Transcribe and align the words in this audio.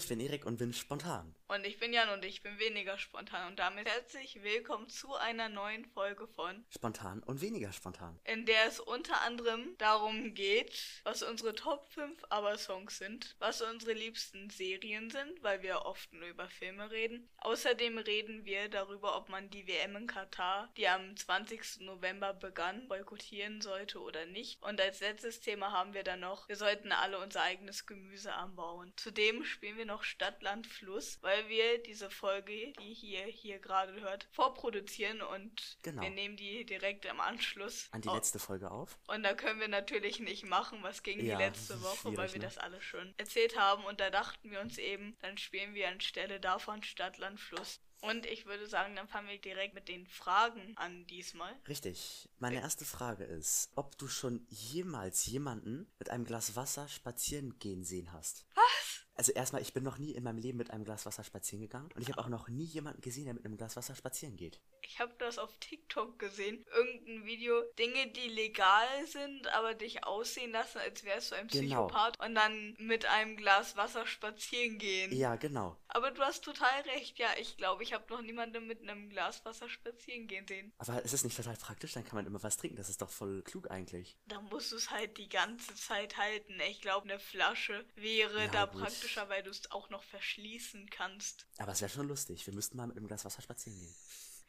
ich 0.00 0.08
bin 0.08 0.20
Erik 0.20 0.46
und 0.46 0.56
bin 0.56 0.72
spontan. 0.72 1.34
Und 1.48 1.66
ich 1.66 1.78
bin 1.78 1.92
Jan 1.92 2.08
und 2.08 2.24
ich 2.24 2.42
bin 2.42 2.58
weniger 2.58 2.96
spontan. 2.96 3.48
Und 3.48 3.58
damit 3.58 3.86
herzlich 3.86 4.42
willkommen 4.42 4.88
zu 4.88 5.14
einer 5.14 5.50
neuen 5.50 5.84
Folge 5.84 6.26
von 6.26 6.64
Spontan 6.70 7.22
und 7.24 7.42
weniger 7.42 7.70
spontan. 7.72 8.18
In 8.24 8.46
der 8.46 8.66
es 8.66 8.80
unter 8.80 9.20
anderem 9.22 9.76
darum 9.76 10.32
geht, 10.32 11.02
was 11.02 11.22
unsere 11.22 11.54
Top 11.54 11.86
5 11.92 12.24
Aber-Songs 12.30 12.96
sind, 12.96 13.36
was 13.40 13.60
unsere 13.60 13.92
liebsten 13.92 14.48
Serien 14.48 15.10
sind, 15.10 15.42
weil 15.42 15.60
wir 15.62 15.84
oft 15.84 16.10
nur 16.14 16.28
über 16.28 16.48
Filme 16.48 16.90
reden. 16.90 17.28
Außerdem 17.38 17.98
reden 17.98 18.46
wir 18.46 18.68
darüber, 18.68 19.16
ob 19.18 19.28
man 19.28 19.50
die 19.50 19.66
WM 19.66 19.96
in 19.96 20.06
Katar, 20.06 20.72
die 20.78 20.88
am 20.88 21.14
20. 21.14 21.80
November 21.80 22.32
begann, 22.32 22.88
boykottieren 22.88 23.60
sollte 23.60 24.00
oder 24.00 24.24
nicht. 24.24 24.62
Und 24.62 24.80
als 24.80 25.00
letztes 25.00 25.40
Thema 25.40 25.72
haben 25.72 25.92
wir 25.92 26.04
dann 26.04 26.20
noch, 26.20 26.48
wir 26.48 26.56
sollten 26.56 26.92
alle 26.92 27.18
unser 27.18 27.42
eigenes 27.42 27.84
Gemüse 27.84 28.32
anbauen. 28.32 28.94
Zudem 28.96 29.44
spielen 29.44 29.76
wir 29.76 29.89
noch 29.90 30.04
Stadt, 30.04 30.40
Land, 30.42 30.66
Fluss, 30.66 31.18
weil 31.20 31.48
wir 31.48 31.82
diese 31.82 32.10
Folge, 32.10 32.72
die 32.78 32.92
ihr 32.92 33.24
hier 33.26 33.58
gerade 33.58 33.92
hört, 34.00 34.28
vorproduzieren 34.32 35.20
und 35.20 35.78
Genau. 35.82 36.02
wir 36.02 36.10
nehmen 36.10 36.36
die 36.36 36.64
direkt 36.64 37.04
im 37.04 37.20
Anschluss 37.20 37.88
An 37.90 38.00
die 38.02 38.08
auf. 38.08 38.14
letzte 38.14 38.38
Folge 38.38 38.70
auf. 38.70 38.98
Und 39.08 39.22
da 39.24 39.34
können 39.34 39.60
wir 39.60 39.68
natürlich 39.68 40.20
nicht 40.20 40.44
machen, 40.44 40.78
was 40.82 41.02
ging 41.02 41.18
Ja, 41.24 41.36
die 41.36 41.42
letzte 41.44 41.82
Woche, 41.82 42.16
weil 42.16 42.32
wir 42.32 42.38
ne? 42.40 42.46
das 42.46 42.58
alles 42.58 42.84
schon 42.84 43.12
erzählt 43.18 43.58
haben. 43.58 43.84
Und 43.84 44.00
da 44.00 44.10
dachten 44.10 44.50
wir 44.50 44.60
uns 44.60 44.78
eben, 44.78 45.16
dann 45.20 45.36
spielen 45.38 45.74
wir 45.74 45.88
anstelle 45.88 46.40
davon 46.40 46.82
Stadt, 46.82 47.18
Land, 47.18 47.40
Fluss. 47.40 47.80
Und 48.02 48.24
ich 48.24 48.46
würde 48.46 48.66
sagen, 48.66 48.96
dann 48.96 49.08
fangen 49.08 49.28
wir 49.28 49.38
direkt 49.38 49.74
mit 49.74 49.88
den 49.88 50.06
Fragen 50.06 50.72
an 50.76 51.06
diesmal. 51.06 51.54
Richtig. 51.68 52.28
Meine 52.38 52.60
erste 52.60 52.86
Frage 52.86 53.24
ist, 53.24 53.70
ob 53.74 53.98
du 53.98 54.08
schon 54.08 54.46
jemals 54.48 55.26
jemanden 55.26 55.92
mit 55.98 56.08
einem 56.08 56.24
Glas 56.24 56.56
Wasser 56.56 56.88
spazieren 56.88 57.58
gehen 57.58 57.84
sehen 57.84 58.12
hast. 58.12 58.46
Was? 58.54 59.06
Also 59.20 59.32
erstmal, 59.32 59.60
ich 59.60 59.74
bin 59.74 59.84
noch 59.84 59.98
nie 59.98 60.12
in 60.12 60.24
meinem 60.24 60.38
Leben 60.38 60.56
mit 60.56 60.70
einem 60.70 60.82
Glas 60.86 61.04
Wasser 61.04 61.22
spazieren 61.22 61.60
gegangen 61.60 61.90
und 61.94 62.00
ich 62.00 62.08
habe 62.08 62.18
auch 62.22 62.28
noch 62.28 62.48
nie 62.48 62.64
jemanden 62.64 63.02
gesehen, 63.02 63.26
der 63.26 63.34
mit 63.34 63.44
einem 63.44 63.58
Glas 63.58 63.76
Wasser 63.76 63.94
spazieren 63.94 64.38
geht. 64.38 64.62
Ich 64.80 64.98
habe 64.98 65.12
das 65.18 65.38
auf 65.38 65.58
TikTok 65.58 66.18
gesehen. 66.18 66.64
Irgendein 66.74 67.26
Video. 67.26 67.60
Dinge, 67.78 68.10
die 68.12 68.28
legal 68.28 69.06
sind, 69.06 69.46
aber 69.48 69.74
dich 69.74 70.04
aussehen 70.04 70.52
lassen, 70.52 70.78
als 70.78 71.04
wärst 71.04 71.32
du 71.32 71.34
ein 71.36 71.48
Genau. 71.48 71.88
Psychopath. 71.88 72.18
Und 72.24 72.34
dann 72.34 72.74
mit 72.78 73.04
einem 73.04 73.36
Glas 73.36 73.76
Wasser 73.76 74.06
spazieren 74.06 74.78
gehen. 74.78 75.12
Ja, 75.12 75.36
genau. 75.36 75.76
Aber 75.88 76.12
du 76.12 76.22
hast 76.22 76.42
total 76.42 76.80
recht. 76.94 77.18
Ja, 77.18 77.28
ich 77.38 77.58
glaube, 77.58 77.82
ich 77.82 77.92
habe 77.92 78.04
noch 78.08 78.22
niemanden 78.22 78.66
mit 78.66 78.80
einem 78.80 79.10
Glas 79.10 79.44
Wasser 79.44 79.68
spazieren 79.68 80.28
gehen 80.28 80.46
sehen. 80.48 80.72
Aber 80.78 81.02
ist 81.02 81.12
es 81.12 81.24
nicht 81.24 81.36
total 81.36 81.56
praktisch? 81.56 81.92
Dann 81.92 82.04
kann 82.04 82.16
man 82.16 82.26
immer 82.26 82.42
was 82.42 82.56
trinken. 82.56 82.76
Das 82.78 82.88
ist 82.88 83.02
doch 83.02 83.10
voll 83.10 83.42
klug 83.42 83.70
eigentlich. 83.70 84.16
Da 84.28 84.40
musst 84.40 84.72
du 84.72 84.76
es 84.76 84.90
halt 84.90 85.18
die 85.18 85.28
ganze 85.28 85.74
Zeit 85.74 86.16
halten. 86.16 86.54
Ich 86.70 86.80
glaube, 86.80 87.06
eine 87.06 87.18
Flasche 87.18 87.84
wäre 87.96 88.44
Ja, 88.44 88.48
da 88.48 88.64
gut. 88.64 88.80
Praktischer, 89.10 89.28
weil 89.28 89.42
du 89.42 89.50
es 89.50 89.70
auch 89.70 89.90
noch 89.90 90.02
verschließen 90.02 90.88
kannst. 90.90 91.46
Aber 91.58 91.72
es 91.72 91.80
wäre 91.80 91.90
schon 91.90 92.08
lustig. 92.08 92.46
Wir 92.46 92.54
müssten 92.54 92.76
mal 92.76 92.86
mit 92.86 92.96
einem 92.96 93.06
Glas 93.06 93.24
Wasser 93.24 93.42
spazieren 93.42 93.78
gehen. 93.78 93.94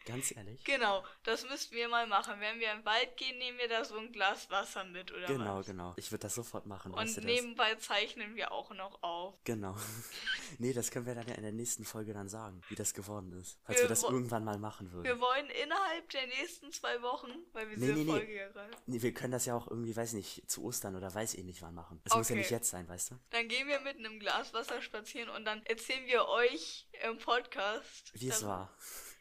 Ganz 0.05 0.35
ehrlich. 0.35 0.63
Genau, 0.63 1.03
das 1.23 1.47
müssten 1.47 1.75
wir 1.75 1.87
mal 1.87 2.07
machen. 2.07 2.39
Wenn 2.39 2.59
wir 2.59 2.71
im 2.71 2.83
Wald 2.85 3.15
gehen, 3.17 3.37
nehmen 3.37 3.57
wir 3.59 3.67
da 3.67 3.85
so 3.85 3.97
ein 3.97 4.11
Glas 4.11 4.49
Wasser 4.49 4.83
mit, 4.83 5.11
oder 5.11 5.27
Genau, 5.27 5.59
was? 5.59 5.65
genau. 5.67 5.93
Ich 5.97 6.11
würde 6.11 6.23
das 6.23 6.35
sofort 6.35 6.65
machen. 6.65 6.91
weißt 6.93 7.17
Und 7.17 7.23
du 7.23 7.27
das? 7.27 7.41
nebenbei 7.41 7.75
zeichnen 7.75 8.35
wir 8.35 8.51
auch 8.51 8.71
noch 8.73 9.01
auf. 9.03 9.35
Genau. 9.43 9.75
nee, 10.59 10.73
das 10.73 10.89
können 10.91 11.05
wir 11.05 11.15
dann 11.15 11.27
ja 11.27 11.35
in 11.35 11.43
der 11.43 11.51
nächsten 11.51 11.85
Folge 11.85 12.13
dann 12.13 12.29
sagen, 12.29 12.61
wie 12.69 12.75
das 12.75 12.93
geworden 12.93 13.31
ist. 13.33 13.59
Falls 13.63 13.77
Wir 13.79 13.83
wir 13.85 13.89
das 13.89 14.03
irgendwann 14.03 14.43
mal 14.43 14.57
machen 14.57 14.91
würden. 14.91 15.03
Wir 15.05 15.19
wollen 15.19 15.49
innerhalb 15.49 16.09
der 16.09 16.27
nächsten 16.27 16.71
zwei 16.71 17.01
Wochen, 17.01 17.29
weil 17.53 17.69
wir 17.69 17.77
Nee, 17.77 17.85
diese 17.87 17.93
nee, 17.99 18.03
nee. 18.05 18.11
Folge 18.11 18.35
ja 18.35 18.47
gerade. 18.49 18.71
Nee, 18.87 19.01
wir 19.01 19.13
können 19.13 19.31
das 19.33 19.45
ja 19.45 19.55
auch 19.55 19.67
irgendwie, 19.67 19.95
weiß 19.95 20.13
nicht, 20.13 20.49
zu 20.49 20.63
Ostern 20.63 20.95
oder 20.95 21.13
weiß 21.13 21.35
eh 21.35 21.43
nicht 21.43 21.61
wann 21.61 21.75
machen. 21.75 22.01
Es 22.05 22.13
muss 22.15 22.29
ja 22.29 22.33
Okay. 22.33 22.39
nicht 22.41 22.51
jetzt 22.51 22.69
sein, 22.69 22.87
weißt 22.87 23.11
du? 23.11 23.15
Dann 23.29 23.47
gehen 23.47 23.67
wir 23.67 23.79
mit 23.81 23.97
einem 23.97 24.19
Glas 24.19 24.53
Wasser 24.53 24.81
spazieren 24.81 25.29
und 25.29 25.45
dann 25.45 25.63
erzählen 25.65 26.05
wir 26.07 26.27
euch 26.27 26.87
im 27.07 27.17
Podcast. 27.19 28.11
Wie 28.13 28.29
es 28.29 28.43
war. 28.45 28.73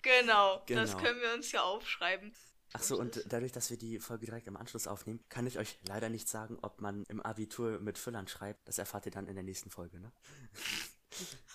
Genau, 0.03 0.59
das 0.67 0.91
Genau. 0.93 1.03
können 1.03 1.21
wir 1.21 1.35
uns 1.35 1.53
ja 1.53 1.63
aufschreiben. 1.63 2.33
Ach 2.73 2.83
so, 2.83 2.99
und 2.99 3.25
dadurch, 3.27 3.51
dass 3.51 3.69
wir 3.71 3.77
die 3.79 3.99
Folge 3.99 4.27
direkt 4.27 4.47
im 4.47 4.57
Anschluss 4.57 4.87
aufnehmen, 4.87 5.25
kann 5.29 5.47
ich 5.47 5.59
euch 5.59 5.79
leider 5.89 6.09
nicht 6.09 6.29
sagen, 6.29 6.57
ob 6.63 6.81
man 6.81 7.03
im 7.09 7.21
Abitur 7.21 7.81
mit 7.81 7.99
Füllern 7.99 8.29
schreibt. 8.29 8.69
Das 8.69 8.79
erfahrt 8.79 9.07
ihr 9.07 9.13
dann 9.13 9.27
in 9.27 9.35
der 9.35 9.43
nächsten 9.43 9.71
Folge, 9.71 9.99
ne? 9.99 10.13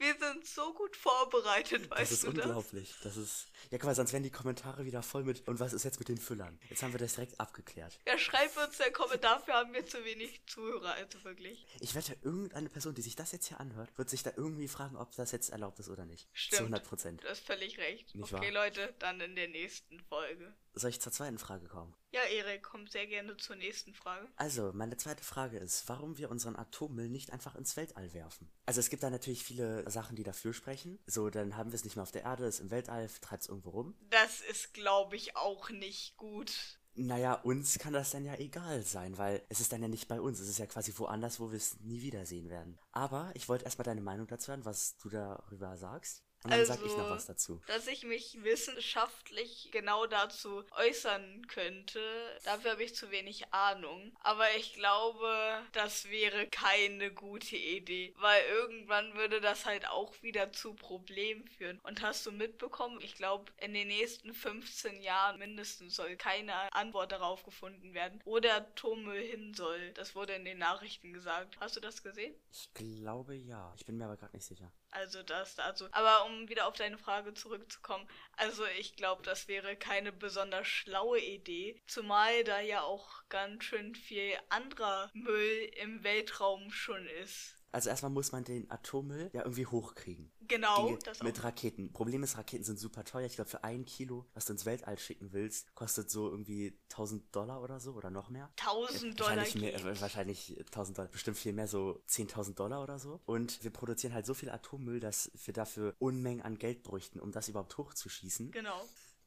Wir 0.00 0.16
sind 0.18 0.46
so 0.46 0.72
gut 0.72 0.96
vorbereitet, 0.96 1.90
weißt 1.90 2.00
Das 2.00 2.10
ist 2.12 2.24
du 2.24 2.32
das? 2.32 2.46
unglaublich. 2.46 2.94
Das 3.02 3.18
ist. 3.18 3.48
Ja, 3.70 3.76
guck 3.76 3.84
mal, 3.84 3.94
sonst 3.94 4.14
wären 4.14 4.22
die 4.22 4.30
Kommentare 4.30 4.86
wieder 4.86 5.02
voll 5.02 5.24
mit. 5.24 5.46
Und 5.46 5.60
was 5.60 5.74
ist 5.74 5.84
jetzt 5.84 5.98
mit 5.98 6.08
den 6.08 6.16
Füllern? 6.16 6.58
Jetzt 6.70 6.82
haben 6.82 6.92
wir 6.92 6.98
das 6.98 7.16
direkt 7.16 7.38
abgeklärt. 7.38 7.98
Ja, 8.06 8.16
schreibt 8.16 8.56
uns 8.56 8.80
einen 8.80 8.94
Kommentar, 8.94 9.36
dafür 9.40 9.54
haben 9.54 9.74
wir 9.74 9.84
zu 9.84 10.02
wenig 10.02 10.40
Zuhörer, 10.46 10.94
also 10.94 11.22
wirklich. 11.24 11.66
Ich 11.80 11.94
wette, 11.94 12.16
irgendeine 12.22 12.70
Person, 12.70 12.94
die 12.94 13.02
sich 13.02 13.14
das 13.14 13.32
jetzt 13.32 13.48
hier 13.48 13.60
anhört, 13.60 13.90
wird 13.98 14.08
sich 14.08 14.22
da 14.22 14.32
irgendwie 14.34 14.68
fragen, 14.68 14.96
ob 14.96 15.14
das 15.16 15.32
jetzt 15.32 15.50
erlaubt 15.50 15.78
ist 15.80 15.90
oder 15.90 16.06
nicht. 16.06 16.22
Zu 16.22 16.28
Stimmt. 16.32 16.60
100 16.60 16.84
Prozent. 16.88 17.22
Du 17.22 17.28
hast 17.28 17.44
völlig 17.44 17.76
recht. 17.76 18.14
Nicht 18.14 18.32
okay, 18.32 18.54
wahr? 18.54 18.64
Leute, 18.64 18.94
dann 19.00 19.20
in 19.20 19.36
der 19.36 19.48
nächsten 19.48 20.00
Folge. 20.00 20.54
Soll 20.72 20.90
ich 20.90 21.00
zur 21.00 21.12
zweiten 21.12 21.38
Frage 21.38 21.66
kommen? 21.66 21.94
Ja, 22.12 22.22
Erik, 22.22 22.62
komm 22.62 22.86
sehr 22.86 23.06
gerne 23.06 23.36
zur 23.36 23.56
nächsten 23.56 23.92
Frage. 23.92 24.28
Also, 24.36 24.72
meine 24.72 24.96
zweite 24.96 25.24
Frage 25.24 25.58
ist, 25.58 25.88
warum 25.88 26.16
wir 26.18 26.30
unseren 26.30 26.56
Atommüll 26.56 27.08
nicht 27.08 27.32
einfach 27.32 27.56
ins 27.56 27.76
Weltall 27.76 28.12
werfen? 28.14 28.50
Also, 28.66 28.80
es 28.80 28.90
gibt 28.90 29.02
da 29.02 29.10
natürlich 29.10 29.42
viele 29.42 29.88
Sachen, 29.90 30.16
die 30.16 30.22
dafür 30.22 30.52
sprechen. 30.52 30.98
So, 31.06 31.28
dann 31.28 31.56
haben 31.56 31.72
wir 31.72 31.76
es 31.76 31.84
nicht 31.84 31.96
mehr 31.96 32.04
auf 32.04 32.12
der 32.12 32.22
Erde, 32.22 32.46
ist 32.46 32.60
im 32.60 32.70
Weltall, 32.70 33.08
treibt 33.20 33.42
es 33.42 33.48
irgendwo 33.48 33.70
rum. 33.70 33.96
Das 34.10 34.40
ist, 34.42 34.72
glaube 34.72 35.16
ich, 35.16 35.36
auch 35.36 35.70
nicht 35.70 36.16
gut. 36.16 36.52
Naja, 36.94 37.34
uns 37.34 37.78
kann 37.78 37.92
das 37.92 38.10
dann 38.10 38.24
ja 38.24 38.34
egal 38.34 38.82
sein, 38.82 39.16
weil 39.16 39.42
es 39.48 39.60
ist 39.60 39.72
dann 39.72 39.82
ja 39.82 39.88
nicht 39.88 40.08
bei 40.08 40.20
uns. 40.20 40.40
Es 40.40 40.48
ist 40.48 40.58
ja 40.58 40.66
quasi 40.66 40.92
woanders, 40.96 41.40
wo 41.40 41.50
wir 41.50 41.56
es 41.56 41.78
nie 41.80 42.02
wiedersehen 42.02 42.50
werden. 42.50 42.78
Aber 42.92 43.30
ich 43.34 43.48
wollte 43.48 43.64
erstmal 43.64 43.84
deine 43.84 44.00
Meinung 44.00 44.26
dazu 44.26 44.50
hören, 44.50 44.64
was 44.64 44.96
du 44.98 45.08
darüber 45.08 45.76
sagst. 45.76 46.24
Und 46.44 46.52
dann 46.52 46.64
sag 46.64 46.78
ich 46.80 46.92
noch 46.92 46.98
Also- 47.00 47.14
was 47.14 47.26
dazu. 47.26 47.60
Dass 47.66 47.86
ich 47.86 48.04
mich 48.04 48.42
wissenschaftlich 48.42 49.68
genau 49.72 50.06
dazu 50.06 50.64
äußern 50.72 51.46
könnte, 51.48 52.00
dafür 52.44 52.72
habe 52.72 52.82
ich 52.84 52.94
zu 52.94 53.10
wenig 53.10 53.52
Ahnung. 53.52 54.16
Aber 54.20 54.44
ich 54.56 54.74
glaube, 54.74 55.62
das 55.72 56.08
wäre 56.08 56.46
keine 56.48 57.12
gute 57.12 57.56
Idee, 57.56 58.14
weil 58.18 58.42
irgendwann 58.46 59.14
würde 59.14 59.40
das 59.40 59.66
halt 59.66 59.86
auch 59.88 60.14
wieder 60.22 60.52
zu 60.52 60.74
Problemen 60.74 61.46
führen. 61.48 61.78
Und 61.82 62.02
hast 62.02 62.24
du 62.26 62.32
mitbekommen, 62.32 62.98
ich 63.02 63.14
glaube, 63.16 63.52
in 63.58 63.74
den 63.74 63.88
nächsten 63.88 64.32
15 64.34 65.02
Jahren 65.02 65.38
mindestens 65.38 65.96
soll 65.96 66.16
keine 66.16 66.72
Antwort 66.72 67.12
darauf 67.12 67.42
gefunden 67.44 67.92
werden, 67.94 68.20
wo 68.24 68.38
der 68.38 68.56
Atommüll 68.56 69.22
hin 69.22 69.52
soll. 69.54 69.92
Das 69.92 70.14
wurde 70.14 70.34
in 70.34 70.44
den 70.44 70.58
Nachrichten 70.58 71.12
gesagt. 71.12 71.58
Hast 71.60 71.76
du 71.76 71.80
das 71.80 72.02
gesehen? 72.02 72.34
Ich 72.50 72.72
glaube 72.74 73.34
ja. 73.34 73.72
Ich 73.76 73.84
bin 73.84 73.96
mir 73.98 74.04
aber 74.06 74.16
gerade 74.16 74.34
nicht 74.36 74.46
sicher. 74.46 74.72
Also 74.92 75.22
das 75.22 75.54
dazu. 75.54 75.86
Aber 75.92 76.26
um 76.26 76.48
wieder 76.48 76.66
auf 76.66 76.74
deine 76.74 76.98
Frage 76.98 77.32
zurückzukommen, 77.34 78.08
also 78.36 78.64
ich 78.78 78.96
glaube, 78.96 79.22
das 79.22 79.46
wäre 79.46 79.76
keine 79.76 80.12
besonders 80.12 80.66
schlaue 80.66 81.20
Idee, 81.20 81.80
zumal 81.86 82.42
da 82.44 82.60
ja 82.60 82.82
auch 82.82 83.22
ganz 83.28 83.64
schön 83.64 83.94
viel 83.94 84.34
anderer 84.48 85.10
Müll 85.12 85.70
im 85.80 86.02
Weltraum 86.02 86.70
schon 86.72 87.06
ist. 87.22 87.56
Also 87.72 87.88
erstmal 87.88 88.10
muss 88.10 88.32
man 88.32 88.42
den 88.44 88.68
Atommüll 88.70 89.30
ja 89.32 89.42
irgendwie 89.42 89.66
hochkriegen. 89.66 90.32
Genau, 90.50 90.96
Die- 90.96 91.24
mit. 91.24 91.44
Raketen. 91.44 91.92
Problem 91.92 92.22
ist, 92.22 92.36
Raketen 92.36 92.64
sind 92.64 92.78
super 92.78 93.04
teuer. 93.04 93.24
Ich 93.26 93.36
glaube, 93.36 93.48
für 93.48 93.64
ein 93.64 93.84
Kilo, 93.84 94.26
was 94.34 94.44
du 94.46 94.52
ins 94.52 94.66
Weltall 94.66 94.98
schicken 94.98 95.32
willst, 95.32 95.74
kostet 95.74 96.10
so 96.10 96.28
irgendwie 96.28 96.76
1000 96.90 97.34
Dollar 97.34 97.62
oder 97.62 97.78
so 97.80 97.92
oder 97.92 98.10
noch 98.10 98.28
mehr. 98.30 98.50
1000 98.56 99.18
Dollar 99.18 99.36
Wahrscheinlich, 99.36 99.54
mehr, 99.62 99.74
äh, 99.74 100.00
wahrscheinlich 100.00 100.56
1000 100.72 100.98
Dollar, 100.98 101.08
bestimmt 101.08 101.38
viel 101.38 101.52
mehr, 101.52 101.68
so 101.68 102.02
10.000 102.06 102.58
Dollar 102.58 102.82
oder 102.82 102.98
so. 102.98 103.20
Und 103.26 103.62
wir 103.62 103.70
produzieren 103.70 104.12
halt 104.12 104.26
so 104.26 104.34
viel 104.34 104.50
Atommüll, 104.50 105.00
dass 105.00 105.30
wir 105.44 105.54
dafür 105.54 105.94
Unmengen 105.98 106.42
an 106.42 106.58
Geld 106.58 106.82
bräuchten, 106.82 107.20
um 107.20 107.30
das 107.32 107.48
überhaupt 107.48 107.78
hochzuschießen. 107.78 108.50
Genau. 108.50 108.82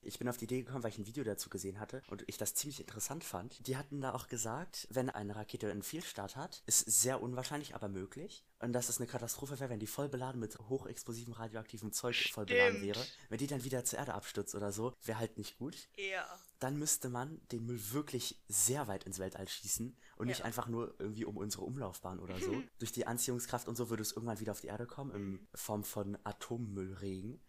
Ich 0.05 0.19
bin 0.19 0.27
auf 0.29 0.37
die 0.37 0.45
Idee 0.45 0.61
gekommen, 0.63 0.83
weil 0.83 0.91
ich 0.91 0.97
ein 0.97 1.05
Video 1.07 1.23
dazu 1.23 1.49
gesehen 1.49 1.79
hatte 1.79 2.01
und 2.09 2.23
ich 2.27 2.37
das 2.37 2.53
ziemlich 2.55 2.79
interessant 2.79 3.23
fand. 3.23 3.65
Die 3.67 3.77
hatten 3.77 4.01
da 4.01 4.13
auch 4.13 4.27
gesagt, 4.27 4.87
wenn 4.91 5.09
eine 5.09 5.35
Rakete 5.35 5.69
einen 5.71 5.83
Fehlstart 5.83 6.35
hat, 6.35 6.63
ist 6.65 6.79
sehr 6.79 7.21
unwahrscheinlich, 7.21 7.75
aber 7.75 7.87
möglich. 7.87 8.45
Und 8.59 8.71
dass 8.73 8.87
es 8.87 8.97
eine 8.99 9.07
Katastrophe 9.07 9.59
wäre, 9.59 9.69
wenn 9.69 9.79
die 9.79 9.87
voll 9.87 10.07
beladen 10.07 10.39
mit 10.39 10.57
hochexplosivem 10.57 11.33
radioaktivem 11.33 11.91
Zeug 11.91 12.15
voll 12.31 12.45
beladen 12.45 12.77
Stimmt. 12.77 12.95
wäre. 12.95 13.05
Wenn 13.29 13.37
die 13.39 13.47
dann 13.47 13.63
wieder 13.63 13.83
zur 13.83 13.99
Erde 13.99 14.13
abstürzt 14.13 14.55
oder 14.55 14.71
so, 14.71 14.93
wäre 15.03 15.19
halt 15.19 15.37
nicht 15.37 15.57
gut. 15.57 15.89
Ja. 15.97 16.25
Dann 16.59 16.77
müsste 16.79 17.09
man 17.09 17.41
den 17.51 17.65
Müll 17.65 17.81
wirklich 17.91 18.41
sehr 18.47 18.87
weit 18.87 19.03
ins 19.03 19.19
Weltall 19.19 19.49
schießen 19.49 19.97
und 20.15 20.27
nicht 20.27 20.39
Ja. 20.39 20.45
einfach 20.45 20.67
nur 20.69 20.95
irgendwie 20.97 21.25
um 21.25 21.35
unsere 21.35 21.63
Umlaufbahn 21.65 22.19
oder 22.19 22.39
so. 22.39 22.63
Durch 22.79 22.93
die 22.93 23.05
Anziehungskraft 23.05 23.67
und 23.67 23.75
so 23.75 23.89
würde 23.89 24.01
es 24.01 24.13
irgendwann 24.13 24.39
wieder 24.39 24.53
auf 24.53 24.61
die 24.61 24.67
Erde 24.67 24.85
kommen, 24.85 25.11
in 25.11 25.47
Form 25.53 25.83
von 25.83 26.17
Atommüllregen. 26.23 27.41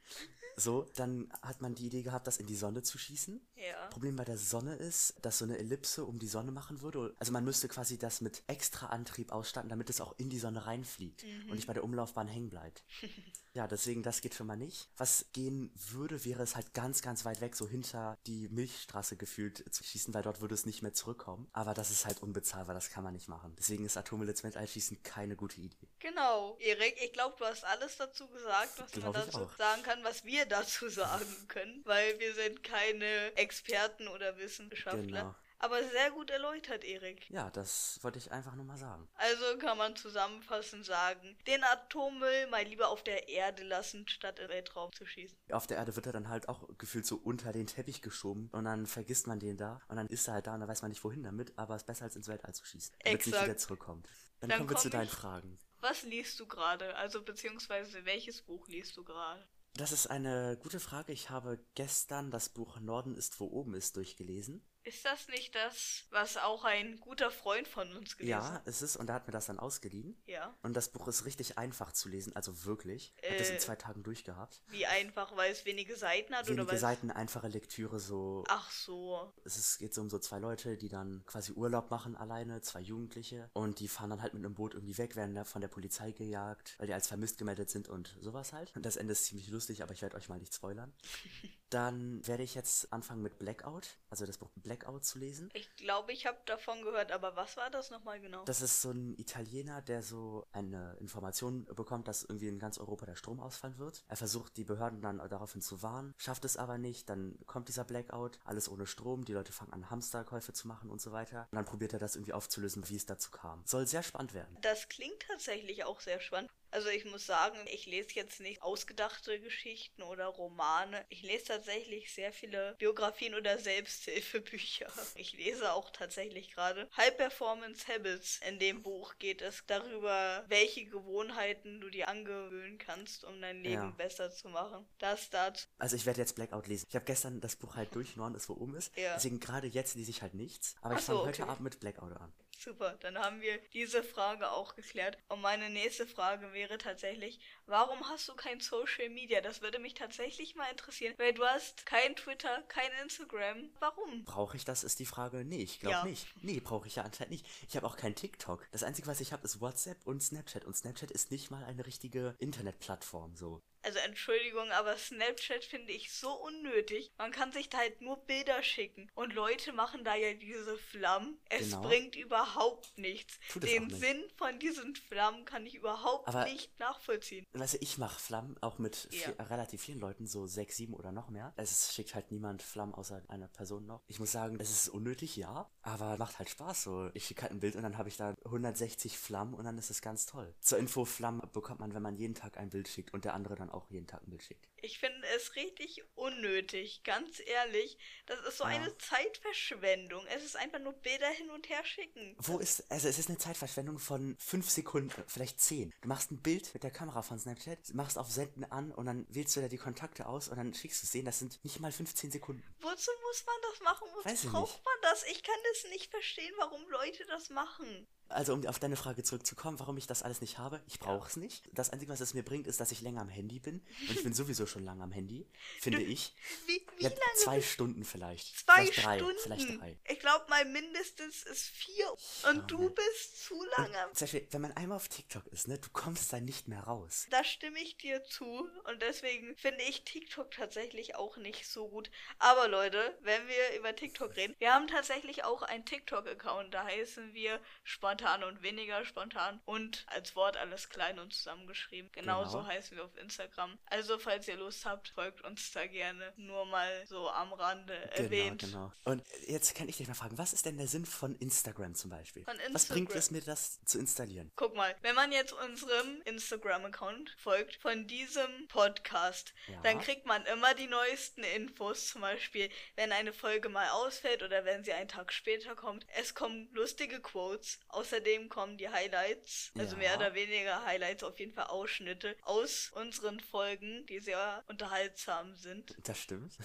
So, 0.56 0.86
dann 0.96 1.32
hat 1.42 1.60
man 1.60 1.74
die 1.74 1.86
Idee 1.86 2.02
gehabt, 2.02 2.26
das 2.26 2.36
in 2.36 2.46
die 2.46 2.56
Sonne 2.56 2.82
zu 2.82 2.98
schießen. 2.98 3.40
Ja. 3.56 3.86
Problem 3.88 4.16
bei 4.16 4.24
der 4.24 4.38
Sonne 4.38 4.76
ist, 4.76 5.14
dass 5.22 5.38
so 5.38 5.44
eine 5.44 5.58
Ellipse 5.58 6.04
um 6.04 6.18
die 6.18 6.28
Sonne 6.28 6.52
machen 6.52 6.80
würde. 6.80 7.14
Also 7.18 7.32
man 7.32 7.44
müsste 7.44 7.68
quasi 7.68 7.98
das 7.98 8.20
mit 8.20 8.42
extra 8.46 8.86
Antrieb 8.86 9.32
ausstatten, 9.32 9.68
damit 9.68 9.90
es 9.90 10.00
auch 10.00 10.14
in 10.18 10.30
die 10.30 10.38
Sonne 10.38 10.66
reinfliegt 10.66 11.24
und 11.48 11.54
nicht 11.54 11.66
bei 11.66 11.72
der 11.72 11.84
Umlaufbahn 11.84 12.28
hängen 12.28 12.50
bleibt. 12.50 12.84
ja, 13.54 13.68
deswegen, 13.68 14.02
das 14.02 14.20
geht 14.20 14.34
schon 14.34 14.48
mal 14.48 14.56
nicht. 14.56 14.88
Was 14.96 15.26
gehen 15.32 15.72
würde, 15.74 16.24
wäre 16.24 16.42
es 16.42 16.56
halt 16.56 16.74
ganz, 16.74 17.02
ganz 17.02 17.24
weit 17.24 17.40
weg, 17.40 17.54
so 17.54 17.68
hinter 17.68 18.18
die 18.26 18.48
Milchstraße 18.48 19.16
gefühlt 19.16 19.72
zu 19.72 19.84
schießen, 19.84 20.12
weil 20.12 20.22
dort 20.22 20.40
würde 20.40 20.54
es 20.54 20.66
nicht 20.66 20.82
mehr 20.82 20.92
zurückkommen. 20.92 21.48
Aber 21.52 21.72
das 21.72 21.92
ist 21.92 22.04
halt 22.04 22.20
unbezahlbar, 22.20 22.74
das 22.74 22.90
kann 22.90 23.04
man 23.04 23.14
nicht 23.14 23.28
machen. 23.28 23.54
Deswegen 23.56 23.84
ist 23.84 23.96
Atommüll 23.96 24.28
ins 24.28 24.42
Weltall 24.42 24.66
schießen 24.66 25.04
keine 25.04 25.36
gute 25.36 25.60
Idee. 25.60 25.88
Genau. 26.00 26.56
Erik, 26.58 26.96
ich 27.00 27.12
glaube, 27.12 27.36
du 27.38 27.44
hast 27.44 27.64
alles 27.64 27.96
dazu 27.96 28.26
gesagt, 28.26 28.72
was 28.80 28.92
man 28.96 29.12
Glaub 29.12 29.16
ich 29.16 29.32
dazu 29.32 29.48
sagen 29.56 29.82
kann, 29.84 30.02
was 30.02 30.24
wir 30.24 30.46
dazu 30.48 30.88
sagen 30.88 31.46
können, 31.46 31.80
weil 31.84 32.18
wir 32.18 32.34
sind 32.34 32.64
keine 32.64 33.36
Experten 33.36 34.08
oder 34.08 34.36
Wissenschaftler. 34.36 35.00
Genau. 35.02 35.34
Aber 35.58 35.82
sehr 35.82 36.10
gut 36.10 36.30
erläutert, 36.30 36.84
Erik. 36.84 37.28
Ja, 37.30 37.50
das 37.50 37.98
wollte 38.02 38.18
ich 38.18 38.30
einfach 38.32 38.54
nur 38.54 38.64
mal 38.64 38.76
sagen. 38.76 39.08
Also 39.14 39.58
kann 39.58 39.78
man 39.78 39.96
zusammenfassend 39.96 40.84
sagen, 40.84 41.36
den 41.46 41.62
Atommüll 41.64 42.46
mal 42.48 42.64
lieber 42.64 42.88
auf 42.88 43.02
der 43.02 43.28
Erde 43.28 43.64
lassen, 43.64 44.06
statt 44.08 44.38
im 44.38 44.48
Weltraum 44.48 44.92
zu 44.92 45.06
schießen. 45.06 45.36
Auf 45.52 45.66
der 45.66 45.78
Erde 45.78 45.96
wird 45.96 46.06
er 46.06 46.12
dann 46.12 46.28
halt 46.28 46.48
auch 46.48 46.68
gefühlt 46.76 47.06
so 47.06 47.16
unter 47.16 47.52
den 47.52 47.66
Teppich 47.66 48.02
geschoben 48.02 48.48
und 48.52 48.64
dann 48.64 48.86
vergisst 48.86 49.26
man 49.26 49.40
den 49.40 49.56
da 49.56 49.80
und 49.88 49.96
dann 49.96 50.08
ist 50.08 50.28
er 50.28 50.34
halt 50.34 50.46
da 50.46 50.54
und 50.54 50.60
dann 50.60 50.68
weiß 50.68 50.82
man 50.82 50.90
nicht 50.90 51.04
wohin 51.04 51.22
damit, 51.22 51.56
aber 51.56 51.74
es 51.74 51.82
ist 51.82 51.86
besser 51.86 52.04
als 52.04 52.16
ins 52.16 52.28
Weltall 52.28 52.54
zu 52.54 52.64
schießen, 52.64 52.94
damit 53.02 53.20
es 53.20 53.26
nicht 53.26 53.42
wieder 53.42 53.56
zurückkommt. 53.56 54.08
Dann, 54.40 54.50
Dann 54.50 54.58
kommen 54.58 54.70
wir 54.70 54.74
komm 54.74 54.82
zu 54.82 54.90
deinen 54.90 55.08
Fragen. 55.08 55.58
Was 55.80 56.02
liest 56.02 56.40
du 56.40 56.46
gerade? 56.46 56.96
Also 56.96 57.22
beziehungsweise 57.22 58.04
welches 58.04 58.42
Buch 58.42 58.66
liest 58.68 58.96
du 58.96 59.04
gerade? 59.04 59.46
Das 59.76 59.90
ist 59.90 60.06
eine 60.06 60.56
gute 60.62 60.78
Frage. 60.78 61.12
Ich 61.12 61.30
habe 61.30 61.58
gestern 61.74 62.30
das 62.30 62.48
Buch 62.48 62.78
Norden 62.78 63.16
ist, 63.16 63.40
wo 63.40 63.46
oben 63.46 63.74
ist 63.74 63.96
durchgelesen. 63.96 64.64
Ist 64.84 65.02
das 65.04 65.28
nicht 65.28 65.54
das, 65.54 66.04
was 66.10 66.36
auch 66.36 66.64
ein 66.64 67.00
guter 67.00 67.31
Freund 67.31 67.66
von 67.66 67.90
uns 67.96 68.19
gelesen 68.19 68.31
Ja, 68.31 68.52
hat? 68.52 68.66
es 68.69 68.82
ist 68.82 68.96
und 68.96 69.08
er 69.08 69.14
hat 69.14 69.26
mir 69.26 69.32
das 69.32 69.46
dann 69.46 69.58
ausgeliehen. 69.58 70.14
Ja. 70.26 70.54
Und 70.62 70.75
das 70.75 70.90
Buch 70.90 71.08
ist 71.08 71.25
richtig 71.25 71.56
einfach 71.56 71.92
zu 71.92 72.10
lesen, 72.10 72.36
also 72.36 72.64
wirklich. 72.66 73.14
Ich 73.22 73.28
habe 73.31 73.38
das 73.38 73.48
in 73.48 73.56
Äh, 73.56 73.60
zwei 73.60 73.76
Tagen 73.76 74.02
durchgehabt. 74.02 74.62
Wie 74.69 74.84
einfach, 74.84 75.34
weil 75.36 75.50
es 75.50 75.64
wenige 75.64 75.96
Seiten 75.96 76.34
hat 76.34 76.44
oder 76.50 76.58
Wenige 76.58 76.75
es- 76.75 76.81
Seiten, 76.82 77.10
einfache 77.10 77.48
Lektüre, 77.48 77.98
so 77.98 78.44
Ach 78.48 78.70
so. 78.70 79.32
es 79.44 79.56
ist, 79.56 79.78
geht 79.78 79.94
so 79.94 80.02
um 80.02 80.10
so 80.10 80.19
zwei 80.19 80.38
Leute, 80.38 80.76
die 80.76 80.90
dann 80.90 81.25
quasi 81.25 81.52
Urlaub 81.52 81.90
machen 81.90 82.14
alleine, 82.14 82.60
zwei 82.60 82.80
Jugendliche. 82.80 83.48
Und 83.54 83.80
die 83.80 83.88
fahren 83.88 84.10
dann 84.10 84.20
halt 84.20 84.34
mit 84.34 84.44
einem 84.44 84.54
Boot 84.54 84.75
irgendwie 84.75 84.98
weg, 84.98 85.16
werden 85.16 85.34
da 85.34 85.44
von 85.44 85.62
der 85.62 85.69
Polizei 85.69 86.12
gejagt, 86.12 86.75
weil 86.78 86.88
die 86.88 86.92
als 86.94 87.08
vermisst 87.08 87.38
gemeldet 87.38 87.70
sind 87.70 87.88
und 87.88 88.14
sowas 88.20 88.52
halt. 88.52 88.70
Und 88.76 88.84
das 88.84 88.96
Ende 88.96 89.12
ist 89.12 89.25
ziemlich 89.25 89.48
lustig, 89.48 89.82
aber 89.82 89.92
ich 89.94 90.02
werde 90.02 90.16
euch 90.16 90.28
mal 90.28 90.38
nicht 90.38 90.54
spoilern. 90.54 90.92
Dann 91.70 92.26
werde 92.26 92.43
ich 92.43 92.55
jetzt 92.55 92.93
anfangen 92.93 93.22
mit 93.22 93.38
Blackout, 93.38 93.99
also 94.11 94.26
das 94.26 94.38
Buch 94.38 94.50
Blackout 94.56 95.05
zu 95.05 95.19
lesen. 95.19 95.50
Ich 95.55 95.75
glaube, 95.76 96.12
ich 96.12 96.26
habe 96.26 96.38
davon 96.46 96.82
gehört, 96.82 97.11
aber 97.11 97.37
was 97.37 97.56
war 97.56 97.70
das 97.70 97.90
nochmal 97.90 98.20
genau? 98.20 98.44
Das 98.44 98.61
ist 98.61 98.82
so 98.82 98.90
ein 98.90 99.19
Italiener, 99.19 99.82
der 99.82 100.02
so 100.02 100.46
eine 100.52 100.96
Information 101.00 101.64
bekommt, 101.64 102.06
dass 102.08 102.22
irgendwie 102.22 102.49
in 102.49 102.58
ganz 102.58 102.78
Europa 102.78 103.06
der 103.06 103.16
Strom 103.16 103.40
ausfallen 103.40 103.78
wird. 103.78 104.05
Er 104.08 104.16
versucht 104.16 104.56
die 104.56 104.64
Behörden 104.64 105.00
dann 105.00 105.19
daraufhin 105.28 105.62
zu 105.62 105.82
warnen, 105.82 106.14
schafft 106.19 106.44
es 106.44 106.56
aber 106.56 106.78
nicht, 106.78 107.08
dann 107.08 107.38
kommt 107.46 107.69
dieser 107.69 107.84
Blackout, 107.84 108.38
alles 108.44 108.69
ohne 108.69 108.87
Strom, 108.87 109.25
die 109.25 109.32
Leute 109.32 109.52
fangen 109.52 109.72
an 109.72 109.90
Hamsterkäufe 109.90 110.52
zu 110.52 110.69
machen 110.69 110.90
und 110.90 111.00
so 111.00 111.12
weiter. 111.12 111.49
Und 111.50 111.56
dann 111.56 111.64
probiert 111.64 111.93
er 111.93 111.99
das 111.99 112.16
irgendwie 112.16 112.32
aufzulösen, 112.32 112.88
wie 112.88 112.96
es 112.96 113.06
dazu 113.06 113.31
kam. 113.31 113.62
Soll 113.64 113.87
sehr 113.87 114.02
spannend 114.02 114.34
werden. 114.34 114.56
Das 114.61 114.88
klingt 114.88 115.20
tatsächlich 115.26 115.84
auch 115.84 116.00
sehr 116.00 116.20
spannend. 116.20 116.50
Also 116.75 116.88
ich 116.88 117.05
muss 117.05 117.25
sagen, 117.25 117.56
ich 117.73 117.87
lese 117.87 118.15
jetzt 118.15 118.41
nicht 118.41 118.61
ausgedachte 118.61 119.38
Geschichten 119.38 120.03
oder 120.03 120.26
Romane. 120.26 121.06
Ich 121.09 121.23
lese 121.23 121.44
tatsächlich 121.44 122.12
sehr 122.12 122.32
viele 122.32 122.75
Biografien 122.79 123.37
oder 123.37 123.59
Selbsthilfebücher. 123.59 124.88
Ich 125.15 125.35
lese 125.35 125.73
auch 125.73 125.91
tatsächlich 125.91 126.50
gerade 126.50 126.88
High 126.97 127.17
Performance 127.17 127.87
Habits. 127.87 128.41
In 128.49 128.59
dem 128.59 128.82
Buch 128.82 129.15
geht 129.21 129.41
es 129.41 129.62
darüber, 129.69 130.44
welche 130.49 130.85
Gewohnheiten 130.87 131.81
du 131.81 131.91
dir 131.91 132.09
angewöhnen 132.09 132.79
kannst, 132.79 133.23
um 133.25 133.41
dein 133.41 133.62
Leben 133.62 133.75
Ja. 133.75 133.91
besser 133.97 134.32
zu 134.32 134.49
machen. 134.49 134.85
Das 134.99 135.31
dazu. 135.31 135.69
Also 135.79 135.94
ich 135.94 136.06
werde 136.06 136.21
jetzt 136.21 136.35
Blackout 136.35 136.67
lesen. 136.67 136.87
Ich 136.88 136.97
habe 136.97 137.05
gestern 137.05 137.41
das 137.41 137.55
Buch 137.55 137.76
halt 137.76 137.94
durch, 137.94 138.17
Norden 138.17 138.35
ist, 138.35 138.49
wo 138.49 138.55
oben 138.55 138.75
ist. 138.75 138.97
Ja. 138.97 139.15
Deswegen 139.15 139.38
gerade 139.38 139.69
jetzt 139.69 139.94
lese 139.94 140.11
ich 140.11 140.23
halt 140.23 140.35
nichts. 140.35 140.75
Aber 140.82 140.94
Ach 140.94 140.99
ich 140.99 141.05
so, 141.05 141.12
fange 141.19 141.29
heute 141.29 141.43
okay. 141.43 141.50
Abend 141.53 141.62
mit 141.65 141.79
Blackout 141.79 142.12
an. 142.17 142.32
Super, 142.64 142.96
dann 143.00 143.19
haben 143.19 143.43
wir 143.43 143.58
diese 143.75 144.02
Frage 144.02 144.50
auch 144.50 144.75
geklärt. 144.75 145.19
Und 145.28 145.43
meine 145.43 145.69
nächste 145.69 146.06
Frage 146.06 146.55
wäre 146.55 146.78
tatsächlich, 146.78 147.38
warum 147.66 148.08
hast 148.08 148.26
du 148.28 148.34
kein 148.34 148.58
Social 148.61 149.11
Media? 149.11 149.43
Das 149.43 149.61
würde 149.61 149.78
mich 149.78 149.93
tatsächlich 149.93 150.55
mal 150.55 150.70
interessieren, 150.70 151.12
weil 151.19 151.34
du 151.34 151.44
hast 151.44 151.84
kein 151.84 152.16
Twitter, 152.16 152.62
kein 152.69 152.90
Instagram. 153.02 153.70
Warum? 153.81 154.25
Brauche 154.25 154.56
ich 154.56 154.64
das, 154.64 154.82
ist 154.82 154.99
die 154.99 155.05
Frage. 155.05 155.44
Nee, 155.44 155.62
ich 155.62 155.78
glaube 155.81 155.96
Ja. 155.96 156.05
nicht. 156.05 156.26
Nee, 156.43 156.61
brauche 156.61 156.87
ich 156.87 156.96
ja 156.96 157.02
anscheinend 157.02 157.32
nicht. 157.32 157.46
Ich 157.69 157.76
habe 157.76 157.87
auch 157.87 157.96
kein 157.96 158.14
TikTok. 158.14 158.66
Das 158.72 158.82
Einzige, 158.82 159.08
was 159.08 159.20
ich 159.20 159.32
habe, 159.34 159.44
ist 159.44 159.61
WhatsApp 159.61 159.99
und 160.06 160.22
Snapchat. 160.22 160.64
Und 160.64 160.75
Snapchat 160.75 161.11
ist 161.11 161.31
nicht 161.31 161.50
mal 161.50 161.64
eine 161.64 161.84
richtige 161.84 162.34
Internetplattform 162.38 163.37
so. 163.37 163.62
Also 163.84 163.98
Entschuldigung, 163.98 164.70
aber 164.72 164.96
Snapchat 164.96 165.64
finde 165.64 165.92
ich 165.92 166.12
so 166.12 166.32
unnötig. 166.32 167.12
Man 167.19 167.31
kann 167.32 167.52
sich 167.52 167.69
da 167.69 167.78
halt 167.78 168.00
nur 168.00 168.16
Bilder 168.25 168.62
schicken. 168.62 169.10
Und 169.14 169.34
Leute 169.34 169.72
machen 169.72 170.04
da 170.04 170.14
ja 170.14 170.32
diese 170.34 170.76
Flammen. 170.78 171.38
Es 171.50 171.70
Genau. 171.70 171.82
bringt 171.82 172.16
überhaupt 172.16 172.96
nichts. 172.96 173.38
Den 173.54 173.86
nicht. 173.88 173.96
Sinn 174.00 174.25
von 174.36 174.58
diesen 174.58 174.94
Flammen 174.96 175.44
kann 175.44 175.66
ich 175.66 175.75
überhaupt 175.75 176.28
Aber- 176.28 176.44
nicht 176.44 176.78
nachvollziehen. 176.78 177.46
Weißt 177.52 177.75
du, 177.75 177.78
ich 177.81 177.98
mache 177.98 178.19
Flammen 178.19 178.56
auch 178.62 178.78
mit 178.78 179.08
Ja. 179.10 179.20
viel, 179.26 179.34
relativ 179.42 179.82
vielen 179.82 180.00
Leuten, 180.00 180.26
so 180.26 180.46
sechs, 180.46 180.76
sieben 180.76 180.94
oder 180.94 181.12
noch 181.12 181.28
mehr. 181.28 181.52
Es 181.56 181.94
schickt 181.94 182.14
halt 182.14 182.30
niemand 182.30 182.62
Flammen 182.62 182.94
außer 182.94 183.22
einer 183.28 183.48
Person 183.48 183.87
noch. 183.87 184.02
Ich 184.06 184.19
muss 184.19 184.32
sagen, 184.32 184.58
es 184.60 184.70
ist 184.70 184.88
unnötig, 184.88 185.37
ja, 185.37 185.70
aber 185.82 186.16
macht 186.16 186.38
halt 186.38 186.48
Spaß 186.48 186.84
so. 186.84 187.10
Ich 187.14 187.26
schicke 187.26 187.42
halt 187.42 187.52
ein 187.52 187.60
Bild 187.60 187.76
und 187.76 187.82
dann 187.82 187.98
habe 187.98 188.08
ich 188.08 188.16
da 188.16 188.34
160 188.44 189.19
Flammen 189.19 189.52
und 189.54 189.64
dann 189.64 189.76
ist 189.78 189.90
es 189.90 190.00
ganz 190.00 190.25
toll. 190.26 190.54
Zur 190.60 190.78
Info, 190.78 191.04
Flammen 191.04 191.42
bekommt 191.52 191.80
man, 191.80 191.92
wenn 191.94 192.02
man 192.02 192.16
jeden 192.16 192.34
Tag 192.34 192.56
ein 192.56 192.70
Bild 192.70 192.88
schickt 192.88 193.12
und 193.12 193.25
der 193.26 193.34
andere 193.34 193.54
dann 193.56 193.70
auch 193.75 193.91
jeden 193.91 194.06
Tag 194.06 194.23
ein 194.23 194.31
Bild 194.31 194.43
schickt. 194.43 194.69
Ich 194.84 194.98
finde 194.98 195.26
es 195.34 195.56
richtig 195.56 196.02
unnötig, 196.14 197.02
ganz 197.04 197.40
ehrlich. 197.46 197.96
Das 198.26 198.38
ist 198.46 198.58
so 198.58 198.64
Ja. 198.64 198.70
eine 198.70 198.96
Zeitverschwendung. 198.98 200.26
Es 200.26 200.44
ist 200.44 200.56
einfach 200.56 200.78
nur 200.78 200.92
Bilder 200.92 201.28
hin 201.28 201.48
und 201.50 201.69
her 201.70 201.82
schicken. 201.84 202.36
Wo 202.38 202.58
ist, 202.58 202.90
also 202.90 203.08
es 203.08 203.19
ist 203.19 203.31
eine 203.31 203.38
Zeitverschwendung 203.38 203.98
von 203.98 204.36
fünf 204.38 204.69
Sekunden, 204.69 205.10
vielleicht 205.26 205.58
zehn. 205.60 205.92
Du 206.02 206.08
machst 206.08 206.31
ein 206.31 206.42
Bild 206.42 206.72
mit 206.75 206.82
der 206.82 206.90
Kamera 206.90 207.22
von 207.22 207.38
Snapchat, 207.38 207.94
machst 207.94 208.19
auf 208.19 208.31
Senden 208.31 208.64
an 208.70 208.92
und 208.92 209.06
dann 209.06 209.26
wählst 209.31 209.56
du 209.56 209.62
da 209.62 209.69
die 209.69 209.78
Kontakte 209.78 210.26
aus 210.26 210.48
und 210.48 210.56
dann 210.58 210.75
schickst 210.75 211.02
du 211.02 211.06
es 211.06 211.12
denen. 211.12 211.25
Das 211.26 211.38
sind 211.38 211.62
nicht 211.64 211.80
mal 211.80 211.90
15 211.92 212.30
Sekunden. 212.30 212.62
Wozu 212.80 213.10
muss 213.22 213.44
man 213.46 213.56
das 213.70 213.80
machen? 213.80 214.06
Wozu 214.14 214.25
Weiß 214.28 214.42
braucht 214.46 214.84
man 214.84 214.94
das? 215.02 215.25
Ich 215.30 215.42
kann 215.42 215.54
es 215.72 215.84
nicht 215.90 216.10
verstehen, 216.10 216.52
warum 216.58 216.87
Leute 216.90 217.25
das 217.26 217.48
machen. 217.48 218.06
Also 218.28 218.54
um 218.54 218.66
auf 218.66 218.78
deine 218.78 218.96
Frage 218.96 219.22
zurückzukommen, 219.22 219.78
warum 219.78 219.96
ich 219.98 220.06
das 220.06 220.22
alles 220.22 220.40
nicht 220.40 220.56
habe, 220.58 220.82
ich 220.87 220.98
brauche 220.98 221.28
es 221.28 221.37
nicht. 221.37 221.69
Das 221.72 221.90
Einzige, 221.90 222.10
was 222.10 222.20
es 222.20 222.32
mir 222.34 222.42
bringt, 222.42 222.66
ist, 222.66 222.80
dass 222.80 222.90
ich 222.90 223.02
länger 223.02 223.20
am 223.20 223.28
Handy 223.28 223.60
bin. 223.60 223.80
Und 224.08 224.10
ich 224.10 224.22
bin 224.22 224.32
sowieso 224.34 224.66
schon 224.66 224.74
lange 224.82 225.03
am 225.03 225.12
Handy, 225.12 225.47
finde 225.81 226.03
ich. 226.03 226.35
Wie, 226.67 226.85
wie 226.99 227.05
Ja, 227.05 227.09
lange? 227.11 227.21
zwei 227.37 227.61
Stunden 227.61 228.05
vielleicht. 228.05 228.59
Zwei 228.59 228.87
vielleicht 228.87 229.05
drei, 229.05 229.19
Stunden. 229.19 229.38
Vielleicht 229.43 229.81
drei. 229.81 229.99
Ich 230.09 230.19
glaube 230.21 230.47
mal 230.49 230.65
mindestens 230.65 231.43
ist 231.45 231.66
vier. 231.69 232.11
Und 232.50 232.71
du 232.71 232.78
Mann. 232.78 232.95
bist 232.95 233.45
zu 233.45 233.62
lange. 233.76 233.99
am- 233.99 234.14
Zum 234.14 234.25
Beispiel, 234.26 234.47
wenn 234.50 234.61
man 234.61 234.73
einmal 234.73 234.97
auf 234.97 235.09
TikTok 235.09 235.47
ist, 235.49 235.69
ne, 235.69 235.78
du 235.78 235.88
kommst 235.90 236.33
da 236.33 236.40
nicht 236.40 236.69
mehr 236.69 236.81
raus. 236.85 237.26
Da 237.31 237.45
stimme 237.45 237.81
ich 237.81 237.97
dir 237.97 238.23
zu 238.25 238.69
und 238.85 239.02
deswegen 239.02 239.57
finde 239.57 239.83
ich 239.85 240.04
TikTok 240.04 240.50
tatsächlich 240.50 241.14
auch 241.16 241.37
nicht 241.37 241.66
so 241.69 241.88
gut. 241.88 242.11
Aber 242.38 242.69
Leute, 242.69 243.16
wenn 243.23 243.47
wir 243.49 243.78
über 243.78 243.95
TikTok 243.95 244.37
reden, 244.37 244.54
wir 244.59 244.73
haben 244.73 244.87
tatsächlich 244.88 245.45
auch 245.45 245.62
einen 245.62 245.85
TikTok-Account. 245.85 246.73
Da 246.75 246.85
heißen 246.85 247.35
wir 247.35 247.61
spontan 247.83 248.45
und 248.45 248.62
weniger 248.62 249.04
spontan 249.04 249.61
und 249.64 250.04
als 250.09 250.35
Wort 250.37 250.57
alles 250.57 250.88
klein 250.88 251.19
und 251.19 251.33
zusammengeschrieben. 251.35 252.11
Genauso 252.12 252.59
Genau. 252.59 252.69
heißen 252.71 252.97
wir 252.97 253.04
auf 253.04 253.16
Instagram. 253.16 253.78
Also 253.87 254.19
falls 254.19 254.49
ihr 254.49 254.57
Lust 254.64 254.87
habt, 254.87 255.09
folgt 255.11 255.42
uns 255.44 255.73
da 255.73 255.87
gerne. 255.87 256.33
Nur 256.37 256.64
mal 256.66 257.06
so 257.06 257.28
am 257.28 257.52
Rande 257.52 257.92
erwähnt. 258.12 258.62
Genau, 258.62 258.92
genau. 259.04 259.12
Und 259.12 259.23
jetzt 259.47 259.75
kann 259.75 259.88
ich 259.88 259.97
dich 259.99 260.09
mal 260.09 260.14
fragen, 260.14 260.38
was 260.38 260.52
ist 260.54 260.64
denn 260.64 260.78
der 260.78 260.88
Sinn 260.88 261.04
von 261.04 261.37
Instagram 261.37 261.94
zum 261.94 262.11
Beispiel? 262.11 262.44
Von 262.44 262.56
Was 262.73 262.87
bringt 262.87 263.11
Instagram. 263.11 263.18
es 263.18 263.30
mir, 263.30 263.42
das 263.42 263.85
zu 263.85 263.99
installieren? 263.99 264.50
Guck 264.56 264.75
mal, 264.75 264.94
wenn 265.02 265.14
man 265.14 265.33
jetzt 265.33 265.52
unserem 265.52 266.23
Instagram-Account 266.25 267.35
folgt 267.38 267.76
von 267.76 268.06
diesem 268.06 268.68
Podcast, 268.68 269.52
Ja. 269.66 269.80
dann 269.83 270.00
kriegt 270.00 270.25
man 270.26 270.44
immer 270.47 270.75
die 270.75 270.87
neuesten 270.87 271.42
Infos. 271.44 272.09
Zum 272.09 272.21
Beispiel, 272.23 272.71
wenn 272.97 273.12
eine 273.12 273.33
Folge 273.33 273.68
mal 273.68 273.88
ausfällt 273.90 274.42
oder 274.42 274.64
wenn 274.64 274.85
sie 274.85 274.92
einen 274.92 275.09
Tag 275.09 275.33
später 275.33 275.75
kommt. 275.75 276.06
Es 276.16 276.35
kommen 276.35 276.68
lustige 276.73 277.21
Quotes. 277.21 277.80
Außerdem 277.88 278.49
kommen 278.49 278.78
die 278.78 278.88
Highlights, 278.88 279.73
also 279.76 279.92
Ja. 279.97 279.99
mehr 279.99 280.16
oder 280.16 280.35
weniger 280.35 280.85
Highlights, 280.85 281.23
auf 281.23 281.38
jeden 281.38 281.52
Fall 281.52 281.66
Ausschnitte 281.66 282.37
aus 282.42 282.90
unseren 282.94 283.40
Folgen, 283.40 284.06
die 284.06 284.21
sehr 284.21 284.53
unterhaltsam 284.66 285.54
sind. 285.56 285.94
Das 286.02 286.18
stimmt. 286.18 286.56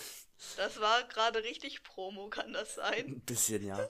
Das 0.58 0.80
war 0.80 1.04
gerade 1.06 1.44
richtig 1.44 1.84
Promo, 1.84 2.30
kann 2.30 2.54
das 2.54 2.76
sein? 2.76 3.06
Ein 3.08 3.22
bisschen, 3.22 3.66
ja. 3.66 3.90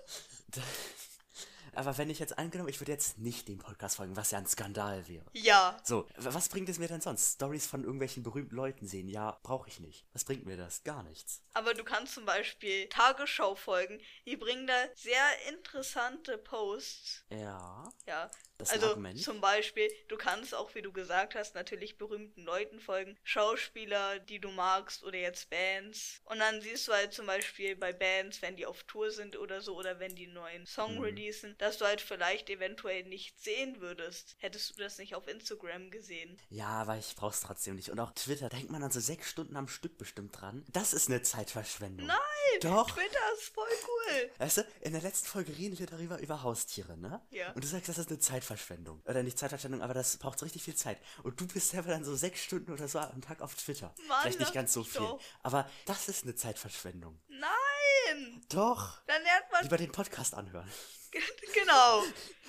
Aber 1.76 1.98
wenn 1.98 2.10
ich 2.10 2.20
jetzt 2.20 2.38
angenommen, 2.38 2.70
ich 2.70 2.80
würde 2.82 2.92
jetzt 2.92 3.20
nicht 3.20 3.48
dem 3.48 3.60
Podcast 3.60 3.98
folgen, 3.98 4.16
was 4.16 4.32
ja 4.32 4.40
ein 4.40 4.48
Skandal 4.48 5.08
wäre. 5.08 5.26
Ja. 5.34 5.78
So, 5.84 6.08
was 6.18 6.50
bringt 6.50 6.68
es 6.70 6.80
mir 6.80 6.88
denn 6.88 7.02
sonst? 7.02 7.36
Stories 7.36 7.68
von 7.68 7.84
irgendwelchen 7.84 8.24
berühmten 8.24 8.56
Leuten 8.56 8.88
sehen? 8.88 9.08
Ja, 9.08 9.40
brauche 9.44 9.70
ich 9.70 9.80
nicht. 9.80 10.06
Was 10.14 10.26
bringt 10.26 10.46
mir 10.46 10.58
das? 10.58 10.84
Gar 10.84 11.04
nichts. 11.04 11.44
Aber 11.54 11.74
du 11.74 11.84
kannst 11.84 12.16
zum 12.16 12.26
Beispiel 12.26 12.90
Tagesschau 12.90 13.56
folgen. 13.56 14.02
Die 14.26 14.36
bringen 14.36 14.66
da 14.66 14.74
sehr 14.96 15.24
interessante 15.50 16.38
Posts. 16.38 17.26
Ja, 17.30 17.88
Ja. 18.08 18.32
Das 18.60 18.70
also 18.70 18.88
Argument. 18.90 19.20
zum 19.22 19.42
Beispiel, 19.42 19.90
du 20.08 20.18
kannst 20.18 20.54
auch, 20.54 20.76
wie 20.76 20.82
du 20.84 20.92
gesagt 20.92 21.34
hast, 21.34 21.56
natürlich 21.56 21.98
berühmten 21.98 22.44
Leuten 22.44 22.80
folgen. 22.80 23.18
Schauspieler, 23.24 24.20
die 24.20 24.40
du 24.40 24.50
magst 24.52 25.04
oder 25.04 25.18
jetzt 25.18 25.50
Bands. 25.50 26.22
Und 26.26 26.40
dann 26.40 26.62
siehst 26.62 26.88
du 26.88 26.92
halt 26.94 27.14
zum 27.14 27.26
Beispiel 27.26 27.76
bei 27.76 27.92
Bands, 27.94 28.42
wenn 28.42 28.56
die 28.56 28.66
auf 28.66 28.84
Tour 28.84 29.10
sind 29.12 29.38
oder 29.38 29.62
so 29.62 29.76
oder 29.76 30.00
wenn 30.00 30.16
die 30.16 30.26
einen 30.26 30.34
neuen 30.34 30.66
Song 30.68 30.96
Mhm. 30.96 31.02
releasen, 31.04 31.56
dass 31.58 31.78
du 31.78 31.86
halt 31.86 32.02
vielleicht 32.02 32.50
eventuell 32.50 33.04
nicht 33.06 33.42
sehen 33.42 33.82
würdest. 33.82 34.36
Hättest 34.40 34.70
du 34.78 34.84
das 34.84 34.98
nicht 35.00 35.16
auf 35.16 35.28
Instagram 35.28 35.90
gesehen. 35.90 36.38
Ja, 36.50 36.68
aber 36.68 36.98
ich 36.98 37.16
brauch's 37.16 37.42
trotzdem 37.42 37.76
nicht. 37.76 37.90
Und 37.90 38.00
auch 38.00 38.12
Twitter, 38.12 38.50
da 38.50 38.58
hängt 38.58 38.70
man 38.70 38.82
dann 38.82 38.92
so 38.92 39.00
sechs 39.00 39.30
Stunden 39.30 39.56
am 39.58 39.68
Stück 39.68 39.98
bestimmt 39.98 40.40
dran. 40.40 40.66
Das 40.72 40.94
ist 40.94 41.08
eine 41.10 41.22
Zeitverschwendung. 41.22 42.08
Nein! 42.08 42.18
Doch! 42.62 42.92
Twitter 42.92 43.20
ist 43.38 43.54
voll 43.54 43.68
cool. 43.88 44.32
Weißt 44.38 44.58
du, 44.58 44.62
in 44.82 44.92
der 44.92 45.02
letzten 45.02 45.28
Folge 45.28 45.58
reden 45.58 45.80
wir 45.80 45.86
darüber, 45.88 46.20
über 46.20 46.44
Haustiere, 46.44 46.98
ne? 46.98 47.22
Ja. 47.32 47.52
Und 47.54 47.64
du 47.64 47.68
sagst, 47.68 47.88
das 47.88 47.98
ist 47.98 48.10
eine 48.10 48.20
Zeitverschwendung. 48.20 48.49
Oder 49.06 49.24
nicht 49.24 49.38
Zeitverschwendung, 49.38 49.82
aber 49.82 49.94
das 49.94 50.18
braucht 50.18 50.42
richtig 50.44 50.64
viel 50.64 50.76
Zeit. 50.76 51.00
Und 51.24 51.40
du 51.40 51.48
bist 51.48 51.70
selber 51.70 51.90
dann 51.90 52.04
so 52.04 52.16
sechs 52.16 52.42
Stunden 52.42 52.72
oder 52.72 52.88
so 52.88 53.00
am 53.00 53.22
Tag 53.22 53.42
auf 53.42 53.56
Twitter. 53.56 53.94
Mann, 54.08 54.18
Vielleicht 54.22 54.40
nicht 54.40 54.54
ganz 54.54 54.74
so 54.74 54.84
viel. 54.84 55.02
doch. 55.02 55.22
Aber 55.44 55.70
das 55.86 56.08
ist 56.08 56.24
eine 56.24 56.36
Zeitverschwendung. 56.36 57.20
Nein! 57.28 58.42
Doch! 58.50 59.02
Dann 59.08 59.22
lernt 59.24 59.52
man 59.52 59.64
Lieber 59.64 59.78
den 59.78 59.92
Podcast 59.92 60.34
anhören. 60.34 60.70
Genau. 61.54 62.04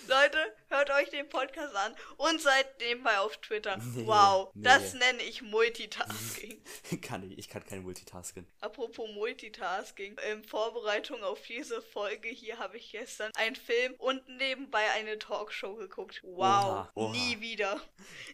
Leute, 0.09 0.39
hört 0.69 0.91
euch 0.91 1.11
den 1.11 1.29
Podcast 1.29 1.75
an 1.77 1.95
und 2.17 2.41
seid 2.41 2.81
nebenbei 2.81 3.19
auf 3.21 3.37
Twitter. 3.37 3.77
Nee, 3.77 4.07
wow, 4.07 4.51
nee. 4.55 4.63
das 4.65 4.95
nenne 4.95 5.23
ich 5.23 5.43
Multitasking. 5.43 6.61
kann 7.03 7.23
ich, 7.23 7.39
ich 7.39 7.49
kann 7.49 7.65
kein 7.65 7.83
Multitasken. 7.83 8.47
Apropos 8.61 9.09
Multitasking, 9.15 10.19
in 10.31 10.43
Vorbereitung 10.43 11.23
auf 11.23 11.41
diese 11.43 11.81
Folge 11.81 12.29
hier 12.29 12.59
habe 12.59 12.79
ich 12.79 12.91
gestern 12.91 13.31
einen 13.37 13.57
Film 13.57 13.95
und 13.99 14.27
nebenbei 14.29 14.91
eine 14.93 15.19
Talkshow 15.19 15.77
geguckt. 15.77 16.21
Wow, 16.25 16.39
Oha, 16.41 16.93
oha. 16.95 17.13
nie 17.13 17.41
wieder. 17.41 17.81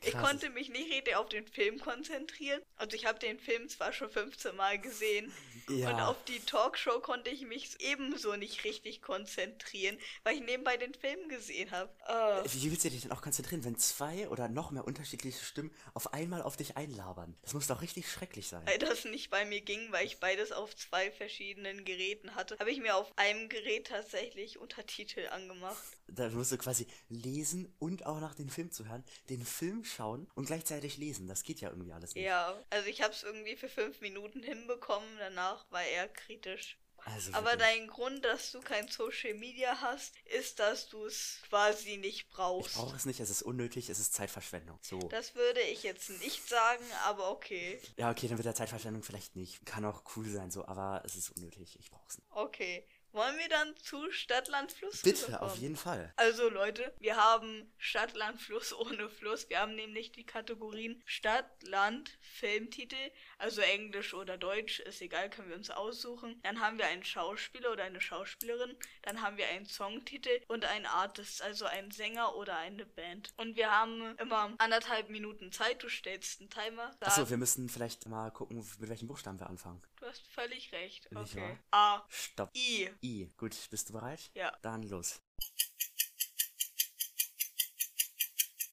Ich 0.03 0.13
Krass. 0.13 0.23
konnte 0.23 0.51
mich 0.51 0.71
nicht 0.71 0.91
richtig 0.91 1.17
auf 1.17 1.29
den 1.29 1.47
Film 1.47 1.79
konzentrieren. 1.81 2.63
Also 2.77 2.97
ich 2.97 3.07
habe 3.07 3.19
den 3.19 3.39
Film 3.39 3.69
zwar 3.69 3.93
schon 3.93 4.09
15 4.09 4.57
Mal 4.57 4.79
gesehen 4.79 5.33
Ja. 5.69 5.91
und 5.91 6.01
auf 6.01 6.17
die 6.25 6.41
Talkshow 6.41 7.01
konnte 7.01 7.31
ich 7.31 7.43
mich 7.43 7.77
ebenso 7.81 8.37
nicht 8.37 8.65
richtig 8.65 9.03
konzentrieren, 9.03 9.99
weil 10.25 10.37
ich 10.37 10.41
nebenbei 10.43 10.77
den 10.77 10.95
Film 10.95 11.29
gesehen 11.29 11.71
habe. 11.71 11.91
Äh, 12.07 12.49
Wie 12.53 12.71
willst 12.71 12.85
du 12.85 12.91
dich 12.91 13.03
denn 13.03 13.13
auch 13.13 13.23
konzentrieren, 13.23 13.65
wenn 13.65 13.77
zwei 13.77 14.29
oder 14.29 14.49
noch 14.49 14.71
mehr 14.71 14.85
unterschiedliche 14.85 15.45
Stimmen 15.45 15.73
auf 15.95 16.13
einmal 16.13 16.43
auf 16.43 16.57
dich 16.57 16.77
einlabern? 16.77 17.37
Das 17.43 17.55
muss 17.55 17.67
doch 17.67 17.83
richtig 17.83 18.11
schrecklich 18.11 18.49
sein. 18.49 18.63
Weil 18.67 18.79
das 18.79 19.05
nicht 19.05 19.31
bei 19.31 19.45
mir 19.45 19.61
ging, 19.61 19.91
weil 19.93 20.07
ich 20.07 20.21
beides 20.21 20.53
auf 20.53 20.75
zwei 20.77 21.11
verschiedenen 21.11 21.85
Geräten 21.85 22.35
hatte, 22.35 22.59
habe 22.59 22.71
ich 22.71 22.81
mir 22.81 22.97
auf 22.97 23.13
einem 23.17 23.49
Gerät 23.49 23.89
tatsächlich 23.89 24.59
Untertitel 24.59 25.27
angemacht. 25.29 25.83
Da 26.09 26.29
musst 26.31 26.53
du 26.53 26.59
quasi 26.59 26.87
lesen 27.09 27.75
und 27.79 28.07
auch 28.07 28.21
nach 28.21 28.35
den 28.35 28.49
Film 28.51 28.71
zu 28.71 28.89
hören, 28.89 29.05
den 29.29 29.45
Film 29.45 29.85
schauen 29.85 30.29
und 30.35 30.47
gleichzeitig 30.47 30.99
lesen. 30.99 31.27
Das 31.27 31.43
geht 31.43 31.61
ja 31.61 31.71
irgendwie 31.71 31.93
alles 31.93 32.15
nicht. 32.15 32.25
Ja, 32.25 32.57
also 32.71 32.89
ich 32.89 33.03
habe 33.03 33.13
es 33.13 33.23
irgendwie 33.23 33.57
für 33.57 33.69
fünf 33.69 34.01
Minuten 34.01 34.43
hinbekommen, 34.43 35.09
danach 35.19 35.56
war 35.71 35.83
er 35.85 36.09
kritisch. 36.09 36.79
Also 37.05 37.33
Aber 37.35 37.57
dein 37.57 37.87
Grund, 37.87 38.25
dass 38.25 38.51
du 38.51 38.61
kein 38.61 38.89
Social 38.89 39.35
Media 39.35 39.81
hast, 39.81 40.15
ist, 40.25 40.59
dass 40.59 40.89
du 40.89 41.05
es 41.07 41.41
quasi 41.49 41.99
nicht 41.99 42.23
Ich 42.23 42.29
brauchst. 42.29 42.75
brauche 42.75 42.97
es 42.97 43.07
nicht, 43.07 43.21
es 43.21 43.31
ist 43.31 43.43
unnötig, 43.43 43.89
es 43.89 44.01
ist 44.01 44.13
Zeitverschwendung. 44.13 44.77
So. 44.83 44.99
Das 44.99 45.37
würde 45.37 45.61
ich 45.61 45.85
jetzt 45.85 46.11
nicht 46.11 46.49
sagen, 46.49 46.85
aber 47.05 47.31
okay. 47.31 47.81
Ja, 47.97 48.11
okay, 48.11 48.27
dann 48.27 48.39
wird 48.39 48.47
der 48.47 48.57
Zeitverschwendung 48.57 49.05
vielleicht 49.05 49.37
nicht. 49.37 49.65
Kann 49.65 49.85
auch 49.85 50.03
cool 50.17 50.29
sein, 50.29 50.51
so, 50.51 50.67
aber 50.67 51.03
es 51.05 51.15
ist 51.15 51.31
unnötig. 51.31 51.79
Ich 51.79 51.91
brauch's 51.93 52.19
nicht. 52.19 52.29
Okay. 52.33 52.85
Wollen 53.17 53.39
wir 53.39 53.49
dann 53.49 53.75
zu 53.79 54.11
Stadt, 54.11 54.47
Land, 54.49 54.73
Fluss 54.73 55.01
Bitte, 55.01 55.41
auf 55.41 55.57
jeden 55.57 55.77
Fall. 55.77 56.13
Also 56.17 56.51
Leute, 56.51 56.93
wir 56.99 57.17
haben 57.17 57.73
Stadt, 57.79 58.15
Land, 58.15 58.43
Fluss 58.43 58.75
ohne 58.75 59.09
Fluss. 59.09 59.49
Wir 59.49 59.61
haben 59.61 59.75
nämlich 59.75 60.13
die 60.13 60.27
Kategorien 60.27 61.03
Stadt, 61.07 61.47
Land, 61.63 62.19
Filmtitel, 62.21 63.11
also 63.39 63.63
Englisch 63.63 64.13
oder 64.13 64.37
Deutsch, 64.37 64.81
ist 64.81 65.01
egal, 65.01 65.31
können 65.31 65.49
wir 65.49 65.57
uns 65.57 65.71
aussuchen. 65.71 66.39
Dann 66.43 66.61
haben 66.61 66.77
wir 66.77 66.89
einen 66.89 67.05
Schauspieler 67.05 67.73
oder 67.73 67.85
eine 67.85 68.03
Schauspielerin. 68.03 68.77
Dann 69.01 69.23
haben 69.23 69.39
wir 69.39 69.49
einen 69.49 69.65
Songtitel 69.65 70.43
und 70.49 70.67
einen 70.67 70.85
Artist, 70.85 71.41
also 71.41 71.65
einen 71.65 71.93
Sänger 71.93 72.37
oder 72.37 72.59
eine 72.59 72.85
Band. 72.85 73.33
Und 73.39 73.57
wir 73.57 73.71
haben 73.71 74.15
immer 74.19 74.55
anderthalb 74.59 75.09
Minuten 75.09 75.53
Zeit. 75.53 75.83
Du 75.83 75.89
stellst 75.89 76.43
einen 76.43 76.51
Timer. 76.51 76.95
Achso, 77.01 77.31
wir 77.31 77.39
müssen 77.39 77.71
vielleicht 77.71 78.07
mal 78.09 78.31
gucken, 78.31 78.59
mit 78.79 78.91
welchen 78.91 79.09
Buchstaben 79.09 79.41
wir 79.41 79.49
anfangen. 79.49 79.81
Du 80.07 80.11
hast 80.11 80.27
völlig 80.29 80.73
recht. 80.73 81.11
Nicht 81.11 81.33
Okay. 81.33 81.59
wahr? 81.71 81.99
A, 81.99 82.07
Stopp. 82.09 82.51
I. 82.55 82.89
I. 83.03 83.29
Gut, 83.37 83.55
bist 83.71 83.89
du 83.89 83.93
bereit? 83.93 84.31
Ja. 84.35 84.57
Dann 84.63 84.85
los. 84.85 85.21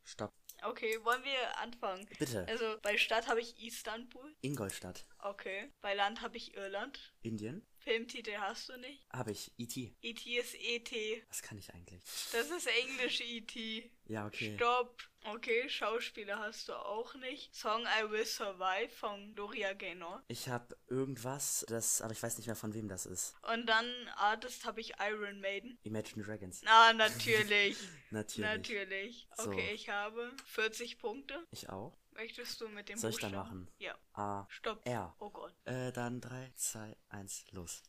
Stopp. 0.05 0.31
Okay, 0.61 1.03
wollen 1.03 1.23
wir 1.23 1.57
anfangen? 1.57 2.07
Bitte. 2.19 2.45
Also 2.47 2.77
bei 2.81 2.97
Stadt 2.97 3.27
habe 3.27 3.41
ich 3.41 3.57
Istanbul. 3.63 4.35
Ingolstadt. 4.41 5.05
Okay. 5.23 5.71
Bei 5.81 5.93
Land 5.93 6.21
habe 6.21 6.35
ich 6.35 6.55
Irland. 6.55 7.13
Indien. 7.21 7.65
Filmtitel 7.77 8.33
hast 8.37 8.69
du 8.69 8.77
nicht. 8.77 9.05
Habe 9.11 9.31
ich. 9.31 9.51
E.T. 9.57 9.95
E.T. 10.01 10.37
ist 10.37 10.55
E.T. 10.55 11.23
Was 11.29 11.41
kann 11.41 11.57
ich 11.57 11.73
eigentlich? 11.73 12.01
Das 12.31 12.49
ist 12.49 12.67
Englisch 12.67 13.21
E.T. 13.21 13.89
Ja, 14.05 14.25
okay. 14.25 14.55
Stopp. 14.55 15.01
Okay, 15.25 15.69
Schauspieler 15.69 16.39
hast 16.39 16.67
du 16.67 16.73
auch 16.73 17.15
nicht. 17.15 17.55
Song 17.55 17.83
I 17.83 18.09
Will 18.09 18.25
Survive 18.25 18.89
von 18.89 19.33
Gloria 19.35 19.71
Gaynor. 19.73 20.21
Ich 20.27 20.49
habe 20.49 20.75
irgendwas, 20.89 21.65
das, 21.69 22.01
aber 22.01 22.11
ich 22.11 22.21
weiß 22.21 22.37
nicht 22.37 22.47
mehr 22.47 22.57
von 22.57 22.73
wem 22.73 22.89
das 22.89 23.05
ist. 23.05 23.35
Und 23.53 23.65
dann 23.67 23.85
Artist 24.17 24.65
habe 24.65 24.81
ich 24.81 24.93
Iron 24.99 25.39
Maiden. 25.39 25.77
Imagine 25.83 26.23
Dragons. 26.25 26.61
Na, 26.63 26.91
natürlich. 26.91 27.77
Natürlich. 28.11 28.45
natürlich. 28.45 29.27
So. 29.37 29.49
Okay, 29.49 29.73
ich 29.73 29.89
habe 29.89 30.31
40 30.45 30.99
Punkte. 30.99 31.45
Ich 31.51 31.69
auch. 31.69 31.97
Möchtest 32.15 32.61
du 32.61 32.67
mit 32.69 32.89
dem 32.89 32.97
Soll 32.97 33.11
ich 33.11 33.17
dann 33.17 33.33
machen? 33.33 33.69
Ja. 33.77 33.97
A. 34.13 34.45
Stopp. 34.49 34.85
R. 34.85 35.15
Oh 35.19 35.29
Gott. 35.29 35.53
Äh, 35.65 35.91
dann 35.91 36.21
3, 36.21 36.53
2, 36.55 36.95
1, 37.09 37.45
los. 37.51 37.83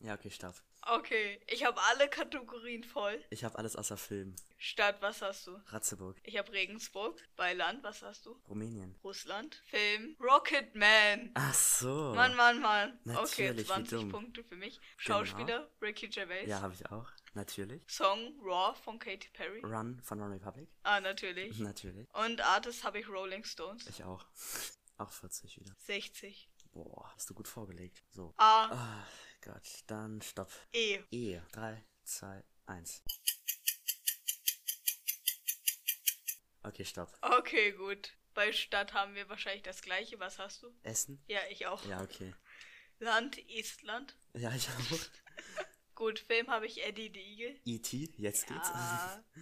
Ja, 0.00 0.14
okay, 0.14 0.30
stopp. 0.30 0.54
Okay, 0.82 1.38
ich 1.46 1.64
habe 1.64 1.78
alle 1.82 2.08
Kategorien 2.08 2.82
voll. 2.84 3.22
Ich 3.28 3.44
habe 3.44 3.58
alles 3.58 3.76
außer 3.76 3.98
Film. 3.98 4.34
Stadt, 4.56 5.00
was 5.02 5.20
hast 5.20 5.46
du? 5.46 5.56
Ratzeburg. 5.66 6.18
Ich 6.24 6.38
habe 6.38 6.50
Regensburg. 6.52 7.20
Bei 7.36 7.52
Land, 7.52 7.84
was 7.84 8.02
hast 8.02 8.24
du? 8.26 8.40
Rumänien. 8.48 8.98
Russland. 9.04 9.62
Film. 9.66 10.16
Rocketman. 10.18 11.30
Ach 11.34 11.54
so. 11.54 12.14
Mann, 12.14 12.34
Mann, 12.34 12.60
Mann. 12.60 12.98
okay, 13.14 13.48
Natürlich, 13.48 13.58
wie 13.60 13.64
20 13.64 14.00
dumm. 14.00 14.08
Punkte 14.10 14.42
für 14.42 14.56
mich. 14.56 14.80
Schauspieler, 14.96 15.70
Ricky 15.82 16.08
Gervais. 16.08 16.46
Ja, 16.48 16.62
habe 16.62 16.72
ich 16.74 16.90
auch. 16.90 17.10
Natürlich. 17.32 17.82
Song 17.88 18.38
Raw 18.42 18.74
von 18.82 18.98
Katy 18.98 19.28
Perry. 19.32 19.60
Run 19.62 20.00
von 20.02 20.20
One 20.20 20.34
Republic. 20.34 20.68
Ah, 20.82 21.00
natürlich. 21.00 21.58
Natürlich. 21.58 22.08
Und 22.14 22.40
Artist 22.40 22.82
habe 22.84 22.98
ich 22.98 23.08
Rolling 23.08 23.44
Stones. 23.44 23.86
Ich 23.86 24.02
auch. 24.04 24.24
Auch 24.98 25.10
40 25.12 25.58
wieder. 25.58 25.74
60. 25.78 26.50
Boah, 26.72 27.10
hast 27.14 27.30
du 27.30 27.34
gut 27.34 27.48
vorgelegt. 27.48 28.02
So. 28.10 28.34
A, 28.36 28.66
Ah, 28.70 29.06
Gott. 29.40 29.66
Dann 29.86 30.20
stopp. 30.20 30.52
E. 30.72 30.98
E. 31.10 31.40
3, 31.52 31.82
2, 32.04 32.44
1. 32.66 33.02
Okay, 36.62 36.84
stopp. 36.84 37.16
Okay, 37.22 37.72
gut. 37.72 38.12
Bei 38.34 38.52
Stadt 38.52 38.92
haben 38.92 39.14
wir 39.14 39.28
wahrscheinlich 39.28 39.62
das 39.62 39.80
gleiche. 39.82 40.20
Was 40.20 40.38
hast 40.38 40.62
du? 40.62 40.68
Essen? 40.82 41.22
Ja, 41.28 41.40
ich 41.50 41.66
auch. 41.66 41.82
Ja, 41.86 42.02
okay. 42.02 42.34
Land, 42.98 43.38
Estland. 43.48 44.14
Ja, 44.34 44.54
ich 44.54 44.68
auch. 44.68 44.98
Gut, 46.00 46.18
Film 46.20 46.48
habe 46.48 46.64
ich 46.66 46.82
Eddie 46.82 47.10
the 47.12 47.20
Eagle. 47.20 47.60
E.T., 47.66 48.08
jetzt 48.16 48.46
geht's. 48.46 48.68
Ja. 48.70 49.22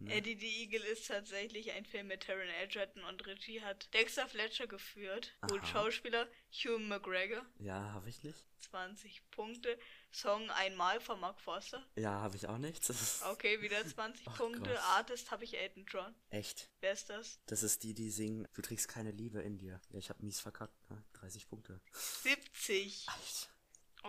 Ne? 0.00 0.14
Eddie 0.14 0.38
the 0.38 0.62
Eagle 0.62 0.84
ist 0.84 1.08
tatsächlich 1.08 1.72
ein 1.72 1.84
Film 1.84 2.06
mit 2.06 2.22
Taron 2.22 2.48
Egerton 2.62 3.02
und 3.02 3.26
Regie 3.26 3.60
hat 3.62 3.92
Dexter 3.94 4.28
Fletcher 4.28 4.68
geführt. 4.68 5.36
Gut, 5.48 5.58
Aha. 5.60 5.66
Schauspieler 5.66 6.28
Hugh 6.52 6.78
McGregor. 6.78 7.44
Ja, 7.58 7.92
habe 7.94 8.08
ich 8.08 8.22
nicht. 8.22 8.44
20 8.70 9.28
Punkte. 9.32 9.76
Song 10.12 10.48
Einmal 10.50 11.00
von 11.00 11.18
Mark 11.18 11.40
Forster. 11.40 11.84
Ja, 11.96 12.12
habe 12.12 12.36
ich 12.36 12.46
auch 12.46 12.58
nicht. 12.58 12.88
Das 12.88 13.02
ist 13.02 13.22
Okay, 13.26 13.60
wieder 13.60 13.84
20 13.84 14.28
Ach 14.28 14.36
Punkte. 14.36 14.70
Gott. 14.70 14.78
Artist 14.78 15.32
habe 15.32 15.42
ich 15.42 15.58
Elton 15.58 15.84
John. 15.88 16.14
echt. 16.30 16.70
Wer 16.78 16.92
ist 16.92 17.10
das? 17.10 17.40
Das 17.46 17.64
ist 17.64 17.82
die, 17.82 17.92
die 17.94 18.10
singen, 18.12 18.46
du 18.54 18.62
trägst 18.62 18.86
keine 18.86 19.10
Liebe 19.10 19.40
in 19.42 19.58
dir. 19.58 19.80
Ja, 19.90 19.98
ich 19.98 20.10
habe 20.10 20.24
mies 20.24 20.38
verkackt, 20.38 20.90
ne? 20.90 21.04
30 21.14 21.48
Punkte. 21.48 21.80
70. 22.22 23.08
Alter. 23.08 23.57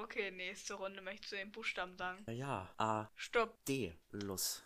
Okay, 0.04 0.32
nächste 0.32 0.76
Runde 0.76 1.02
möchtest 1.02 1.34
du 1.34 1.36
den 1.36 1.52
Buchstaben 1.52 1.98
sagen. 1.98 2.24
Ja, 2.28 2.34
ja. 2.34 2.74
A, 2.78 3.10
Stopp. 3.16 3.66
D, 3.66 3.94
los. 4.12 4.64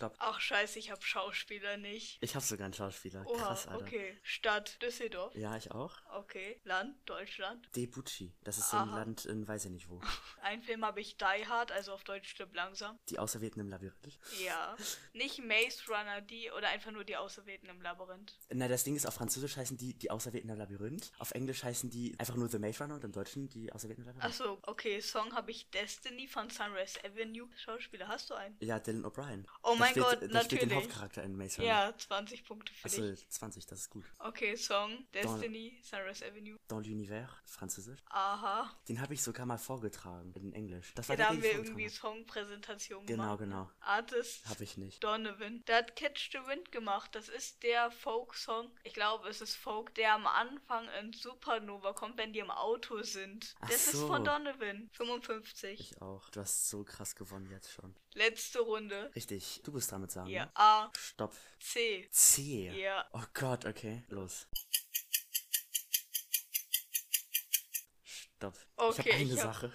Stopp. 0.00 0.16
Ach 0.18 0.40
scheiße, 0.40 0.78
ich 0.78 0.90
hab 0.90 1.04
Schauspieler 1.04 1.76
nicht. 1.76 2.16
Ich 2.22 2.34
hab 2.34 2.42
sogar 2.42 2.64
einen 2.64 2.72
Schauspieler. 2.72 3.22
Oha, 3.26 3.36
Krass, 3.36 3.66
Alter. 3.68 3.84
okay. 3.84 4.18
Stadt 4.22 4.80
Düsseldorf. 4.80 5.34
Ja, 5.34 5.58
ich 5.58 5.70
auch. 5.72 5.94
Okay. 6.14 6.58
Land 6.64 6.96
Deutschland. 7.04 7.68
Debucci. 7.76 8.32
Das 8.42 8.56
ist 8.56 8.70
so 8.70 8.78
ein 8.78 8.88
Aha. 8.88 8.96
Land 9.00 9.26
in 9.26 9.46
weiß 9.46 9.66
ich 9.66 9.70
nicht 9.72 9.90
wo. 9.90 10.00
Ein 10.42 10.62
Film 10.62 10.86
habe 10.86 11.02
ich 11.02 11.18
Die 11.18 11.46
Hard, 11.46 11.70
also 11.70 11.92
auf 11.92 12.02
Deutsch 12.04 12.30
stirbt 12.30 12.54
langsam. 12.56 12.98
Die 13.10 13.18
Auserwählten 13.18 13.60
im 13.60 13.68
Labyrinth. 13.68 14.18
Ja. 14.42 14.74
Nicht 15.12 15.44
Maze 15.44 15.82
Runner, 15.88 16.22
die 16.22 16.50
oder 16.50 16.68
einfach 16.68 16.92
nur 16.92 17.04
die 17.04 17.18
Auserwählten 17.18 17.68
im 17.68 17.82
Labyrinth. 17.82 18.38
Na, 18.48 18.68
das 18.68 18.84
Ding 18.84 18.96
ist, 18.96 19.04
auf 19.06 19.12
Französisch 19.12 19.58
heißen 19.58 19.76
die 19.76 19.92
die 19.92 20.10
Auserwählten 20.10 20.48
im 20.48 20.56
Labyrinth. 20.56 21.12
Auf 21.18 21.32
Englisch 21.32 21.62
heißen 21.62 21.90
die 21.90 22.18
einfach 22.18 22.36
nur 22.36 22.48
The 22.48 22.58
Maze 22.58 22.82
Runner 22.82 22.94
und 22.94 23.04
im 23.04 23.12
Deutschen 23.12 23.50
die 23.50 23.70
Auserwählten 23.70 24.04
im 24.04 24.08
Labyrinth. 24.08 24.24
Achso, 24.32 24.58
okay. 24.62 25.02
Song 25.02 25.34
habe 25.34 25.50
ich 25.50 25.68
Destiny 25.70 26.26
von 26.26 26.48
Sunrise 26.48 26.98
Avenue. 27.04 27.50
Schauspieler, 27.56 28.08
hast 28.08 28.30
du 28.30 28.34
einen? 28.34 28.56
Ja, 28.60 28.78
Dylan 28.78 29.04
O'Brien. 29.04 29.44
Oh 29.62 29.76
Der 29.76 29.89
mein 29.96 30.04
spielt, 30.04 30.20
Gott, 30.20 30.34
der 30.34 30.40
spielt 30.44 30.62
den 30.62 30.68
natürlich. 30.68 30.84
Hauptcharakter 30.84 31.22
in 31.22 31.36
Maze 31.36 31.56
Runner. 31.58 31.68
Ja, 31.68 31.94
20 31.96 32.44
Punkte 32.44 32.72
für 32.74 32.86
Achso, 32.86 33.02
dich. 33.02 33.28
20, 33.28 33.66
das 33.66 33.78
ist 33.80 33.90
gut. 33.90 34.04
Okay, 34.18 34.56
Song 34.56 35.04
Destiny, 35.14 35.78
Sunrise 35.82 36.24
Avenue. 36.26 36.56
Dans 36.68 36.80
l'univers, 36.86 37.28
Französisch. 37.44 38.00
Aha. 38.10 38.70
Den 38.88 39.00
habe 39.00 39.14
ich 39.14 39.22
sogar 39.22 39.46
mal 39.46 39.58
vorgetragen 39.58 40.32
in 40.34 40.52
Englisch. 40.52 40.92
Das 40.94 41.08
Ja, 41.08 41.16
da 41.16 41.24
den 41.24 41.28
haben 41.28 41.42
wir 41.42 41.52
irgendwie 41.52 41.88
Songpräsentation 41.88 43.06
Genau, 43.06 43.36
gemacht. 43.36 43.38
genau. 43.38 43.70
Artist 43.80 44.46
Habe 44.48 44.64
ich 44.64 44.76
nicht. 44.76 45.02
Donovan. 45.02 45.64
Der 45.66 45.78
hat 45.78 45.96
Catch 45.96 46.30
the 46.32 46.38
Wind 46.46 46.70
gemacht. 46.72 47.14
Das 47.14 47.28
ist 47.28 47.62
der 47.62 47.90
Folk-Song. 47.90 48.70
Ich 48.84 48.94
glaube, 48.94 49.28
es 49.28 49.40
ist 49.40 49.56
Folk, 49.56 49.94
der 49.94 50.14
am 50.14 50.26
Anfang 50.26 50.86
in 51.00 51.12
Supernova 51.12 51.92
kommt, 51.92 52.16
wenn 52.18 52.32
die 52.32 52.38
im 52.40 52.50
Auto 52.50 53.02
sind. 53.02 53.54
Ach 53.60 53.68
das 53.68 53.86
ist 53.86 53.92
so. 53.92 54.06
von 54.06 54.24
Donovan. 54.24 54.88
55. 54.92 55.80
Ich 55.92 56.02
auch. 56.02 56.28
Du 56.30 56.40
hast 56.40 56.68
so 56.68 56.84
krass 56.84 57.14
gewonnen 57.14 57.48
jetzt 57.50 57.72
schon. 57.72 57.94
Letzte 58.14 58.60
Runde. 58.60 59.10
Richtig. 59.14 59.60
Du 59.64 59.72
bist 59.72 59.90
dran 59.90 60.00
mit 60.00 60.10
sagen. 60.10 60.28
Ja. 60.30 60.46
Ne? 60.46 60.50
A, 60.56 60.92
Stopp. 60.98 61.34
C. 61.60 62.08
C. 62.10 62.70
Ja. 62.70 63.08
Oh 63.12 63.22
Gott, 63.34 63.64
okay. 63.66 64.02
Los. 64.08 64.46
Stopp. 68.02 68.56
Okay, 68.76 68.90
ich 68.90 68.98
habe 68.98 69.14
eine 69.14 69.24
ich 69.24 69.30
hab- 69.40 69.54
Sache. 69.54 69.72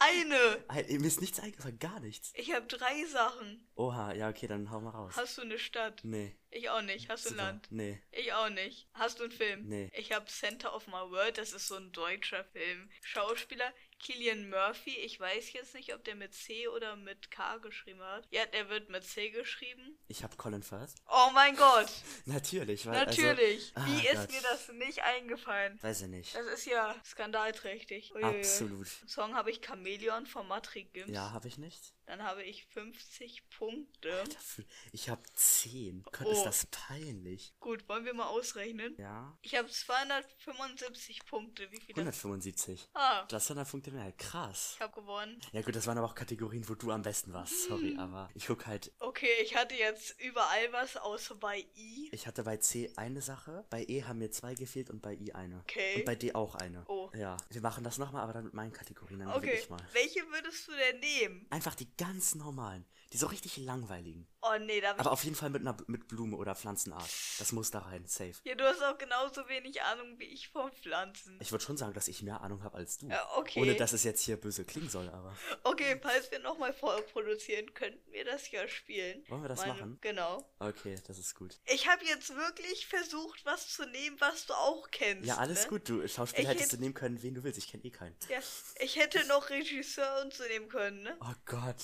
Eine. 0.00 0.64
Ein- 0.68 0.86
Mir 1.00 1.06
ist 1.08 1.20
nichts 1.20 1.40
eingefallen, 1.40 1.78
gar 1.78 1.98
nichts. 2.00 2.30
Ich 2.36 2.52
habe 2.52 2.66
drei 2.66 3.04
Sachen. 3.06 3.68
Oha, 3.74 4.12
ja, 4.12 4.28
okay, 4.28 4.46
dann 4.46 4.70
hau 4.70 4.80
mal 4.80 4.90
raus. 4.90 5.14
Hast 5.16 5.38
du 5.38 5.42
eine 5.42 5.58
Stadt? 5.58 6.00
Nee. 6.04 6.36
Ich 6.50 6.70
auch 6.70 6.82
nicht. 6.82 7.08
Hast 7.08 7.24
du 7.24 7.30
ein 7.30 7.32
Super. 7.32 7.42
Land? 7.44 7.66
Nee. 7.70 8.00
Ich 8.12 8.32
auch 8.32 8.48
nicht. 8.48 8.88
Hast 8.94 9.18
du 9.18 9.24
einen 9.24 9.32
Film? 9.32 9.66
Nee. 9.66 9.90
Ich 9.94 10.12
habe 10.12 10.26
Center 10.26 10.72
of 10.74 10.86
My 10.86 10.92
World, 11.10 11.36
das 11.38 11.52
ist 11.52 11.66
so 11.66 11.76
ein 11.76 11.90
deutscher 11.92 12.44
Film. 12.44 12.88
Schauspieler 13.02 13.72
Killian 13.98 14.48
Murphy, 14.48 14.96
ich 14.96 15.18
weiß 15.18 15.52
jetzt 15.52 15.74
nicht, 15.74 15.94
ob 15.94 16.04
der 16.04 16.14
mit 16.14 16.34
C 16.34 16.68
oder 16.68 16.96
mit 16.96 17.30
K 17.30 17.58
geschrieben 17.58 18.00
hat. 18.00 18.26
Ja, 18.30 18.46
der 18.46 18.68
wird 18.68 18.88
mit 18.88 19.04
C 19.04 19.30
geschrieben. 19.30 19.98
Ich 20.08 20.22
habe 20.22 20.36
Colin 20.36 20.62
Firth. 20.62 20.94
Oh 21.08 21.30
mein 21.34 21.56
Gott, 21.56 21.90
Natürlich, 22.26 22.86
weil. 22.86 23.04
natürlich. 23.04 23.72
Also, 23.74 23.88
Wie 23.88 24.08
ah, 24.08 24.12
ist 24.12 24.20
Gott. 24.20 24.30
mir 24.32 24.42
das 24.42 24.68
nicht 24.68 25.02
eingefallen? 25.02 25.78
Weiß 25.82 26.02
ich 26.02 26.08
nicht. 26.08 26.34
Das 26.34 26.46
ist 26.46 26.66
ja 26.66 26.94
skandalträchtig. 27.04 28.14
Uiuiui. 28.14 28.38
Absolut. 28.38 28.88
Song 29.06 29.34
habe 29.34 29.50
ich 29.50 29.60
Chameleon 29.60 30.26
von 30.26 30.46
Matrix 30.46 30.92
Gims. 30.92 31.10
Ja, 31.10 31.32
habe 31.32 31.48
ich 31.48 31.58
nicht. 31.58 31.94
Dann 32.08 32.22
habe 32.22 32.42
ich 32.42 32.64
50 32.68 33.50
Punkte. 33.50 34.24
Dafür, 34.32 34.64
ich 34.92 35.10
habe 35.10 35.20
10. 35.34 36.02
Gott, 36.04 36.26
Oh. 36.26 36.32
ist 36.32 36.44
das 36.44 36.66
peinlich. 36.70 37.52
Gut, 37.60 37.86
wollen 37.86 38.06
wir 38.06 38.14
mal 38.14 38.28
ausrechnen? 38.28 38.96
Ja. 38.98 39.36
Ich 39.42 39.54
habe 39.54 39.68
275 39.68 41.24
Punkte. 41.26 41.70
Wie 41.70 41.76
viel 41.80 41.94
das? 41.94 41.98
175. 42.24 42.88
Ah, 42.94 43.24
Das 43.28 43.44
ist 43.44 43.50
100 43.50 43.70
Punkte 43.70 43.90
mehr. 43.90 44.10
Krass. 44.12 44.72
ich 44.76 44.80
habe 44.80 44.94
gewonnen. 44.94 45.38
Ja 45.52 45.60
gut, 45.62 45.76
das 45.76 45.86
waren 45.86 45.98
aber 45.98 46.06
auch 46.06 46.14
Kategorien, 46.14 46.66
wo 46.68 46.74
du 46.74 46.90
am 46.92 47.02
besten 47.02 47.32
warst. 47.34 47.64
Sorry, 47.64 47.90
Hm. 47.90 47.98
aber 48.00 48.30
ich 48.34 48.46
guck 48.46 48.66
halt. 48.66 48.90
Okay, 49.00 49.28
ich 49.42 49.54
hatte 49.54 49.74
jetzt 49.74 50.18
überall 50.20 50.72
was, 50.72 50.96
außer 50.96 51.34
bei 51.34 51.66
I. 51.76 52.08
Ich 52.12 52.26
hatte 52.26 52.42
bei 52.42 52.56
C 52.56 52.90
eine 52.96 53.20
Sache, 53.20 53.66
bei 53.68 53.84
E 53.86 54.04
haben 54.04 54.18
mir 54.18 54.30
zwei 54.30 54.54
gefehlt 54.54 54.88
und 54.88 55.02
bei 55.02 55.12
I 55.14 55.32
eine. 55.34 55.60
Okay. 55.60 55.96
Und 55.96 56.04
bei 56.06 56.14
D 56.14 56.34
auch 56.34 56.54
eine. 56.54 56.84
Oh. 56.88 57.10
Ja. 57.14 57.36
Wir 57.50 57.60
machen 57.60 57.84
das 57.84 57.98
nochmal, 57.98 58.22
aber 58.22 58.32
dann 58.32 58.44
mit 58.44 58.54
meinen 58.54 58.72
Kategorien. 58.72 59.18
Dann 59.20 59.28
Okay, 59.32 59.58
ich 59.62 59.68
mal. 59.68 59.78
welche 59.92 60.20
würdest 60.30 60.68
du 60.68 60.72
denn 60.72 61.00
nehmen? 61.00 61.46
Einfach 61.50 61.74
die 61.74 61.88
ganz 61.98 62.34
normalen. 62.34 62.86
Die 63.12 63.18
so 63.18 63.26
richtig 63.26 63.58
langweiligen. 63.58 64.26
Oh 64.48 64.58
nee, 64.58 64.80
da. 64.80 64.92
Aber 64.96 65.12
auf 65.12 65.24
jeden 65.24 65.36
Fall 65.36 65.50
mit 65.50 65.62
einer 65.62 65.76
mit 65.86 66.08
Blume 66.08 66.36
oder 66.36 66.54
Pflanzenart. 66.54 67.08
Das 67.38 67.52
muss 67.52 67.70
da 67.70 67.80
rein. 67.80 68.06
Safe. 68.06 68.34
Ja, 68.44 68.54
du 68.54 68.64
hast 68.64 68.82
auch 68.82 68.96
genauso 68.98 69.48
wenig 69.48 69.82
Ahnung 69.82 70.18
wie 70.18 70.24
ich 70.24 70.48
von 70.48 70.70
Pflanzen. 70.72 71.38
Ich 71.40 71.52
würde 71.52 71.64
schon 71.64 71.76
sagen, 71.76 71.92
dass 71.94 72.08
ich 72.08 72.22
mehr 72.22 72.40
Ahnung 72.40 72.62
habe 72.62 72.76
als 72.76 72.98
du. 72.98 73.08
Ja, 73.08 73.28
okay. 73.36 73.60
Ohne 73.60 73.74
dass 73.74 73.92
es 73.92 74.04
jetzt 74.04 74.22
hier 74.22 74.36
böse 74.36 74.64
klingen 74.64 74.88
soll, 74.88 75.08
aber. 75.08 75.36
Okay, 75.64 75.98
falls 76.02 76.30
wir 76.30 76.38
nochmal 76.38 76.72
vorproduzieren, 76.72 77.72
könnten 77.74 78.10
wir 78.12 78.24
das 78.24 78.50
ja 78.50 78.66
spielen. 78.68 79.24
Wollen 79.28 79.42
wir 79.42 79.48
das 79.48 79.66
machen? 79.66 79.98
Genau. 80.00 80.48
Okay, 80.58 80.96
das 81.06 81.18
ist 81.18 81.34
gut. 81.34 81.58
Ich 81.66 81.88
habe 81.88 82.04
jetzt 82.04 82.34
wirklich 82.34 82.86
versucht, 82.86 83.44
was 83.44 83.68
zu 83.68 83.86
nehmen, 83.86 84.16
was 84.20 84.46
du 84.46 84.54
auch 84.54 84.90
kennst. 84.90 85.26
Ja, 85.26 85.36
alles 85.36 85.64
ne? 85.64 85.68
gut. 85.68 85.88
Du 85.88 86.06
Schauspieler 86.08 86.42
Ich 86.42 86.48
hättest 86.48 86.72
hätt- 86.72 86.78
du 86.78 86.82
nehmen 86.82 86.94
können, 86.94 87.22
wen 87.22 87.34
du 87.34 87.42
willst. 87.44 87.58
Ich 87.58 87.68
kenne 87.68 87.84
eh 87.84 87.90
keinen. 87.90 88.16
Ja, 88.28 88.38
ich 88.80 88.96
hätte 88.96 89.26
noch 89.26 89.50
Regisseur 89.50 90.22
und 90.22 90.32
so 90.32 90.44
nehmen 90.44 90.68
können, 90.68 91.02
ne? 91.02 91.16
Oh 91.20 91.34
Gott. 91.44 91.76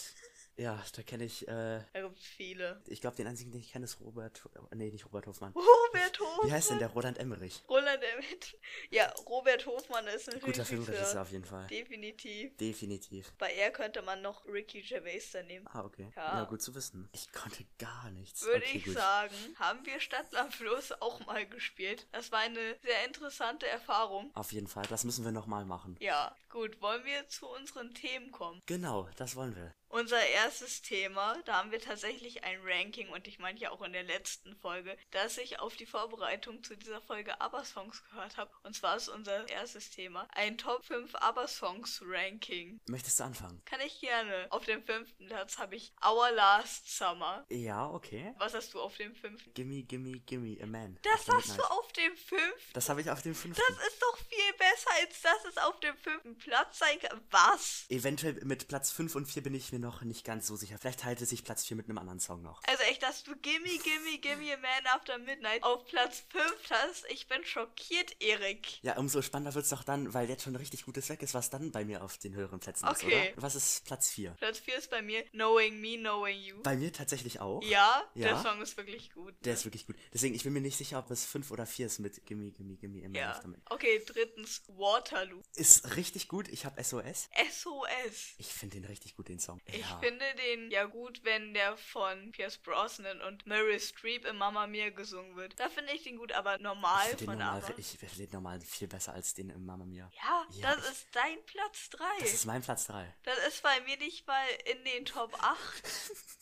Ja, 0.57 0.83
da 0.95 1.03
kenne 1.03 1.25
ich, 1.25 1.49
äh, 1.49 1.81
Da 1.93 2.03
gibt's 2.03 2.25
viele. 2.25 2.81
ich 2.87 3.01
glaube, 3.01 3.17
den 3.17 3.27
einzigen, 3.27 3.51
den 3.51 3.61
ich 3.61 3.73
kenne, 3.73 3.85
ist 3.85 4.01
Robert, 4.01 4.43
nee, 4.75 4.91
nicht 4.91 5.05
Robert 5.05 5.27
Hofmann. 5.27 5.53
Robert 5.53 6.21
Hofmann. 6.21 6.49
Wie 6.49 6.53
heißt 6.53 6.71
denn 6.71 6.79
der? 6.79 6.89
Roland 6.89 7.19
Emmerich. 7.19 7.63
Roland 7.69 8.03
Emmerich. 8.03 8.57
Ja, 8.91 9.13
Robert 9.29 9.67
Hofmann 9.67 10.07
ist 10.07 10.29
ein 10.29 10.35
Guter 10.41 10.47
Regisseur. 10.49 10.65
Filmregisseur 10.67 11.23
auf 11.23 11.31
jeden 11.31 11.45
Fall. 11.45 11.67
Definitiv. 11.67 12.57
Definitiv. 12.57 13.33
Bei 13.39 13.53
er 13.53 13.71
könnte 13.73 14.03
man 14.03 14.23
noch 14.23 14.47
Ricky 14.47 14.83
Gervais 14.83 15.31
da 15.33 15.43
nehmen. 15.43 15.67
Ah, 15.73 15.85
okay. 15.85 16.13
Ja. 16.17 16.39
Ja. 16.39 16.45
gut 16.45 16.63
zu 16.63 16.75
wissen. 16.75 17.09
Ich 17.13 17.33
konnte 17.33 17.65
gar 17.79 18.11
nichts. 18.11 18.43
Würde 18.45 18.65
okay, 18.65 18.79
ich 18.79 18.85
gut. 18.85 18.95
sagen, 18.95 19.35
haben 19.59 19.85
wir 19.85 19.99
Stadtland 20.01 20.55
Fluss 20.55 20.93
auch 21.01 21.25
mal 21.27 21.47
gespielt. 21.47 22.07
Das 22.13 22.31
war 22.31 22.41
eine 22.41 22.77
sehr 22.83 23.05
interessante 23.07 23.67
Erfahrung. 23.67 24.31
Auf 24.35 24.53
jeden 24.53 24.69
Fall. 24.69 24.85
Das 24.89 25.05
müssen 25.05 25.25
wir 25.25 25.33
nochmal 25.33 25.65
machen. 25.65 25.97
Ja, 26.01 26.35
gut, 26.51 26.81
wollen 26.81 27.05
wir 27.05 27.27
zu 27.29 27.49
unseren 27.49 27.93
Themen 27.95 28.31
kommen? 28.31 28.63
Genau, 28.67 29.09
das 29.17 29.35
wollen 29.37 29.57
wir. 29.57 29.75
Unser 29.95 30.27
erstes 30.27 30.83
Thema, 30.83 31.41
da 31.45 31.59
haben 31.59 31.71
wir 31.71 31.81
tatsächlich 31.81 32.43
ein 32.43 32.59
Ranking 32.65 33.11
und 33.11 33.29
ich 33.29 33.39
meinte 33.39 33.63
ja 33.63 33.71
auch 33.71 33.81
in 33.81 33.93
der 33.93 34.03
letzten 34.03 34.57
Folge, 34.57 34.97
dass 35.13 35.39
ich 35.39 35.61
auf 35.61 35.77
die 35.77 35.87
Vorbereitung 35.87 36.65
zu 36.65 36.77
dieser 36.77 37.01
Folge 37.01 37.41
ABBA-Songs 37.41 38.03
gehört 38.11 38.37
habe. 38.37 38.51
Und 38.65 38.75
zwar 38.75 38.97
ist 38.97 39.09
unser 39.09 39.49
erstes 39.49 39.91
Thema 39.91 40.27
ein 40.35 40.59
Top 40.59 40.85
5 40.85 41.15
ABBA-Songs-Ranking. 41.15 42.81
Möchtest 42.89 43.21
du 43.21 43.25
anfangen? 43.25 43.63
Kann 43.67 43.81
ich 43.83 44.01
gerne. 44.01 44.49
Auf 44.51 44.65
dem 44.65 44.83
fünften 44.83 45.29
Platz 45.29 45.59
habe 45.59 45.77
ich 45.77 45.93
Our 46.05 46.33
Last 46.33 46.91
Summer. 46.91 47.47
Ja, 47.49 47.89
okay. 47.89 48.35
Was 48.39 48.53
hast 48.53 48.75
du 48.75 48.81
auf 48.81 48.97
dem 48.97 49.15
fünften? 49.15 49.55
Gimme, 49.55 49.85
gimme, 49.85 50.19
gimme 50.27 50.61
a 50.61 50.67
man. 50.67 50.99
Das 51.03 51.29
hast 51.29 51.57
du 51.57 51.63
auf 51.63 51.93
dem 51.93 52.17
fünften? 52.17 52.73
Das 52.73 52.89
habe 52.89 53.01
ich 53.01 53.09
auf 53.11 53.23
dem 53.23 53.37
fünften. 53.37 53.63
Das 53.69 53.87
ist 53.87 54.03
doch 54.03 54.19
viel 54.19 54.53
besser, 54.59 54.91
als 55.01 55.23
dass 55.23 55.45
es 55.49 55.57
auf 55.59 55.79
dem 55.79 55.97
fünften 55.99 56.37
Platz 56.39 56.81
sein 56.81 56.99
kann. 56.99 57.21
Was? 57.31 57.87
Eventuell 57.91 58.45
mit 58.45 58.67
Platz 58.67 58.91
5 58.91 59.15
und 59.15 59.27
4 59.27 59.45
bin 59.45 59.55
ich 59.55 59.71
mir 59.71 59.84
noch 59.85 60.03
nicht 60.03 60.25
ganz 60.25 60.47
so 60.47 60.57
sicher. 60.57 60.79
Vielleicht 60.79 61.05
halte 61.05 61.27
sich 61.27 61.45
Platz 61.45 61.65
4 61.67 61.77
mit 61.77 61.89
einem 61.89 61.99
anderen 61.99 62.19
Song 62.21 62.43
noch. 62.43 62.61
Also 62.67 62.83
echt, 62.85 63.03
dass 63.03 63.23
du 63.23 63.37
Gimme, 63.37 63.69
Gimme, 63.69 64.19
Gimme 64.21 64.55
a 64.55 64.57
Man 64.57 64.87
After 64.95 65.19
Midnight 65.19 65.63
auf 65.63 65.85
Platz 65.87 66.25
5 66.31 66.45
hast. 66.71 67.05
Ich 67.11 67.29
bin 67.29 67.45
schockiert, 67.45 68.17
Erik. 68.21 68.83
Ja, 68.83 68.97
umso 68.97 69.23
spannender 69.23 69.55
wird's 69.55 69.69
doch 69.69 69.85
dann, 69.85 70.13
weil 70.15 70.29
jetzt 70.29 70.43
schon 70.45 70.57
richtig 70.57 70.85
gutes 70.85 71.09
weg 71.09 71.23
ist, 71.23 71.35
was 71.35 71.51
dann 71.51 71.71
bei 71.71 71.85
mir 71.85 72.03
auf 72.03 72.19
den 72.19 72.35
höheren 72.35 72.59
Plätzen 72.61 72.87
ist, 72.89 73.05
Okay. 73.05 73.33
oder? 73.33 73.43
Was 73.43 73.55
ist 73.55 73.85
Platz 73.85 74.11
4? 74.11 74.31
Platz 74.33 74.59
4 74.61 74.79
ist 74.79 74.91
bei 74.91 75.03
mir 75.03 75.23
Knowing 75.31 75.81
Me, 75.81 75.97
Knowing 75.99 76.41
You. 76.41 76.63
Bei 76.63 76.77
mir 76.77 76.93
tatsächlich 76.93 77.41
auch. 77.41 77.63
ja, 77.63 78.03
der 78.15 78.31
Ja? 78.31 78.43
Song 78.43 78.61
ist 78.63 78.77
wirklich 78.77 79.13
gut. 79.13 79.35
Der 79.45 79.53
ne? 79.53 79.59
ist 79.59 79.65
wirklich 79.65 79.87
gut. 79.87 79.97
Deswegen, 80.13 80.35
ich 80.35 80.43
bin 80.45 80.53
mir 80.53 80.61
nicht 80.61 80.77
sicher, 80.79 80.99
ob 80.99 81.11
es 81.11 81.25
5 81.27 81.51
oder 81.51 81.67
4 81.67 81.87
ist 81.87 81.99
mit 81.99 82.25
Gimme, 82.27 82.51
Gimme, 82.53 82.77
Gimme 82.77 83.01
immer 83.03 83.17
ja. 83.19 83.39
damit. 83.41 83.61
Okay, 83.71 84.03
drittens 84.07 84.63
Waterloo. 84.69 85.43
Ist 85.57 85.97
richtig 85.97 86.29
gut. 86.29 86.49
Ich 86.49 86.65
habe 86.65 86.83
SOS. 86.83 87.29
SOS. 87.51 88.35
Ich 88.39 88.47
finde 88.47 88.77
den 88.77 88.85
richtig 88.87 89.17
gut, 89.17 89.29
den 89.29 89.39
Song. 89.39 89.61
Ich 89.67 89.74
ja. 89.81 89.99
finde 90.01 90.25
den 90.37 90.71
ja 90.71 90.85
gut, 90.85 91.21
wenn 91.25 91.55
der 91.55 91.77
von 91.77 92.33
Pierce 92.33 92.59
Brosnan 92.59 93.21
und 93.23 93.47
Mary 93.47 93.79
Streep 93.81 94.25
in 94.25 94.37
Mama 94.37 94.67
Mia 94.67 94.91
gesungen 94.91 95.37
wird. 95.37 95.59
Da 95.59 95.69
finde 95.69 95.93
ich 95.93 96.03
den 96.03 96.17
gut, 96.17 96.33
aber 96.33 96.59
normal 96.59 97.07
ich 97.19 97.25
von 97.25 97.39
normal, 97.39 97.63
ABBA. 97.63 97.75
ich 97.79 97.87
finde 97.99 98.17
den 98.17 98.31
normal 98.33 98.61
viel 98.61 98.89
besser 98.89 99.13
als 99.15 99.35
den 99.35 99.51
im 99.51 99.65
Mama 99.65 99.85
Mia. 99.85 100.11
Ja, 100.15 100.47
Ja, 100.51 100.75
das 100.77 100.85
ich- 100.85 100.91
ist 100.93 101.07
dein 101.13 101.45
Platz 101.47 101.89
3. 101.91 102.05
Das 102.21 102.35
ist 102.35 102.45
mein 102.47 102.63
Platz 102.63 102.87
3. 102.87 103.15
Das 103.25 103.39
ist 103.49 103.63
bei 103.63 103.81
mir 103.83 103.97
nicht 103.99 104.27
mal 104.27 104.45
in 104.73 104.85
den 104.85 105.05
Top 105.05 105.35
8. 105.41 105.83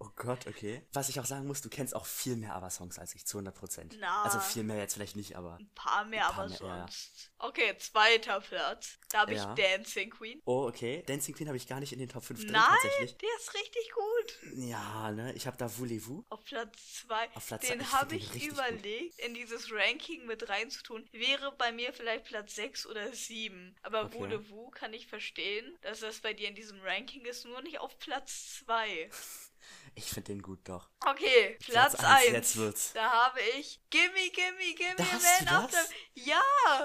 Oh 0.00 0.08
Gott, 0.16 0.48
okay. 0.48 0.82
Was 0.92 1.08
ich 1.08 1.20
auch 1.20 1.24
sagen 1.24 1.46
muss, 1.46 1.60
du 1.60 1.68
kennst 1.68 1.94
auch 1.94 2.06
viel 2.06 2.34
mehr 2.34 2.56
ABBA-Songs 2.56 2.98
als 2.98 3.14
ich, 3.14 3.24
zu 3.24 3.38
100%. 3.38 3.96
Na. 4.00 4.24
Also 4.24 4.40
viel 4.40 4.64
mehr 4.64 4.78
jetzt 4.78 4.94
vielleicht 4.94 5.14
nicht, 5.14 5.36
aber... 5.36 5.58
Ein 5.60 5.70
paar 5.76 6.04
mehr, 6.06 6.28
Ein 6.28 6.34
paar 6.34 6.44
aber 6.46 6.48
mehr, 6.48 6.58
ja. 6.76 6.78
sonst. 6.88 7.30
Okay, 7.38 7.76
zweiter 7.78 8.40
Platz. 8.40 8.98
Da 9.10 9.20
habe 9.20 9.34
Ja. 9.34 9.54
ich 9.54 9.62
Dancing 9.64 10.10
Queen. 10.10 10.42
Oh, 10.44 10.66
okay. 10.66 11.04
Dancing 11.06 11.36
Queen 11.36 11.46
habe 11.46 11.56
ich 11.56 11.68
gar 11.68 11.78
nicht 11.78 11.92
in 11.92 12.00
den 12.00 12.08
Top 12.08 12.24
5 12.24 12.40
drin. 12.40 12.52
Drin 12.54 12.62
Nein, 12.70 12.78
tatsächlich. 12.82 13.16
der 13.18 13.28
ist 13.38 13.54
richtig 13.54 13.90
gut. 13.92 14.38
Ja, 14.56 15.10
ne? 15.12 15.32
Ich 15.34 15.46
habe 15.46 15.56
da 15.56 15.68
Voulez-vous. 15.78 16.24
Auf 16.30 16.44
Platz 16.44 17.04
2. 17.06 17.30
Auf 17.34 17.46
Platz 17.46 17.66
zwei, 17.66 17.74
Den 17.74 17.80
ich 17.82 17.92
habe 17.92 18.10
find 18.10 18.34
den 18.34 18.36
ich 18.40 18.46
überlegt, 18.48 19.18
in 19.20 19.34
dieses 19.34 19.70
Ranking 19.72 20.26
mit 20.26 20.48
reinzutun. 20.48 21.08
Wäre 21.12 21.52
bei 21.52 21.72
mir 21.72 21.92
vielleicht 21.92 22.24
Platz 22.24 22.54
6 22.54 22.86
oder 22.86 23.12
7. 23.12 23.76
Aber 23.82 24.04
Okay. 24.04 24.18
Voulez-vous 24.18 24.70
kann 24.72 24.92
ich 24.92 25.06
verstehen, 25.06 25.76
dass 25.82 26.00
das 26.00 26.20
bei 26.20 26.32
dir 26.32 26.48
in 26.48 26.54
diesem 26.54 26.80
Ranking 26.82 27.24
ist, 27.24 27.44
nur 27.44 27.60
nicht 27.62 27.78
auf 27.80 27.98
Platz 27.98 28.60
2. 28.64 29.10
Ich 29.96 30.06
finde 30.06 30.32
den 30.32 30.42
gut 30.42 30.68
doch. 30.68 30.88
Okay, 31.06 31.56
Platz 31.60 31.94
Platz 31.94 32.04
eins, 32.04 32.24
1. 32.26 32.32
jetzt 32.32 32.56
wird's. 32.56 32.92
Da 32.94 33.10
habe 33.10 33.40
ich 33.56 33.80
Gimme, 33.90 34.28
Gimme, 34.32 34.74
Gimme, 34.76 34.94
Da 34.96 35.04
hast 35.04 35.22
Man 35.22 35.46
du 35.46 35.54
After. 35.54 35.76
das? 35.76 35.90
Ja! 36.14 36.42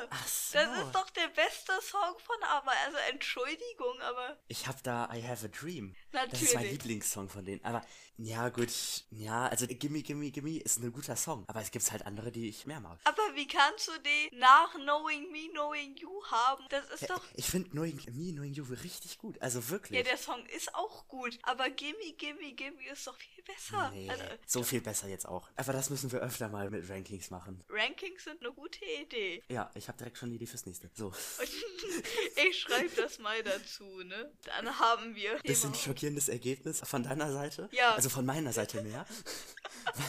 Ach 0.09 0.27
so. 0.27 0.57
Das 0.59 0.77
ist 0.77 0.91
doch 0.93 1.09
der 1.09 1.27
beste 1.29 1.73
Song 1.81 2.15
von 2.19 2.43
ABBA. 2.43 2.71
Also 2.85 2.97
Entschuldigung, 3.09 3.99
aber 4.01 4.37
Ich 4.47 4.67
habe 4.67 4.77
da 4.83 5.09
I 5.11 5.23
Have 5.27 5.45
a 5.45 5.49
Dream. 5.49 5.95
Das 6.12 6.26
ist 6.41 6.54
mein 6.54 6.63
natürlich. 6.63 6.72
Lieblingssong 6.72 7.30
von 7.30 7.45
denen. 7.45 7.63
Aber 7.63 7.86
ja, 8.17 8.50
gut. 8.50 8.69
Ja, 9.12 9.48
also 9.48 9.65
Gimme, 9.67 10.02
Gimme, 10.02 10.30
Gimme 10.32 10.58
ist 10.60 10.80
ein 10.80 10.91
guter 10.91 11.15
Song. 11.15 11.45
Aber 11.48 11.62
es 11.62 11.72
gibt 11.72 11.89
halt 11.91 12.06
andere, 12.06 12.32
die 12.32 12.50
ich 12.50 12.65
mehr 12.65 12.80
mag. 12.82 13.00
Aber 13.06 13.22
wie 13.36 13.48
kannst 13.48 13.88
du 13.88 13.91
den 14.02 14.39
nach 14.39 14.74
Knowing 14.74 15.32
Me, 15.32 15.50
Knowing 15.52 15.95
You 15.95 16.10
haben? 16.26 16.65
Das 16.69 16.89
ist 16.89 17.02
Ja, 17.04 17.15
doch. 17.15 17.24
ich 17.36 17.45
finde 17.45 17.69
Knowing 17.69 17.95
Me, 18.12 18.34
Knowing 18.34 18.54
You 18.54 18.65
richtig 18.84 19.17
gut. 19.19 19.41
Also 19.41 19.69
wirklich. 19.69 19.98
Ja, 20.00 20.04
der 20.04 20.17
Song 20.17 20.45
ist 20.48 20.74
auch 20.76 21.08
gut. 21.08 21.38
Aber 21.43 21.69
Gimme, 21.69 21.98
Gimme, 22.17 22.52
Gimme 22.54 22.78
ist 22.91 23.08
doch 23.08 23.17
viel 23.17 23.43
besser. 23.43 23.89
Nee, 23.91 24.10
Also, 24.10 24.24
so 24.45 24.63
viel 24.63 24.82
besser 24.82 25.08
jetzt 25.08 25.26
auch. 25.28 25.48
Aber 25.56 25.72
das 25.74 25.89
müssen 25.89 26.12
wir 26.12 26.19
öfter 26.19 26.50
mal 26.50 26.69
mit 26.69 26.89
Rankings 26.89 27.30
machen. 27.30 27.63
Rankings 27.69 28.24
sind 28.26 28.41
eine 28.43 28.52
gute 28.52 28.84
Idee. 29.02 29.43
Ja, 29.48 29.72
ich 29.76 29.88
habe 29.88 29.98
direkt 29.98 30.17
schon 30.17 30.28
eine 30.30 30.36
Idee 30.36 30.45
fürs 30.48 30.65
nächste. 30.65 30.89
So. 30.93 31.13
ich 32.50 32.60
schreibe 32.60 32.89
das 32.95 33.19
mal 33.19 33.41
dazu, 33.43 33.86
ne? 34.04 34.32
Dann 34.45 34.78
haben 34.80 35.15
wir. 35.15 35.38
Bisschen 35.43 35.72
Thema- 35.74 35.84
schockierendes 35.99 36.29
Ergebnis 36.29 36.79
von 36.83 37.03
deiner 37.03 37.31
Seite. 37.31 37.67
Ja. 37.71 37.93
Also 37.95 38.09
von 38.09 38.25
meiner 38.25 38.53
Seite 38.53 38.81
mehr. 38.81 39.05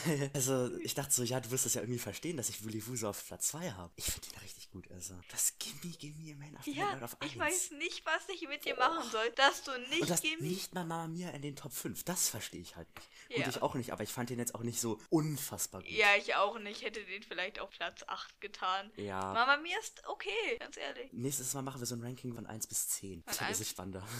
Weil, 0.06 0.30
also, 0.34 0.70
ich 0.78 0.94
dachte 0.94 1.12
so, 1.12 1.22
ja, 1.22 1.40
du 1.40 1.50
wirst 1.50 1.66
das 1.66 1.74
ja 1.74 1.80
irgendwie 1.82 1.98
verstehen, 1.98 2.36
dass 2.36 2.48
ich 2.48 2.62
Voulez-vous 2.64 2.96
so 3.00 3.08
auf 3.08 3.26
Platz 3.26 3.48
2 3.48 3.72
habe. 3.72 3.92
Ich 3.96 4.04
finde 4.04 4.28
den 4.28 4.38
richtig 4.40 4.70
gut. 4.70 4.90
Also, 4.92 5.14
das 5.30 5.54
Gimme, 5.58 5.94
Gimme, 5.98 6.34
Man 6.36 6.56
After 6.56 6.70
Ja, 6.70 6.98
auf 7.02 7.20
1. 7.20 7.32
ich 7.32 7.38
weiß 7.38 7.70
nicht, 7.72 8.04
was 8.06 8.28
ich 8.32 8.46
mit 8.48 8.64
dir 8.64 8.76
machen 8.76 9.08
soll, 9.10 9.30
dass 9.36 9.64
du 9.64 9.72
nicht 9.90 10.02
Und 10.02 10.10
das 10.10 10.22
Gimme. 10.22 10.42
nicht 10.42 10.74
mal 10.74 10.84
Mama 10.84 11.08
Mia 11.08 11.30
in 11.30 11.42
den 11.42 11.56
Top 11.56 11.72
5. 11.72 12.04
Das 12.04 12.28
verstehe 12.28 12.60
ich 12.60 12.76
halt 12.76 12.88
nicht. 12.94 13.08
Ja. 13.40 13.48
ich 13.48 13.62
auch 13.62 13.74
nicht, 13.74 13.92
aber 13.92 14.02
ich 14.02 14.10
fand 14.10 14.30
den 14.30 14.38
jetzt 14.40 14.54
auch 14.56 14.62
nicht 14.62 14.80
so 14.80 15.00
unfassbar 15.08 15.82
gut. 15.82 15.90
Ja, 15.90 16.08
ich 16.18 16.34
auch 16.34 16.58
nicht. 16.58 16.82
Hätte 16.82 17.04
den 17.04 17.22
vielleicht 17.22 17.60
auf 17.60 17.70
Platz 17.70 18.02
8 18.06 18.40
getan. 18.40 18.90
Ja. 18.96 19.20
Mama 19.20 19.56
mir 19.58 19.78
ist 19.78 20.02
okay, 20.08 20.58
ganz 20.58 20.76
ehrlich. 20.76 21.12
Nächstes 21.12 21.54
Mal 21.54 21.62
machen 21.62 21.80
wir 21.80 21.86
so 21.86 21.94
ein 21.94 22.02
Ranking 22.02 22.34
von 22.34 22.46
1 22.46 22.66
bis 22.66 22.88
10. 22.88 23.22
Von 23.22 23.32
Das 23.32 23.40
eins- 23.40 23.60
ist 23.60 23.70
spannender. 23.70 24.06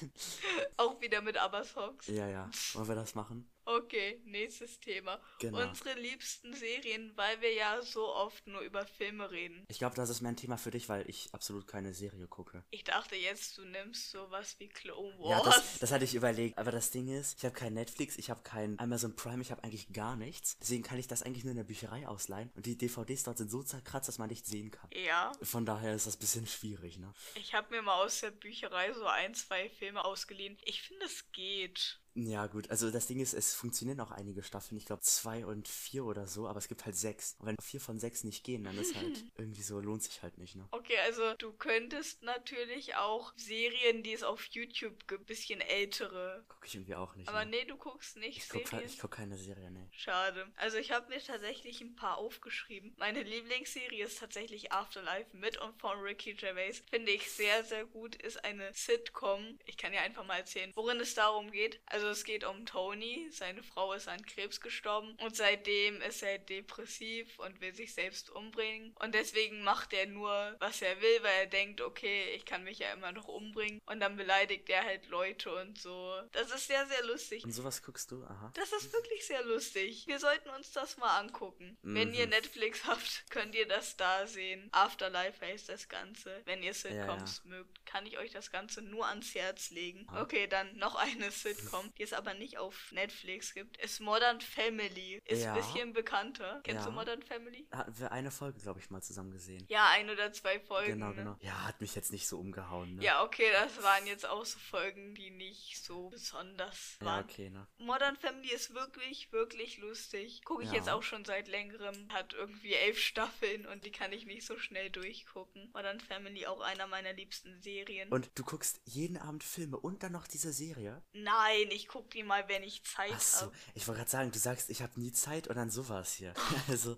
Auch 0.84 1.00
wieder 1.00 1.20
mit 1.22 1.36
ABBA-Songs. 1.36 2.06
ja, 2.08 2.28
ja. 2.28 2.50
Wollen 2.74 2.88
wir 2.88 2.94
das 2.94 3.14
machen? 3.14 3.50
Okay, 3.66 4.20
nächstes 4.24 4.78
Thema. 4.80 5.20
Genau. 5.38 5.66
Unsere 5.68 5.94
liebsten 5.98 6.52
Serien, 6.54 7.12
weil 7.16 7.40
wir 7.40 7.52
ja 7.54 7.80
so 7.82 8.06
oft 8.14 8.46
nur 8.46 8.60
über 8.60 8.86
Filme 8.86 9.30
reden. 9.30 9.64
Ich 9.68 9.78
glaube, 9.78 9.96
das 9.96 10.10
ist 10.10 10.20
mehr 10.20 10.32
ein 10.32 10.36
Thema 10.36 10.58
für 10.58 10.70
dich, 10.70 10.88
weil 10.88 11.08
ich 11.08 11.28
absolut 11.32 11.66
keine 11.66 11.94
Serie 11.94 12.26
gucke. 12.28 12.62
Ich 12.70 12.84
dachte 12.84 13.16
jetzt, 13.16 13.56
du 13.58 13.64
nimmst 13.64 14.10
sowas 14.10 14.56
wie 14.58 14.68
Clone 14.68 15.14
Ja, 15.20 15.38
Wars. 15.38 15.44
das, 15.56 15.78
das 15.78 15.92
hatte 15.92 16.04
ich 16.04 16.14
überlegt. 16.14 16.58
Aber 16.58 16.70
das 16.72 16.90
Ding 16.90 17.08
ist, 17.08 17.38
ich 17.38 17.44
habe 17.44 17.54
kein 17.54 17.74
Netflix, 17.74 18.16
ich 18.18 18.30
habe 18.30 18.42
kein 18.42 18.78
Amazon 18.78 19.16
Prime, 19.16 19.40
ich 19.42 19.50
habe 19.50 19.64
eigentlich 19.64 19.92
gar 19.92 20.16
nichts. 20.16 20.58
Deswegen 20.58 20.82
kann 20.82 20.98
ich 20.98 21.06
das 21.06 21.22
eigentlich 21.22 21.44
nur 21.44 21.52
in 21.52 21.56
der 21.56 21.64
Bücherei 21.64 22.06
ausleihen. 22.06 22.50
Und 22.54 22.66
die 22.66 22.76
DVDs 22.76 23.22
dort 23.22 23.38
sind 23.38 23.50
so 23.50 23.62
zerkratzt, 23.62 24.08
dass 24.08 24.18
man 24.18 24.28
nicht 24.28 24.46
sehen 24.46 24.70
kann. 24.70 24.88
ja, 24.92 25.32
Von 25.42 25.64
daher 25.64 25.94
ist 25.94 26.06
das 26.06 26.16
ein 26.16 26.20
bisschen 26.20 26.46
schwierig, 26.46 26.98
ne? 26.98 27.12
ich 27.34 27.54
habe 27.54 27.70
mir 27.74 27.82
mal 27.82 28.02
aus 28.04 28.20
der 28.20 28.30
Bücherei 28.30 28.92
so 28.92 29.06
ein, 29.06 29.34
zwei 29.34 29.68
Filme 29.70 30.04
ausgeliehen. 30.04 30.58
Ich 30.64 30.82
finde, 30.82 31.06
es 31.06 31.30
geht. 31.32 32.00
Ja, 32.16 32.46
gut. 32.46 32.70
Also 32.70 32.90
das 32.90 33.08
Ding 33.08 33.18
ist, 33.18 33.34
es 33.34 33.54
funktionieren 33.54 34.00
auch 34.00 34.12
einige 34.12 34.42
Staffeln. 34.42 34.78
Ich 34.78 34.86
glaube 34.86 35.02
zwei 35.02 35.44
und 35.44 35.66
vier 35.66 36.04
oder 36.04 36.28
so, 36.28 36.46
aber 36.46 36.58
es 36.58 36.68
gibt 36.68 36.84
halt 36.84 36.96
sechs. 36.96 37.34
Und 37.38 37.46
wenn 37.46 37.56
vier 37.60 37.80
von 37.80 37.98
sechs 37.98 38.22
nicht 38.22 38.44
gehen, 38.44 38.62
dann 38.64 38.78
ist 38.78 38.94
halt 38.94 39.24
irgendwie 39.36 39.62
so, 39.62 39.80
lohnt 39.80 40.02
sich 40.02 40.22
halt 40.22 40.38
nicht, 40.38 40.54
ne? 40.54 40.68
Okay, 40.70 40.96
also 41.04 41.34
du 41.34 41.52
könntest 41.52 42.22
natürlich 42.22 42.94
auch 42.94 43.32
Serien, 43.36 44.02
die 44.04 44.12
es 44.12 44.22
auf 44.22 44.44
YouTube 44.46 45.08
gibt, 45.08 45.26
bisschen 45.26 45.60
ältere. 45.60 46.44
Gucke 46.48 46.66
ich 46.66 46.74
irgendwie 46.76 46.94
auch 46.94 47.16
nicht. 47.16 47.28
Aber 47.28 47.44
ne? 47.44 47.50
nee, 47.50 47.64
du 47.64 47.76
guckst 47.76 48.16
nicht 48.16 48.38
Ich 48.38 48.48
gucke 48.48 48.68
Serien. 48.68 48.88
ich 48.88 48.98
guck 48.98 49.10
keine 49.10 49.36
Serie, 49.36 49.70
ne. 49.72 49.88
Schade. 49.90 50.46
Also 50.56 50.76
ich 50.76 50.92
habe 50.92 51.08
mir 51.08 51.20
tatsächlich 51.20 51.80
ein 51.80 51.96
paar 51.96 52.18
aufgeschrieben. 52.18 52.94
Meine 52.96 53.22
Lieblingsserie 53.22 54.04
ist 54.04 54.20
tatsächlich 54.20 54.70
Afterlife 54.70 55.36
mit 55.36 55.56
und 55.60 55.80
von 55.80 55.98
Ricky 55.98 56.34
Gervais. 56.34 56.82
Finde 56.90 57.10
ich 57.10 57.30
sehr, 57.30 57.64
sehr 57.64 57.86
gut. 57.86 58.14
Ist 58.16 58.44
eine 58.44 58.72
Sitcom. 58.72 59.58
Ich 59.64 59.76
kann 59.76 59.92
ja 59.92 60.02
einfach 60.02 60.24
mal 60.24 60.36
erzählen, 60.36 60.70
worin 60.74 61.00
es 61.00 61.14
darum 61.14 61.50
geht. 61.50 61.80
Also 61.86 62.03
es 62.08 62.24
geht 62.24 62.44
um 62.44 62.66
Tony. 62.66 63.28
Seine 63.30 63.62
Frau 63.62 63.92
ist 63.92 64.08
an 64.08 64.24
Krebs 64.24 64.60
gestorben 64.60 65.16
und 65.22 65.36
seitdem 65.36 66.00
ist 66.02 66.22
er 66.22 66.38
depressiv 66.38 67.38
und 67.38 67.60
will 67.60 67.74
sich 67.74 67.94
selbst 67.94 68.30
umbringen. 68.30 68.94
Und 69.00 69.14
deswegen 69.14 69.62
macht 69.62 69.92
er 69.92 70.06
nur, 70.06 70.56
was 70.60 70.82
er 70.82 71.00
will, 71.00 71.22
weil 71.22 71.40
er 71.40 71.46
denkt, 71.46 71.80
okay, 71.80 72.30
ich 72.34 72.44
kann 72.44 72.64
mich 72.64 72.78
ja 72.78 72.92
immer 72.92 73.12
noch 73.12 73.28
umbringen. 73.28 73.80
Und 73.86 74.00
dann 74.00 74.16
beleidigt 74.16 74.68
er 74.70 74.84
halt 74.84 75.06
Leute 75.08 75.54
und 75.54 75.78
so. 75.78 76.20
Das 76.32 76.50
ist 76.50 76.66
sehr, 76.66 76.86
sehr 76.86 77.04
lustig. 77.04 77.44
Und 77.44 77.52
sowas 77.52 77.82
guckst 77.82 78.10
du? 78.10 78.22
Aha. 78.24 78.50
Das 78.54 78.72
ist 78.72 78.92
wirklich 78.92 79.26
sehr 79.26 79.44
lustig. 79.44 80.06
Wir 80.06 80.18
sollten 80.18 80.48
uns 80.50 80.72
das 80.72 80.96
mal 80.96 81.18
angucken. 81.18 81.76
Wenn 81.82 82.08
Mhm. 82.08 82.14
ihr 82.14 82.26
Netflix 82.26 82.84
habt, 82.86 83.24
könnt 83.30 83.54
ihr 83.54 83.66
das 83.68 83.96
da 83.96 84.26
sehen. 84.26 84.68
Afterlife 84.72 85.44
heißt 85.44 85.68
das 85.68 85.88
Ganze. 85.88 86.42
Wenn 86.44 86.62
ihr 86.62 86.74
Sitcoms 86.74 87.44
mögt, 87.44 87.84
kann 87.86 88.06
ich 88.06 88.18
euch 88.18 88.30
das 88.30 88.50
Ganze 88.50 88.82
nur 88.82 89.06
ans 89.06 89.34
Herz 89.34 89.70
legen. 89.70 90.06
Ah. 90.08 90.22
Okay, 90.22 90.46
dann 90.46 90.76
noch 90.76 90.94
eine 90.96 91.30
Sitcom, 91.30 91.92
die 91.98 92.02
es 92.02 92.12
aber 92.12 92.34
nicht 92.34 92.58
auf 92.58 92.90
Netflix 92.92 93.54
gibt, 93.54 93.76
ist 93.78 94.00
Modern 94.00 94.40
Family. 94.40 95.20
Ist 95.24 95.44
Ja. 95.44 95.54
ein 95.54 95.60
bisschen 95.60 95.92
bekannter. 95.92 96.60
Kennst 96.64 96.84
du 96.84 96.90
Ja. 96.90 96.94
Modern 96.94 97.22
Family? 97.22 97.66
Hatten 97.72 97.98
wir 97.98 98.12
eine 98.12 98.30
Folge, 98.30 98.60
glaube 98.60 98.80
ich, 98.80 98.90
mal 98.90 99.02
zusammen 99.02 99.30
gesehen. 99.30 99.64
Ja, 99.68 99.88
ein 99.90 100.10
oder 100.10 100.32
zwei 100.32 100.60
Folgen. 100.60 100.92
Genau, 100.94 101.08
ne? 101.10 101.14
genau. 101.14 101.36
Ja, 101.40 101.64
hat 101.66 101.80
mich 101.80 101.94
jetzt 101.94 102.12
nicht 102.12 102.26
so 102.26 102.38
umgehauen, 102.38 102.96
ne? 102.96 103.02
Ja, 103.04 103.22
okay, 103.24 103.50
das 103.52 103.82
waren 103.82 104.06
jetzt 104.06 104.26
auch 104.26 104.44
so 104.44 104.58
Folgen, 104.58 105.14
die 105.14 105.30
nicht 105.30 105.82
so 105.84 106.08
besonders 106.10 106.96
Ja, 107.00 107.06
waren. 107.06 107.24
okay, 107.24 107.50
ne? 107.50 107.66
Modern 107.78 108.16
Family 108.16 108.50
ist 108.52 108.74
wirklich, 108.74 109.32
wirklich 109.32 109.78
lustig. 109.78 110.42
Gucke 110.44 110.62
ich 110.64 110.70
Ja. 110.70 110.76
jetzt 110.76 110.88
auch 110.90 111.02
schon 111.02 111.24
seit 111.24 111.48
längerem. 111.48 112.08
Hat 112.12 112.32
irgendwie 112.32 112.74
elf 112.74 112.98
Staffeln 112.98 113.66
und 113.66 113.84
die 113.84 113.92
kann 113.92 114.12
ich 114.12 114.26
nicht 114.26 114.46
so 114.46 114.58
schnell 114.58 114.90
durchgucken. 114.90 115.70
Modern 115.72 116.00
Family 116.00 116.46
auch 116.46 116.60
einer 116.60 116.86
meiner 116.86 117.12
liebsten 117.12 117.60
Serien. 117.60 118.08
Und 118.10 118.30
du 118.34 118.42
guckst 118.44 118.80
jeden 118.84 119.16
Abend 119.16 119.44
Filme 119.44 119.78
und 119.78 120.02
dann 120.02 120.12
noch 120.12 120.26
diese 120.26 120.52
Serie? 120.52 121.02
Nein, 121.12 121.68
ich 121.70 121.83
gucke 121.88 122.08
die 122.10 122.22
mal, 122.22 122.48
wenn 122.48 122.62
ich 122.62 122.84
Zeit 122.84 123.12
Ach 123.14 123.20
so, 123.20 123.46
habe. 123.46 123.56
ich 123.74 123.86
wollte 123.86 124.00
gerade 124.00 124.10
sagen, 124.10 124.32
du 124.32 124.38
sagst, 124.38 124.70
ich 124.70 124.82
habe 124.82 124.98
nie 125.00 125.12
Zeit 125.12 125.48
und 125.48 125.56
dann 125.56 125.70
sowas 125.70 126.14
hier. 126.14 126.34
also, 126.68 126.96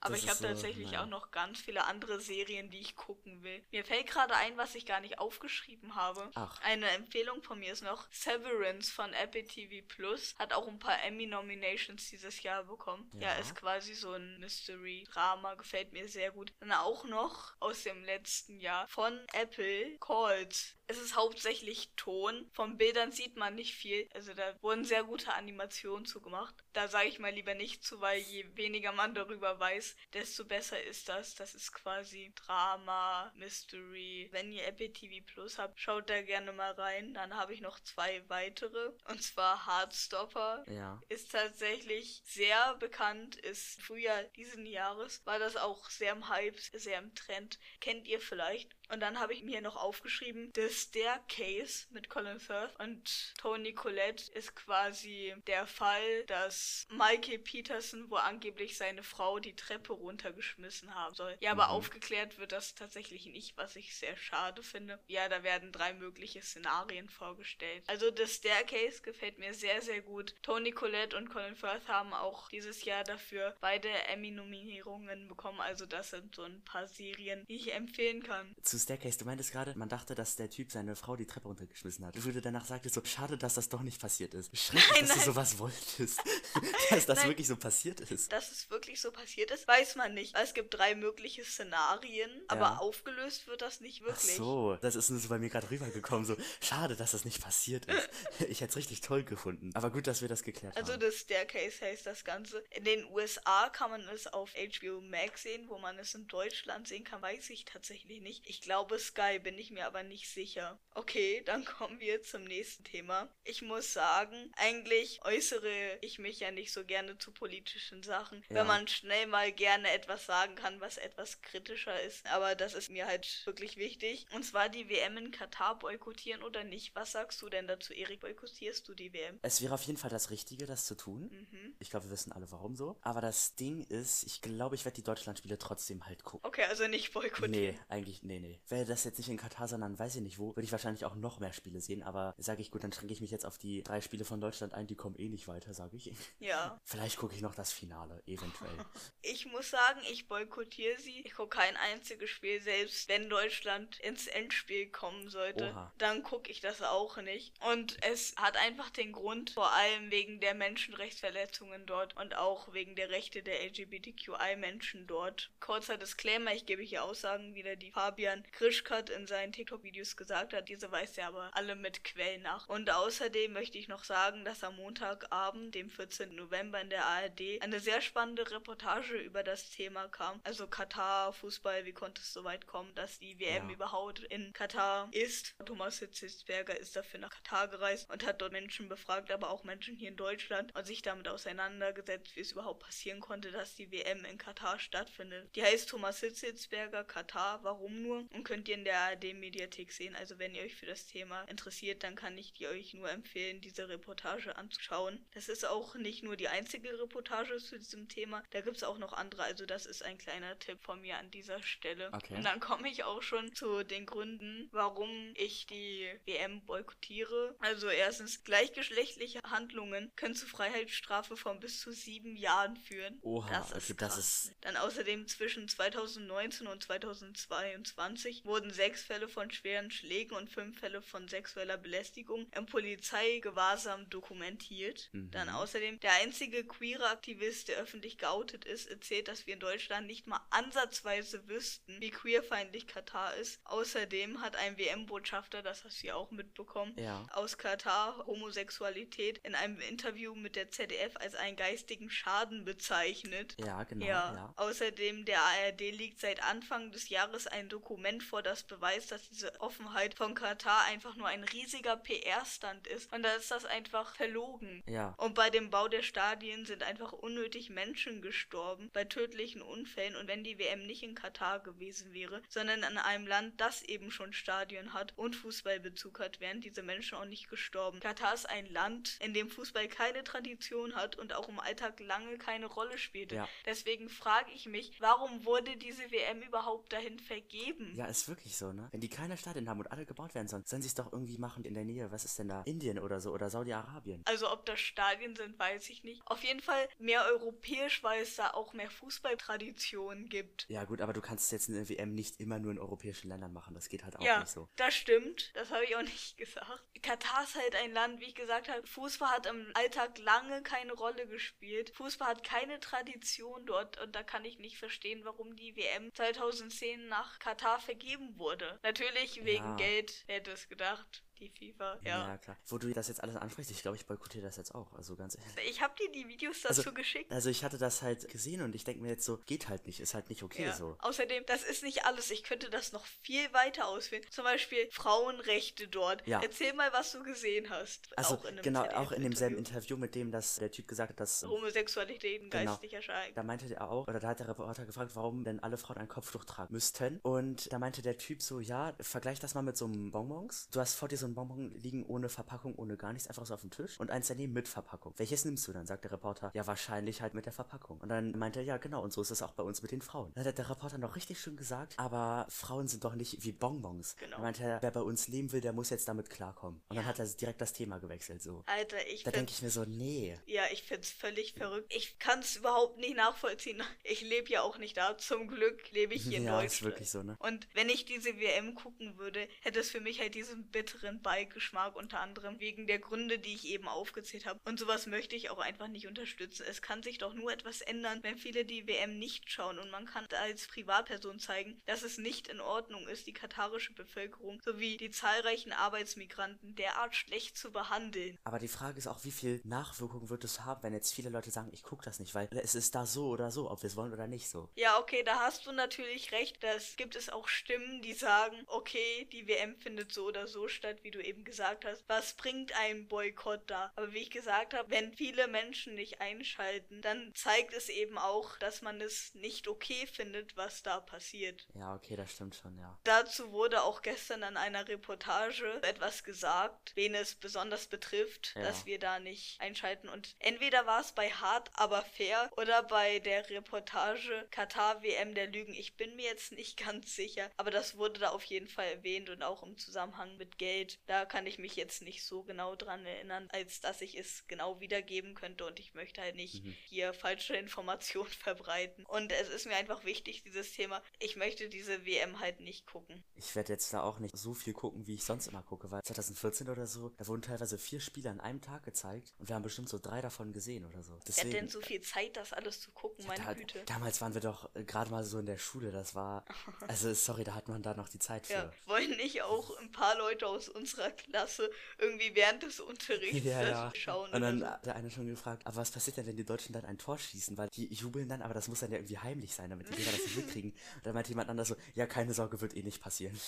Aber 0.00 0.16
ich 0.16 0.28
habe 0.28 0.36
so, 0.38 0.44
tatsächlich 0.44 0.86
naja. 0.88 1.04
auch 1.04 1.06
noch 1.08 1.30
ganz 1.30 1.60
viele 1.60 1.84
andere 1.84 2.20
Serien, 2.20 2.70
die 2.70 2.80
ich 2.80 2.96
gucken 2.96 3.42
will. 3.44 3.64
Mir 3.70 3.84
fällt 3.84 4.08
gerade 4.08 4.34
ein, 4.34 4.56
was 4.56 4.74
ich 4.74 4.84
gar 4.84 5.00
nicht 5.00 5.18
aufgeschrieben 5.20 5.94
habe. 5.94 6.30
Ach. 6.34 6.60
Eine 6.62 6.88
Empfehlung 6.90 7.40
von 7.42 7.60
mir 7.60 7.72
ist 7.72 7.82
noch 7.84 8.08
Severance 8.10 8.90
von 8.90 9.12
Apple 9.12 9.44
TV 9.44 9.86
Plus. 9.86 10.34
Hat 10.40 10.52
auch 10.52 10.66
ein 10.66 10.80
paar 10.80 11.00
Emmy-Nominations 11.04 12.08
dieses 12.10 12.42
Jahr 12.42 12.64
bekommen. 12.64 13.08
Ja. 13.14 13.28
Ja. 13.28 13.34
ist 13.36 13.54
quasi 13.54 13.94
so 13.94 14.12
ein 14.12 14.40
Mystery-Drama. 14.40 15.54
Gefällt 15.54 15.92
mir 15.92 16.08
sehr 16.08 16.32
gut. 16.32 16.52
Dann 16.60 16.72
auch 16.72 17.04
noch 17.04 17.54
aus 17.60 17.84
dem 17.84 18.02
letzten 18.04 18.58
Jahr 18.58 18.88
von 18.88 19.20
Apple 19.32 19.98
Called. 20.00 20.76
Es 20.92 21.00
ist 21.00 21.16
hauptsächlich 21.16 21.90
Ton. 21.96 22.50
Von 22.52 22.76
Bildern 22.76 23.12
sieht 23.12 23.38
man 23.38 23.54
nicht 23.54 23.74
viel. 23.74 24.10
Also 24.12 24.34
da 24.34 24.54
wurden 24.60 24.84
sehr 24.84 25.04
gute 25.04 25.32
Animationen 25.32 26.04
zugemacht. 26.04 26.54
Da 26.74 26.86
sage 26.86 27.08
ich 27.08 27.18
mal 27.18 27.32
lieber 27.32 27.54
nicht 27.54 27.82
zu, 27.82 28.02
weil 28.02 28.20
je 28.20 28.44
weniger 28.56 28.92
man 28.92 29.14
darüber 29.14 29.58
weiß, 29.58 29.96
desto 30.12 30.44
besser 30.44 30.82
ist 30.82 31.08
das. 31.08 31.34
Das 31.34 31.54
ist 31.54 31.72
quasi 31.72 32.34
Drama, 32.34 33.32
Mystery. 33.36 34.28
Wenn 34.32 34.52
ihr 34.52 34.66
Apple 34.66 34.92
TV 34.92 35.24
Plus 35.24 35.56
habt, 35.56 35.80
schaut 35.80 36.10
da 36.10 36.20
gerne 36.20 36.52
mal 36.52 36.72
rein. 36.72 37.14
Dann 37.14 37.38
habe 37.38 37.54
ich 37.54 37.62
noch 37.62 37.80
zwei 37.80 38.22
weitere. 38.28 38.92
Und 39.08 39.22
zwar 39.22 39.66
Heartstopper. 39.66 40.66
Ja. 40.68 41.00
Ist 41.08 41.32
tatsächlich 41.32 42.20
sehr 42.26 42.74
bekannt, 42.74 43.36
ist 43.36 43.80
Frühjahr 43.80 44.24
diesen 44.36 44.66
Jahres, 44.66 45.24
war 45.24 45.38
das 45.38 45.56
auch 45.56 45.88
sehr 45.88 46.12
im 46.12 46.28
Hype, 46.28 46.60
sehr 46.60 46.98
im 46.98 47.14
Trend. 47.14 47.58
Kennt 47.80 48.06
ihr 48.06 48.20
vielleicht? 48.20 48.76
Und 48.92 49.00
dann 49.00 49.18
habe 49.18 49.32
ich 49.32 49.42
mir 49.42 49.62
noch 49.62 49.76
aufgeschrieben, 49.76 50.52
The 50.54 50.68
Staircase 50.68 51.86
mit 51.90 52.10
Colin 52.10 52.38
Firth 52.38 52.78
und 52.78 53.32
Tony 53.38 53.72
Collette 53.72 54.30
ist 54.32 54.54
quasi 54.54 55.34
der 55.46 55.66
Fall, 55.66 56.24
dass 56.26 56.86
Michael 56.90 57.38
Peterson, 57.38 58.10
wo 58.10 58.16
angeblich 58.16 58.76
seine 58.76 59.02
Frau 59.02 59.38
die 59.38 59.56
Treppe 59.56 59.94
runtergeschmissen 59.94 60.94
haben 60.94 61.14
soll. 61.14 61.36
Ja, 61.40 61.52
aber 61.52 61.68
Mhm. 61.68 61.70
aufgeklärt 61.72 62.36
wird 62.36 62.52
das 62.52 62.74
tatsächlich 62.74 63.24
nicht, 63.24 63.56
was 63.56 63.76
ich 63.76 63.96
sehr 63.96 64.16
schade 64.18 64.62
finde. 64.62 65.00
Ja, 65.06 65.28
da 65.30 65.42
werden 65.42 65.72
drei 65.72 65.94
mögliche 65.94 66.42
Szenarien 66.42 67.08
vorgestellt. 67.08 67.82
Also 67.86 68.14
The 68.14 68.26
Staircase 68.26 69.00
gefällt 69.00 69.38
mir 69.38 69.54
sehr, 69.54 69.80
sehr 69.80 70.02
gut. 70.02 70.34
Tony 70.42 70.70
Collette 70.70 71.16
und 71.16 71.30
Colin 71.30 71.56
Firth 71.56 71.88
haben 71.88 72.12
auch 72.12 72.50
dieses 72.50 72.84
Jahr 72.84 73.04
dafür 73.04 73.56
beide 73.60 73.88
Emmy-Nominierungen 74.08 75.28
bekommen. 75.28 75.60
Also 75.60 75.86
das 75.86 76.10
sind 76.10 76.34
so 76.34 76.42
ein 76.42 76.62
paar 76.64 76.86
Serien, 76.88 77.46
die 77.48 77.56
ich 77.56 77.72
empfehlen 77.72 78.22
kann. 78.22 78.54
Zu 78.62 78.81
Staircase, 78.82 79.18
du 79.18 79.24
meintest 79.24 79.52
gerade, 79.52 79.76
man 79.78 79.88
dachte, 79.88 80.14
dass 80.14 80.36
der 80.36 80.50
Typ 80.50 80.70
seine 80.70 80.96
Frau 80.96 81.16
die 81.16 81.26
Treppe 81.26 81.48
runtergeschmissen 81.48 82.04
hat. 82.06 82.14
Wo 82.24 82.30
du 82.30 82.40
danach 82.40 82.64
sagtest, 82.66 82.94
so 82.94 83.02
schade, 83.04 83.36
dass 83.38 83.54
das 83.54 83.68
doch 83.68 83.82
nicht 83.82 84.00
passiert 84.00 84.34
ist. 84.34 84.56
Schrecklich, 84.56 84.90
Nein, 84.92 85.00
dass 85.02 85.08
nein. 85.10 85.18
du 85.20 85.24
sowas 85.32 85.58
wolltest. 85.58 86.20
dass 86.90 87.06
das 87.06 87.18
Nein. 87.18 87.28
wirklich 87.28 87.46
so 87.46 87.56
passiert 87.56 88.00
ist. 88.00 88.30
Dass 88.32 88.50
es 88.52 88.70
wirklich 88.70 89.00
so 89.00 89.10
passiert 89.12 89.50
ist, 89.50 89.66
weiß 89.66 89.96
man 89.96 90.14
nicht. 90.14 90.34
Es 90.36 90.54
gibt 90.54 90.74
drei 90.74 90.94
mögliche 90.94 91.44
Szenarien, 91.44 92.30
aber 92.48 92.60
Ja. 92.62 92.76
aufgelöst 92.78 93.46
wird 93.46 93.62
das 93.62 93.80
nicht 93.80 94.02
Ach 94.02 94.08
wirklich. 94.08 94.36
so, 94.36 94.76
das 94.80 94.94
ist 94.96 95.10
nur 95.10 95.20
so 95.20 95.28
bei 95.28 95.38
mir 95.38 95.48
gerade 95.48 95.70
rübergekommen. 95.70 96.24
So, 96.24 96.36
schade, 96.60 96.96
dass 96.96 97.12
das 97.12 97.24
nicht 97.24 97.40
passiert 97.42 97.86
ist. 97.86 98.08
Ich 98.48 98.60
hätte 98.60 98.70
es 98.70 98.76
richtig 98.76 99.00
toll 99.02 99.22
gefunden. 99.24 99.70
Aber 99.74 99.90
gut, 99.90 100.06
dass 100.06 100.20
wir 100.20 100.28
das 100.28 100.42
geklärt 100.42 100.76
Also 100.76 100.92
haben. 100.94 101.00
das 101.00 101.16
Staircase 101.16 101.84
heißt 101.84 102.04
das 102.06 102.24
Ganze. 102.24 102.62
In 102.70 102.84
den 102.84 103.04
USA 103.12 103.68
kann 103.70 103.90
man 103.90 104.00
es 104.08 104.26
auf 104.26 104.50
HBO 104.54 105.00
Max 105.00 105.42
sehen, 105.42 105.68
wo 105.68 105.78
man 105.78 105.98
es 105.98 106.14
in 106.14 106.26
Deutschland 106.28 106.88
sehen 106.88 107.04
kann, 107.04 107.22
weiß 107.22 107.50
ich 107.50 107.64
tatsächlich 107.64 108.20
nicht. 108.20 108.42
Ich 108.48 108.60
glaube 108.62 108.98
Sky, 108.98 109.38
bin 109.38 109.58
ich 109.58 109.70
mir 109.70 109.86
aber 109.86 110.02
nicht 110.02 110.28
sicher. 110.28 110.78
Okay, 110.94 111.42
dann 111.44 111.64
kommen 111.64 112.00
wir 112.00 112.22
zum 112.22 112.44
nächsten 112.44 112.84
Thema. 112.84 113.28
Ich 113.44 113.60
muss 113.62 113.92
sagen, 113.92 114.50
eigentlich 114.56 115.20
äußere 115.24 115.98
ich 116.00 116.18
mich 116.18 116.40
ja 116.40 116.50
nicht 116.50 116.72
so 116.72 116.84
gerne 116.84 117.18
zu 117.18 117.32
politischen 117.32 118.02
Sachen, 118.02 118.42
Ja. 118.48 118.56
wenn 118.56 118.66
man 118.66 118.88
schnell 118.88 119.26
mal 119.26 119.52
gerne 119.52 119.90
etwas 119.90 120.26
sagen 120.26 120.54
kann, 120.54 120.80
was 120.80 120.96
etwas 120.96 121.42
kritischer 121.42 122.00
ist. 122.02 122.24
Aber 122.26 122.54
das 122.54 122.74
ist 122.74 122.90
mir 122.90 123.06
halt 123.06 123.42
wirklich 123.44 123.76
wichtig. 123.76 124.26
Und 124.32 124.44
zwar 124.44 124.68
die 124.68 124.88
WM 124.88 125.16
in 125.18 125.30
Katar 125.30 125.78
boykottieren 125.78 126.42
oder 126.42 126.64
nicht. 126.64 126.94
Was 126.94 127.12
sagst 127.12 127.42
du 127.42 127.48
denn 127.48 127.66
dazu, 127.66 127.92
Erik? 127.92 128.20
Boykottierst 128.20 128.86
du 128.88 128.94
die 128.94 129.12
WM? 129.12 129.38
Es 129.42 129.60
wäre 129.60 129.74
auf 129.74 129.82
jeden 129.82 129.98
Fall 129.98 130.10
das 130.10 130.30
Richtige, 130.30 130.66
das 130.66 130.86
zu 130.86 130.94
tun. 130.94 131.28
Mhm. 131.50 131.74
Ich 131.80 131.90
glaube, 131.90 132.06
wir 132.06 132.12
wissen 132.12 132.32
alle, 132.32 132.50
warum 132.52 132.76
so. 132.76 132.96
Aber 133.02 133.20
das 133.20 133.54
Ding 133.56 133.82
ist, 133.88 134.22
ich 134.24 134.40
glaube, 134.40 134.76
ich 134.76 134.84
werde 134.84 134.96
die 134.96 135.02
Deutschlandspiele 135.02 135.58
trotzdem 135.58 136.06
halt 136.06 136.22
gucken. 136.22 136.46
Okay, 136.46 136.64
also 136.64 136.86
nicht 136.86 137.12
boykottieren. 137.12 137.74
Nee, 137.74 137.78
eigentlich, 137.88 138.22
nee, 138.22 138.38
nee. 138.38 138.51
Wäre 138.68 138.84
das 138.84 139.04
jetzt 139.04 139.18
nicht 139.18 139.28
in 139.28 139.36
Katar, 139.36 139.68
sondern 139.68 139.98
weiß 139.98 140.16
ich 140.16 140.22
nicht 140.22 140.38
wo, 140.38 140.48
würde 140.56 140.64
ich 140.64 140.72
wahrscheinlich 140.72 141.04
auch 141.04 141.14
noch 141.14 141.40
mehr 141.40 141.52
Spiele 141.52 141.80
sehen. 141.80 142.02
Aber 142.02 142.34
sage 142.38 142.62
ich, 142.62 142.70
gut, 142.70 142.84
dann 142.84 142.92
schränke 142.92 143.12
ich 143.12 143.20
mich 143.20 143.30
jetzt 143.30 143.46
auf 143.46 143.58
die 143.58 143.82
drei 143.82 144.00
Spiele 144.00 144.24
von 144.24 144.40
Deutschland 144.40 144.74
ein, 144.74 144.86
die 144.86 144.96
kommen 144.96 145.16
eh 145.16 145.28
nicht 145.28 145.48
weiter, 145.48 145.74
sage 145.74 145.96
ich. 145.96 146.12
Ja. 146.38 146.80
Vielleicht 146.84 147.18
gucke 147.18 147.34
ich 147.34 147.42
noch 147.42 147.54
das 147.54 147.72
Finale, 147.72 148.22
eventuell. 148.26 148.72
Ich 149.24 149.46
muss 149.46 149.70
sagen, 149.70 150.00
ich 150.10 150.26
boykottiere 150.26 150.98
sie. 150.98 151.20
Ich 151.20 151.34
gucke 151.34 151.56
kein 151.56 151.76
einziges 151.76 152.28
Spiel, 152.30 152.60
selbst 152.60 153.08
wenn 153.08 153.30
Deutschland 153.30 153.98
ins 154.00 154.26
Endspiel 154.26 154.90
kommen 154.90 155.30
sollte. 155.30 155.70
Oha. 155.70 155.92
Dann 155.98 156.22
gucke 156.22 156.50
ich 156.50 156.60
das 156.60 156.82
auch 156.82 157.16
nicht. 157.18 157.54
Und 157.72 157.96
es 158.04 158.34
hat 158.36 158.56
einfach 158.56 158.90
den 158.90 159.12
Grund, 159.12 159.50
vor 159.50 159.72
allem 159.72 160.10
wegen 160.10 160.40
der 160.40 160.54
Menschenrechtsverletzungen 160.54 161.86
dort 161.86 162.16
und 162.16 162.36
auch 162.36 162.72
wegen 162.72 162.96
der 162.96 163.10
Rechte 163.10 163.42
der 163.42 163.64
LGBTQI-Menschen 163.64 165.06
dort. 165.06 165.50
Kurzer 165.60 165.98
Disclaimer, 165.98 166.52
ich 166.52 166.66
gebe 166.66 166.82
hier 166.82 167.04
Aussagen 167.04 167.54
wieder, 167.54 167.76
die 167.76 167.92
Fabian 167.92 168.41
Krischkat 168.50 169.10
in 169.10 169.26
seinen 169.26 169.52
TikTok-Videos 169.52 170.16
gesagt 170.16 170.52
hat. 170.54 170.68
Diese 170.68 170.90
weist 170.90 171.18
er 171.18 171.28
aber 171.28 171.50
alle 171.54 171.74
mit 171.76 172.04
Quellen 172.04 172.42
nach. 172.42 172.68
Und 172.68 172.90
außerdem 172.90 173.52
möchte 173.52 173.78
ich 173.78 173.88
noch 173.88 174.04
sagen, 174.04 174.44
dass 174.44 174.64
am 174.64 174.76
Montagabend, 174.76 175.74
dem 175.74 175.90
14. 175.90 176.34
November 176.34 176.80
in 176.80 176.90
der 176.90 177.04
ARD, 177.04 177.60
eine 177.62 177.80
sehr 177.80 178.00
spannende 178.00 178.50
Reportage 178.50 179.14
über 179.16 179.42
das 179.42 179.70
Thema 179.70 180.08
kam. 180.08 180.40
Also 180.44 180.66
Katar, 180.66 181.32
Fußball, 181.32 181.84
wie 181.84 181.92
konnte 181.92 182.20
es 182.22 182.32
so 182.32 182.44
weit 182.44 182.66
kommen, 182.66 182.94
dass 182.94 183.18
die 183.18 183.38
WM 183.38 183.68
Ja. 183.68 183.74
überhaupt 183.74 184.20
in 184.20 184.52
Katar 184.52 185.08
ist. 185.12 185.54
Thomas 185.64 185.98
Hitzelsberger 185.98 186.78
ist 186.78 186.96
dafür 186.96 187.20
nach 187.20 187.30
Katar 187.30 187.68
gereist 187.68 188.08
und 188.10 188.26
hat 188.26 188.40
dort 188.40 188.52
Menschen 188.52 188.88
befragt, 188.88 189.30
aber 189.30 189.50
auch 189.50 189.64
Menschen 189.64 189.96
hier 189.96 190.08
in 190.08 190.16
Deutschland 190.16 190.74
und 190.74 190.86
sich 190.86 191.02
damit 191.02 191.28
auseinandergesetzt, 191.28 192.36
wie 192.36 192.40
es 192.40 192.52
überhaupt 192.52 192.80
passieren 192.82 193.20
konnte, 193.20 193.50
dass 193.52 193.74
die 193.74 193.90
WM 193.90 194.24
in 194.24 194.38
Katar 194.38 194.78
stattfindet. 194.78 195.54
Die 195.54 195.62
heißt 195.62 195.88
Thomas 195.88 196.20
Hitzelsberger, 196.20 197.04
Katar, 197.04 197.62
warum 197.62 198.02
nur? 198.02 198.24
Und 198.34 198.44
könnt 198.44 198.68
ihr 198.68 198.74
in 198.74 198.84
der 198.84 198.98
ARD-Mediathek 198.98 199.92
sehen. 199.92 200.14
Also 200.16 200.38
wenn 200.38 200.54
ihr 200.54 200.62
euch 200.62 200.74
für 200.74 200.86
das 200.86 201.06
Thema 201.06 201.42
interessiert, 201.44 202.02
dann 202.02 202.14
kann 202.16 202.36
ich 202.38 202.52
dir 202.52 202.70
euch 202.70 202.94
nur 202.94 203.10
empfehlen, 203.10 203.60
diese 203.60 203.88
Reportage 203.88 204.56
anzuschauen. 204.56 205.24
Das 205.32 205.48
ist 205.48 205.64
auch 205.66 205.94
nicht 205.94 206.22
nur 206.22 206.36
die 206.36 206.48
einzige 206.48 206.98
Reportage 207.00 207.58
zu 207.58 207.78
diesem 207.78 208.08
Thema, 208.08 208.42
da 208.50 208.60
gibt 208.60 208.76
es 208.78 208.84
auch 208.84 208.98
noch 208.98 209.12
andere. 209.12 209.42
Also 209.42 209.66
das 209.66 209.86
ist 209.86 210.02
ein 210.02 210.18
kleiner 210.18 210.58
Tipp 210.58 210.82
von 210.82 211.00
mir 211.00 211.18
an 211.18 211.30
dieser 211.30 211.62
Stelle. 211.62 212.10
Okay. 212.12 212.34
Und 212.36 212.44
dann 212.44 212.60
komme 212.60 212.88
ich 212.90 213.04
auch 213.04 213.22
schon 213.22 213.52
zu 213.54 213.82
den 213.84 214.06
Gründen, 214.06 214.68
warum 214.72 215.32
ich 215.36 215.66
die 215.66 216.08
WM 216.24 216.64
boykottiere. 216.64 217.54
Also 217.58 217.88
erstens, 217.88 218.44
gleichgeschlechtliche 218.44 219.40
Handlungen 219.44 220.10
können 220.16 220.34
zu 220.34 220.46
Freiheitsstrafe 220.46 221.36
von 221.36 221.60
bis 221.60 221.80
zu 221.80 221.92
sieben 221.92 222.36
Jahren 222.36 222.76
führen. 222.76 223.18
Oha, 223.22 223.48
das 223.50 223.72
ist 223.72 223.90
okay, 223.90 223.94
das 223.98 224.18
ist- 224.18 224.52
Dann 224.62 224.76
außerdem 224.76 225.26
zwischen 225.28 225.68
2019 225.68 226.66
und 226.66 226.82
2022 226.82 228.21
wurden 228.44 228.70
sechs 228.72 229.02
Fälle 229.02 229.28
von 229.28 229.50
schweren 229.50 229.90
Schlägen 229.90 230.36
und 230.36 230.50
fünf 230.50 230.80
Fälle 230.80 231.02
von 231.02 231.28
sexueller 231.28 231.76
Belästigung 231.76 232.46
im 232.56 232.66
Polizeigewahrsam 232.66 234.08
dokumentiert. 234.10 235.08
Mhm. 235.12 235.30
Dann 235.30 235.48
außerdem 235.48 236.00
der 236.00 236.12
einzige 236.22 236.64
queere 236.64 237.08
Aktivist, 237.08 237.68
der 237.68 237.76
öffentlich 237.78 238.18
geoutet 238.18 238.64
ist, 238.64 238.86
erzählt, 238.90 239.28
dass 239.28 239.46
wir 239.46 239.54
in 239.54 239.60
Deutschland 239.60 240.06
nicht 240.06 240.26
mal 240.26 240.40
ansatzweise 240.50 241.46
wüssten, 241.48 242.00
wie 242.00 242.10
queerfeindlich 242.10 242.86
Katar 242.86 243.34
ist. 243.36 243.60
Außerdem 243.64 244.40
hat 244.40 244.56
ein 244.56 244.78
WM-Botschafter, 244.78 245.62
das 245.62 245.84
hast 245.84 246.02
du 246.02 246.08
ja 246.08 246.14
auch 246.14 246.30
mitbekommen, 246.30 246.94
Ja. 246.98 247.26
aus 247.32 247.58
Katar 247.58 248.24
Homosexualität 248.26 249.38
in 249.38 249.54
einem 249.54 249.78
Interview 249.80 250.34
mit 250.34 250.56
der 250.56 250.70
ZDF 250.70 251.16
als 251.16 251.34
einen 251.34 251.56
geistigen 251.56 252.10
Schaden 252.10 252.64
bezeichnet. 252.64 253.54
Ja, 253.58 253.84
genau, 253.84 254.06
Ja. 254.06 254.34
ja. 254.34 254.54
außerdem 254.56 255.24
der 255.24 255.40
ARD 255.40 255.80
liegt 255.90 256.20
seit 256.20 256.42
Anfang 256.42 256.92
des 256.92 257.08
Jahres 257.08 257.46
ein 257.46 257.68
Dokument 257.68 258.11
vor, 258.20 258.42
das 258.42 258.62
beweist, 258.64 259.12
dass 259.12 259.28
diese 259.28 259.60
Offenheit 259.60 260.14
von 260.14 260.34
Katar 260.34 260.84
einfach 260.86 261.16
nur 261.16 261.28
ein 261.28 261.44
riesiger 261.44 261.96
PR-Stand 261.96 262.86
ist. 262.86 263.12
Und 263.12 263.22
da 263.22 263.32
ist 263.34 263.50
das 263.50 263.64
einfach 263.64 264.14
verlogen. 264.14 264.82
Ja. 264.86 265.14
Und 265.18 265.34
bei 265.34 265.50
dem 265.50 265.70
Bau 265.70 265.88
der 265.88 266.02
Stadien 266.02 266.66
sind 266.66 266.82
einfach 266.82 267.12
unnötig 267.12 267.70
Menschen 267.70 268.22
gestorben 268.22 268.90
bei 268.92 269.04
tödlichen 269.04 269.62
Unfällen. 269.62 270.16
Und 270.16 270.28
wenn 270.28 270.44
die 270.44 270.58
WM 270.58 270.86
nicht 270.86 271.02
in 271.02 271.14
Katar 271.14 271.60
gewesen 271.60 272.12
wäre, 272.12 272.42
sondern 272.48 272.82
in 272.82 272.98
einem 272.98 273.26
Land, 273.26 273.60
das 273.60 273.82
eben 273.82 274.10
schon 274.10 274.32
Stadien 274.32 274.92
hat 274.92 275.12
und 275.16 275.34
Fußballbezug 275.36 276.20
hat, 276.20 276.40
wären 276.40 276.60
diese 276.60 276.82
Menschen 276.82 277.16
auch 277.18 277.24
nicht 277.24 277.48
gestorben. 277.48 278.00
Katar 278.00 278.34
ist 278.34 278.48
ein 278.48 278.66
Land, 278.66 279.18
in 279.20 279.34
dem 279.34 279.48
Fußball 279.50 279.88
keine 279.88 280.24
Tradition 280.24 280.94
hat 280.94 281.16
und 281.16 281.34
auch 281.34 281.48
im 281.48 281.60
Alltag 281.60 282.00
lange 282.00 282.38
keine 282.38 282.66
Rolle 282.66 282.98
spielte. 282.98 283.36
Ja. 283.36 283.48
Deswegen 283.64 284.08
frage 284.08 284.50
ich 284.52 284.66
mich, 284.66 284.92
warum 285.00 285.44
wurde 285.44 285.76
diese 285.76 286.10
WM 286.10 286.42
überhaupt 286.42 286.92
dahin 286.92 287.18
vergeben? 287.18 287.94
Ja, 287.96 288.01
ist 288.04 288.28
wirklich 288.28 288.56
so, 288.56 288.72
ne? 288.72 288.88
Wenn 288.92 289.00
die 289.00 289.08
keine 289.08 289.36
Stadien 289.36 289.68
haben 289.68 289.80
und 289.80 289.90
alle 289.90 290.04
gebaut 290.06 290.34
werden 290.34 290.48
sollen, 290.48 290.64
sollen 290.66 290.82
sie 290.82 290.88
es 290.88 290.94
doch 290.94 291.12
irgendwie 291.12 291.38
machen 291.38 291.64
in 291.64 291.74
der 291.74 291.84
Nähe. 291.84 292.10
Was 292.12 292.24
ist 292.24 292.38
denn 292.38 292.48
da? 292.48 292.62
Indien 292.62 292.98
oder 292.98 293.20
so 293.20 293.32
oder 293.32 293.50
Saudi-Arabien. 293.50 294.22
Also 294.26 294.50
ob 294.50 294.64
das 294.66 294.80
Stadien 294.80 295.36
sind, 295.36 295.58
weiß 295.58 295.88
ich 295.90 296.04
nicht. 296.04 296.22
Auf 296.26 296.42
jeden 296.44 296.60
Fall 296.60 296.88
mehr 296.98 297.24
europäisch, 297.26 298.02
weil 298.02 298.22
es 298.22 298.36
da 298.36 298.50
auch 298.52 298.72
mehr 298.72 298.90
Fußballtradition 298.90 300.28
gibt. 300.28 300.66
Ja, 300.68 300.84
gut, 300.84 301.00
aber 301.00 301.12
du 301.12 301.20
kannst 301.20 301.50
jetzt 301.52 301.68
eine 301.68 301.88
WM 301.88 302.14
nicht 302.14 302.40
immer 302.40 302.58
nur 302.58 302.70
in 302.72 302.78
europäischen 302.78 303.28
Ländern 303.28 303.52
machen. 303.52 303.74
Das 303.74 303.88
geht 303.88 304.04
halt 304.04 304.16
auch 304.16 304.22
Ja, 304.24 304.40
nicht 304.40 304.48
so. 304.50 304.68
das 304.76 304.94
stimmt. 304.94 305.54
Das 305.54 305.70
habe 305.70 305.84
ich 305.84 305.96
auch 305.96 306.02
nicht 306.02 306.36
gesagt. 306.36 306.82
Katar 307.02 307.42
ist 307.44 307.56
halt 307.56 307.74
ein 307.76 307.92
Land, 307.92 308.20
wie 308.20 308.26
ich 308.26 308.34
gesagt 308.34 308.68
habe, 308.68 308.86
Fußball 308.86 309.28
hat 309.30 309.46
im 309.46 309.66
Alltag 309.74 310.18
lange 310.18 310.62
keine 310.62 310.92
Rolle 310.92 311.26
gespielt. 311.26 311.90
Fußball 311.96 312.28
hat 312.28 312.44
keine 312.44 312.78
Tradition 312.80 313.66
dort 313.66 314.00
und 314.00 314.14
da 314.14 314.22
kann 314.22 314.44
ich 314.44 314.58
nicht 314.58 314.78
verstehen, 314.78 315.20
warum 315.24 315.56
die 315.56 315.74
WM 315.76 316.12
2010 316.14 317.08
nach 317.08 317.38
Katar 317.38 317.80
vergeben 317.92 318.38
wurde. 318.38 318.78
Natürlich 318.82 319.44
wegen 319.44 319.64
Ja. 319.64 319.76
Geld, 319.76 320.24
hätte 320.26 320.50
es 320.52 320.68
gedacht. 320.68 321.22
Die 321.42 321.72
FIFA, 321.72 321.98
Ja. 322.04 322.28
ja. 322.28 322.38
klar. 322.38 322.56
Wo 322.66 322.78
du 322.78 322.92
das 322.92 323.08
jetzt 323.08 323.22
alles 323.22 323.34
ansprichst, 323.36 323.70
ich 323.72 323.82
glaube, 323.82 323.96
ich 323.96 324.06
boykottiere 324.06 324.44
das 324.44 324.56
jetzt 324.56 324.74
auch. 324.74 324.92
Also 324.94 325.16
ganz 325.16 325.36
ehrlich. 325.36 325.70
Ich 325.70 325.82
habe 325.82 325.92
dir 325.96 326.10
die 326.12 326.28
Videos 326.28 326.60
dazu 326.62 326.80
Also- 326.80 326.92
geschickt. 326.92 327.32
Also 327.32 327.50
ich 327.50 327.64
hatte 327.64 327.78
das 327.78 328.02
halt 328.02 328.28
gesehen 328.28 328.62
und 328.62 328.74
ich 328.74 328.84
denke 328.84 329.02
mir 329.02 329.08
jetzt 329.08 329.24
so, 329.24 329.38
geht 329.46 329.68
halt 329.68 329.86
nicht, 329.86 329.98
ist 330.00 330.14
halt 330.14 330.28
nicht 330.28 330.42
okay 330.44 330.66
Ja. 330.66 330.72
so. 330.76 330.96
Außerdem, 331.00 331.44
das 331.46 331.64
ist 331.64 331.82
nicht 331.82 332.04
alles. 332.04 332.30
Ich 332.30 332.44
könnte 332.44 332.70
das 332.70 332.92
noch 332.92 333.04
viel 333.22 333.52
weiter 333.52 333.88
ausführen. 333.88 334.22
Zum 334.30 334.44
Beispiel 334.44 334.88
Frauenrechte 334.92 335.88
dort. 335.88 336.26
Ja. 336.26 336.40
Erzähl 336.42 336.72
mal, 336.74 336.92
was 336.92 337.12
du 337.12 337.22
gesehen 337.22 337.68
hast. 337.70 338.08
Also 338.16 338.34
auch 338.34 338.44
genau, 338.62 338.84
auch 338.90 339.12
in 339.12 339.22
demselben. 339.22 339.56
Interview, 339.56 339.96
mit 339.96 340.14
dem 340.14 340.30
das 340.30 340.56
der 340.56 340.70
Typ 340.70 340.86
gesagt 340.88 341.10
hat, 341.10 341.20
dass 341.20 341.42
Homosexualität 341.42 342.42
ein 342.42 342.50
Genau. 342.50 342.70
geistlicher 342.72 343.02
Schein. 343.02 343.32
da 343.34 343.42
meinte 343.42 343.72
er 343.74 343.90
auch, 343.90 344.06
oder 344.08 344.20
da 344.20 344.28
hat 344.28 344.40
der 344.40 344.48
Reporter 344.48 344.84
gefragt, 344.86 345.10
warum 345.14 345.44
denn 345.44 345.60
alle 345.60 345.76
Frauen 345.78 345.98
ein 345.98 346.08
Kopftuch 346.08 346.44
tragen 346.44 346.72
müssten. 346.72 347.18
Und 347.22 347.72
da 347.72 347.78
meinte 347.78 348.02
der 348.02 348.16
Typ 348.18 348.42
so, 348.42 348.60
ja, 348.60 348.94
vergleich 349.00 349.40
das 349.40 349.54
mal 349.54 349.62
mit 349.62 349.76
so 349.76 349.84
einem 349.86 350.10
Bonbons. 350.10 350.68
Du 350.70 350.80
hast 350.80 350.94
vor 350.94 351.08
dir 351.08 351.16
so 351.18 351.26
ein 351.26 351.31
und 351.32 351.34
Bonbon 351.34 351.70
liegen 351.80 352.04
ohne 352.06 352.28
Verpackung, 352.28 352.74
ohne 352.76 352.96
gar 352.96 353.12
nichts, 353.12 353.26
einfach 353.28 353.46
so 353.46 353.54
auf 353.54 353.60
dem 353.62 353.70
Tisch 353.70 353.98
und 353.98 354.10
eins 354.10 354.28
daneben 354.28 354.52
mit 354.52 354.68
Verpackung. 354.68 355.14
Welches 355.16 355.44
nimmst 355.44 355.66
du? 355.66 355.72
Dann 355.72 355.86
sagt 355.86 356.04
der 356.04 356.12
Reporter, 356.12 356.50
ja, 356.54 356.66
wahrscheinlich 356.66 357.22
halt 357.22 357.34
mit 357.34 357.46
der 357.46 357.52
Verpackung. 357.52 357.98
Und 358.00 358.08
dann 358.08 358.32
meinte 358.38 358.60
er, 358.60 358.64
ja, 358.64 358.76
genau, 358.76 359.02
und 359.02 359.12
so 359.12 359.22
ist 359.22 359.30
es 359.30 359.42
auch 359.42 359.52
bei 359.52 359.62
uns 359.62 359.82
mit 359.82 359.90
den 359.90 360.02
Frauen. 360.02 360.32
Dann 360.34 360.44
hat 360.44 360.58
der 360.58 360.68
Reporter 360.68 360.98
noch 360.98 361.16
richtig 361.16 361.40
schön 361.40 361.56
gesagt, 361.56 361.94
aber 361.98 362.46
Frauen 362.48 362.88
sind 362.88 363.04
doch 363.04 363.14
nicht 363.14 363.42
wie 363.44 363.52
Bonbons. 363.52 364.16
Genau. 364.16 364.36
Er 364.36 364.42
meinte, 364.42 364.78
wer 364.80 364.90
bei 364.90 365.00
uns 365.00 365.28
leben 365.28 365.52
will, 365.52 365.60
der 365.60 365.72
muss 365.72 365.90
jetzt 365.90 366.06
damit 366.08 366.28
klarkommen. 366.30 366.80
Und 366.88 366.96
dann 366.96 367.04
Ja. 367.04 367.08
hat 367.08 367.18
er 367.18 367.26
direkt 367.26 367.60
das 367.60 367.72
Thema 367.72 367.98
gewechselt, 367.98 368.42
so. 368.42 368.62
Alter, 368.66 369.06
ich 369.08 369.24
Da 369.24 369.30
denke 369.30 369.52
ich 369.52 369.62
mir 369.62 369.70
so, 369.70 369.84
nee. 369.84 370.36
Ja, 370.46 370.62
ich 370.72 370.82
find's 370.82 371.10
völlig 371.10 371.54
verrückt. 371.54 371.92
Ich 371.94 372.18
kann's 372.18 372.56
überhaupt 372.56 372.98
nicht 372.98 373.16
nachvollziehen. 373.16 373.82
Ich 374.04 374.20
lebe 374.22 374.50
ja 374.50 374.62
auch 374.62 374.78
nicht 374.78 374.96
da. 374.96 375.16
Zum 375.16 375.48
Glück 375.48 375.90
lebe 375.92 376.14
ich 376.14 376.24
hier 376.24 376.38
in 376.38 376.44
ja, 376.44 376.52
Deutschland. 376.52 376.72
ist 376.72 376.82
wirklich 376.82 377.10
so, 377.10 377.22
ne? 377.22 377.36
Und 377.38 377.68
wenn 377.74 377.88
ich 377.88 378.04
diese 378.04 378.36
WM 378.38 378.74
gucken 378.74 379.16
würde, 379.18 379.48
hätte 379.62 379.80
es 379.80 379.90
für 379.90 380.00
mich 380.00 380.20
halt 380.20 380.34
diesen 380.34 380.66
bitteren 380.70 381.21
Beigeschmack 381.22 381.96
unter 381.96 382.20
anderem 382.20 382.60
wegen 382.60 382.86
der 382.86 382.98
Gründe, 382.98 383.38
die 383.38 383.54
ich 383.54 383.66
eben 383.66 383.88
aufgezählt 383.88 384.46
habe. 384.46 384.60
Und 384.64 384.78
sowas 384.78 385.06
möchte 385.06 385.36
ich 385.36 385.50
auch 385.50 385.58
einfach 385.58 385.88
nicht 385.88 386.06
unterstützen. 386.06 386.66
Es 386.68 386.82
kann 386.82 387.02
sich 387.02 387.18
doch 387.18 387.34
nur 387.34 387.52
etwas 387.52 387.80
ändern, 387.80 388.22
wenn 388.22 388.38
viele 388.38 388.64
die 388.64 388.86
WM 388.86 389.18
nicht 389.18 389.50
schauen 389.50 389.78
und 389.78 389.90
man 389.90 390.06
kann 390.06 390.26
als 390.40 390.66
Privatperson 390.66 391.38
zeigen, 391.38 391.80
dass 391.86 392.02
es 392.02 392.18
nicht 392.18 392.48
in 392.48 392.60
Ordnung 392.60 393.06
ist, 393.08 393.26
die 393.26 393.32
katarische 393.32 393.92
Bevölkerung 393.92 394.60
sowie 394.62 394.96
die 394.96 395.10
zahlreichen 395.10 395.72
Arbeitsmigranten 395.72 396.74
derart 396.74 397.14
schlecht 397.14 397.56
zu 397.56 397.72
behandeln. 397.72 398.38
Aber 398.44 398.58
die 398.58 398.68
Frage 398.68 398.98
ist 398.98 399.06
auch, 399.06 399.24
wie 399.24 399.32
viel 399.32 399.60
Nachwirkung 399.64 400.28
wird 400.30 400.44
es 400.44 400.60
haben, 400.60 400.82
wenn 400.82 400.94
jetzt 400.94 401.14
viele 401.14 401.30
Leute 401.30 401.50
sagen, 401.50 401.70
ich 401.72 401.82
gucke 401.82 402.04
das 402.04 402.18
nicht, 402.18 402.34
weil 402.34 402.48
es 402.52 402.74
ist 402.74 402.94
da 402.94 403.06
so 403.06 403.28
oder 403.28 403.50
so, 403.50 403.70
ob 403.70 403.82
wir 403.82 403.88
es 403.88 403.96
wollen 403.96 404.12
oder 404.12 404.26
nicht 404.26 404.48
so. 404.48 404.70
Ja, 404.74 404.98
okay, 404.98 405.22
da 405.22 405.40
hast 405.40 405.66
du 405.66 405.72
natürlich 405.72 406.32
recht. 406.32 406.62
Das 406.62 406.96
gibt 406.96 407.16
es 407.16 407.28
auch 407.28 407.48
Stimmen, 407.48 408.02
die 408.02 408.14
sagen, 408.14 408.56
okay, 408.66 409.28
die 409.32 409.46
WM 409.46 409.76
findet 409.76 410.12
so 410.12 410.26
oder 410.26 410.46
so 410.46 410.68
statt, 410.68 411.01
wie 411.04 411.10
du 411.10 411.20
eben 411.22 411.44
gesagt 411.44 411.84
hast. 411.84 412.04
Was 412.08 412.34
bringt 412.34 412.72
ein 412.78 413.08
Boykott 413.08 413.62
da? 413.70 413.92
Aber 413.96 414.12
wie 414.12 414.18
ich 414.18 414.30
gesagt 414.30 414.74
habe, 414.74 414.90
wenn 414.90 415.12
viele 415.12 415.46
Menschen 415.48 415.94
nicht 415.94 416.20
einschalten, 416.20 417.00
dann 417.02 417.34
zeigt 417.34 417.72
es 417.74 417.88
eben 417.88 418.18
auch, 418.18 418.58
dass 418.58 418.82
man 418.82 419.00
es 419.00 419.34
nicht 419.34 419.68
okay 419.68 420.06
findet, 420.06 420.56
was 420.56 420.82
da 420.82 421.00
passiert. 421.00 421.66
Ja, 421.74 421.94
okay, 421.94 422.16
das 422.16 422.32
stimmt 422.32 422.54
schon, 422.54 422.78
ja. 422.78 422.98
Dazu 423.04 423.52
wurde 423.52 423.82
auch 423.82 424.02
gestern 424.02 424.42
an 424.42 424.56
einer 424.56 424.86
Reportage 424.88 425.80
etwas 425.82 426.24
gesagt, 426.24 426.92
wen 426.94 427.14
es 427.14 427.34
besonders 427.34 427.86
betrifft, 427.86 428.54
Ja. 428.56 428.62
dass 428.62 428.86
wir 428.86 428.98
da 428.98 429.18
nicht 429.18 429.60
einschalten. 429.60 430.08
Und 430.08 430.34
entweder 430.38 430.86
war 430.86 431.00
es 431.00 431.12
bei 431.12 431.30
Hart, 431.30 431.70
aber 431.74 432.02
fair 432.02 432.50
oder 432.56 432.82
bei 432.82 433.18
der 433.20 433.48
Reportage 433.50 434.46
Katar 434.50 435.02
WM 435.02 435.34
der 435.34 435.46
Lügen. 435.48 435.72
Ich 435.74 435.96
bin 435.96 436.16
mir 436.16 436.26
jetzt 436.26 436.52
nicht 436.52 436.76
ganz 436.84 437.14
sicher, 437.14 437.50
aber 437.56 437.70
das 437.70 437.96
wurde 437.96 438.20
da 438.20 438.30
auf 438.30 438.44
jeden 438.44 438.68
Fall 438.68 438.86
erwähnt 438.86 439.30
und 439.30 439.42
auch 439.42 439.62
im 439.62 439.76
Zusammenhang 439.76 440.36
mit 440.36 440.58
Geld. 440.58 440.91
Da 441.06 441.24
kann 441.24 441.46
ich 441.46 441.58
mich 441.58 441.76
jetzt 441.76 442.02
nicht 442.02 442.24
so 442.24 442.42
genau 442.42 442.74
dran 442.76 443.04
erinnern, 443.04 443.48
als 443.52 443.80
dass 443.80 444.00
ich 444.00 444.18
es 444.18 444.46
genau 444.46 444.80
wiedergeben 444.80 445.34
könnte 445.34 445.64
und 445.66 445.78
ich 445.80 445.94
möchte 445.94 446.20
halt 446.20 446.36
nicht 446.36 446.64
Mhm. 446.64 446.74
hier 446.86 447.12
falsche 447.14 447.54
Informationen 447.56 448.28
verbreiten. 448.40 449.04
Und 449.06 449.32
es 449.32 449.48
ist 449.48 449.66
mir 449.66 449.76
einfach 449.76 450.04
wichtig, 450.04 450.42
dieses 450.42 450.72
Thema. 450.72 451.02
Ich 451.18 451.36
möchte 451.36 451.68
diese 451.68 452.04
WM 452.06 452.40
halt 452.40 452.60
nicht 452.60 452.86
gucken. 452.86 453.24
Ich 453.36 453.54
werde 453.54 453.72
jetzt 453.72 453.92
da 453.92 454.02
auch 454.02 454.18
nicht 454.18 454.36
so 454.36 454.54
viel 454.54 454.72
gucken, 454.72 455.06
wie 455.06 455.14
ich 455.14 455.24
sonst 455.24 455.46
immer 455.46 455.62
gucke, 455.62 455.90
weil 455.90 456.02
2014 456.02 456.68
oder 456.68 456.86
so, 456.86 457.10
da 457.16 457.26
wurden 457.26 457.42
teilweise 457.42 457.78
vier 457.78 458.00
Spiele 458.00 458.30
an 458.30 458.40
einem 458.40 458.60
Tag 458.60 458.84
gezeigt 458.84 459.34
und 459.38 459.48
wir 459.48 459.54
haben 459.56 459.62
bestimmt 459.62 459.88
so 459.88 459.98
drei 459.98 460.20
davon 460.20 460.52
gesehen 460.52 460.84
oder 460.86 461.02
so. 461.02 461.12
Wer 461.12 461.18
hat 461.20 461.28
Deswegen, 461.28 461.50
denn 461.52 461.68
so 461.68 461.80
viel 461.80 462.00
Zeit, 462.00 462.36
das 462.36 462.52
alles 462.52 462.80
zu 462.80 462.90
gucken, 462.92 463.26
meine 463.26 463.44
da, 463.44 463.52
Güte? 463.54 463.82
damals 463.86 464.20
waren 464.20 464.34
wir 464.34 464.40
doch 464.40 464.74
äh, 464.74 464.84
gerade 464.84 465.10
mal 465.10 465.24
so 465.24 465.38
in 465.38 465.46
der 465.46 465.58
Schule, 465.58 465.90
das 465.92 466.14
war, 466.14 466.44
also 466.88 467.12
sorry, 467.14 467.44
da 467.44 467.54
hat 467.54 467.68
man 467.68 467.82
da 467.82 467.94
noch 467.94 468.08
die 468.08 468.18
Zeit 468.18 468.46
für. 468.46 468.52
Ja, 468.54 468.72
wollen 468.86 469.10
nicht 469.16 469.42
auch 469.42 469.76
ein 469.78 469.90
paar 469.92 470.16
Leute 470.18 470.46
aus 470.46 470.68
unserer 470.82 471.10
Klasse 471.10 471.70
irgendwie 471.98 472.34
während 472.34 472.62
des 472.62 472.80
Unterrichts 472.80 473.44
Ja, 473.44 473.62
ja. 473.62 473.92
schauen 473.94 474.30
Und 474.32 474.40
dann 474.40 474.64
hat 474.64 474.84
der 474.84 474.96
eine 474.96 475.10
schon 475.10 475.26
gefragt, 475.26 475.66
aber 475.66 475.76
was 475.76 475.90
passiert 475.90 476.16
denn, 476.16 476.26
wenn 476.26 476.36
die 476.36 476.44
Deutschen 476.44 476.72
dann 476.72 476.84
ein 476.84 476.98
Tor 476.98 477.18
schießen? 477.18 477.56
Weil 477.56 477.68
die 477.68 477.92
jubeln 477.92 478.28
dann, 478.28 478.42
aber 478.42 478.54
das 478.54 478.68
muss 478.68 478.80
dann 478.80 478.90
ja 478.90 478.98
irgendwie 478.98 479.18
heimlich 479.18 479.54
sein, 479.54 479.70
damit 479.70 479.88
die 479.88 479.94
Lehrer 479.94 480.12
das 480.12 480.24
nicht 480.24 480.36
mitkriegen. 480.36 480.70
Und 480.96 481.06
dann 481.06 481.14
meinte 481.14 481.30
jemand 481.30 481.48
anders 481.48 481.68
so, 481.68 481.76
ja, 481.94 482.06
keine 482.06 482.34
Sorge, 482.34 482.60
wird 482.60 482.76
eh 482.76 482.82
nicht 482.82 483.00
passieren. 483.00 483.38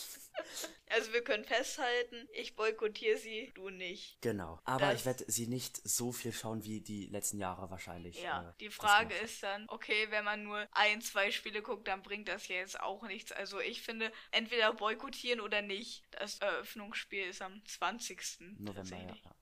So. 0.88 0.94
Also 0.94 1.12
wir 1.12 1.25
können 1.25 1.44
festhalten, 1.44 2.29
ich 2.33 2.55
boykottiere 2.57 3.16
sie, 3.18 3.53
du 3.55 3.70
nicht. 3.70 4.20
Genau. 4.20 4.61
Aber 4.64 4.87
Das- 4.90 5.01
ich 5.01 5.07
werde 5.07 5.25
sie 5.29 5.47
nicht 5.47 5.77
so 5.88 6.12
viel 6.12 6.33
schauen 6.33 6.64
wie 6.64 6.81
die 6.81 7.07
letzten 7.07 7.38
Jahre 7.38 7.70
wahrscheinlich. 7.70 8.20
Ja, 8.23 8.51
äh, 8.51 8.53
die 8.61 8.70
Frage 8.70 9.14
ist 9.16 9.42
dann, 9.42 9.66
okay, 9.68 10.07
wenn 10.11 10.25
man 10.25 10.44
nur 10.44 10.66
ein, 10.73 11.01
zwei 11.01 11.31
Spiele 11.31 11.62
guckt, 11.62 11.88
dann 11.88 12.03
bringt 12.03 12.29
das 12.29 12.49
ja 12.49 12.57
jetzt 12.57 12.79
auch 12.81 13.03
nichts. 13.05 13.33
Also 13.33 13.61
ich 13.61 13.83
finde, 13.83 14.12
entweder 14.31 14.73
boykottieren 14.73 15.40
oder 15.40 15.62
nicht. 15.62 16.05
Das 16.11 16.38
Eröffnungsspiel 16.38 17.25
ist 17.29 17.42
am 17.42 17.64
20. 17.66 18.18
hat. 18.40 18.61
November, 18.61 18.66
ja. 18.68 18.75
tatsächlich. 18.75 19.25
ja. 19.25 19.35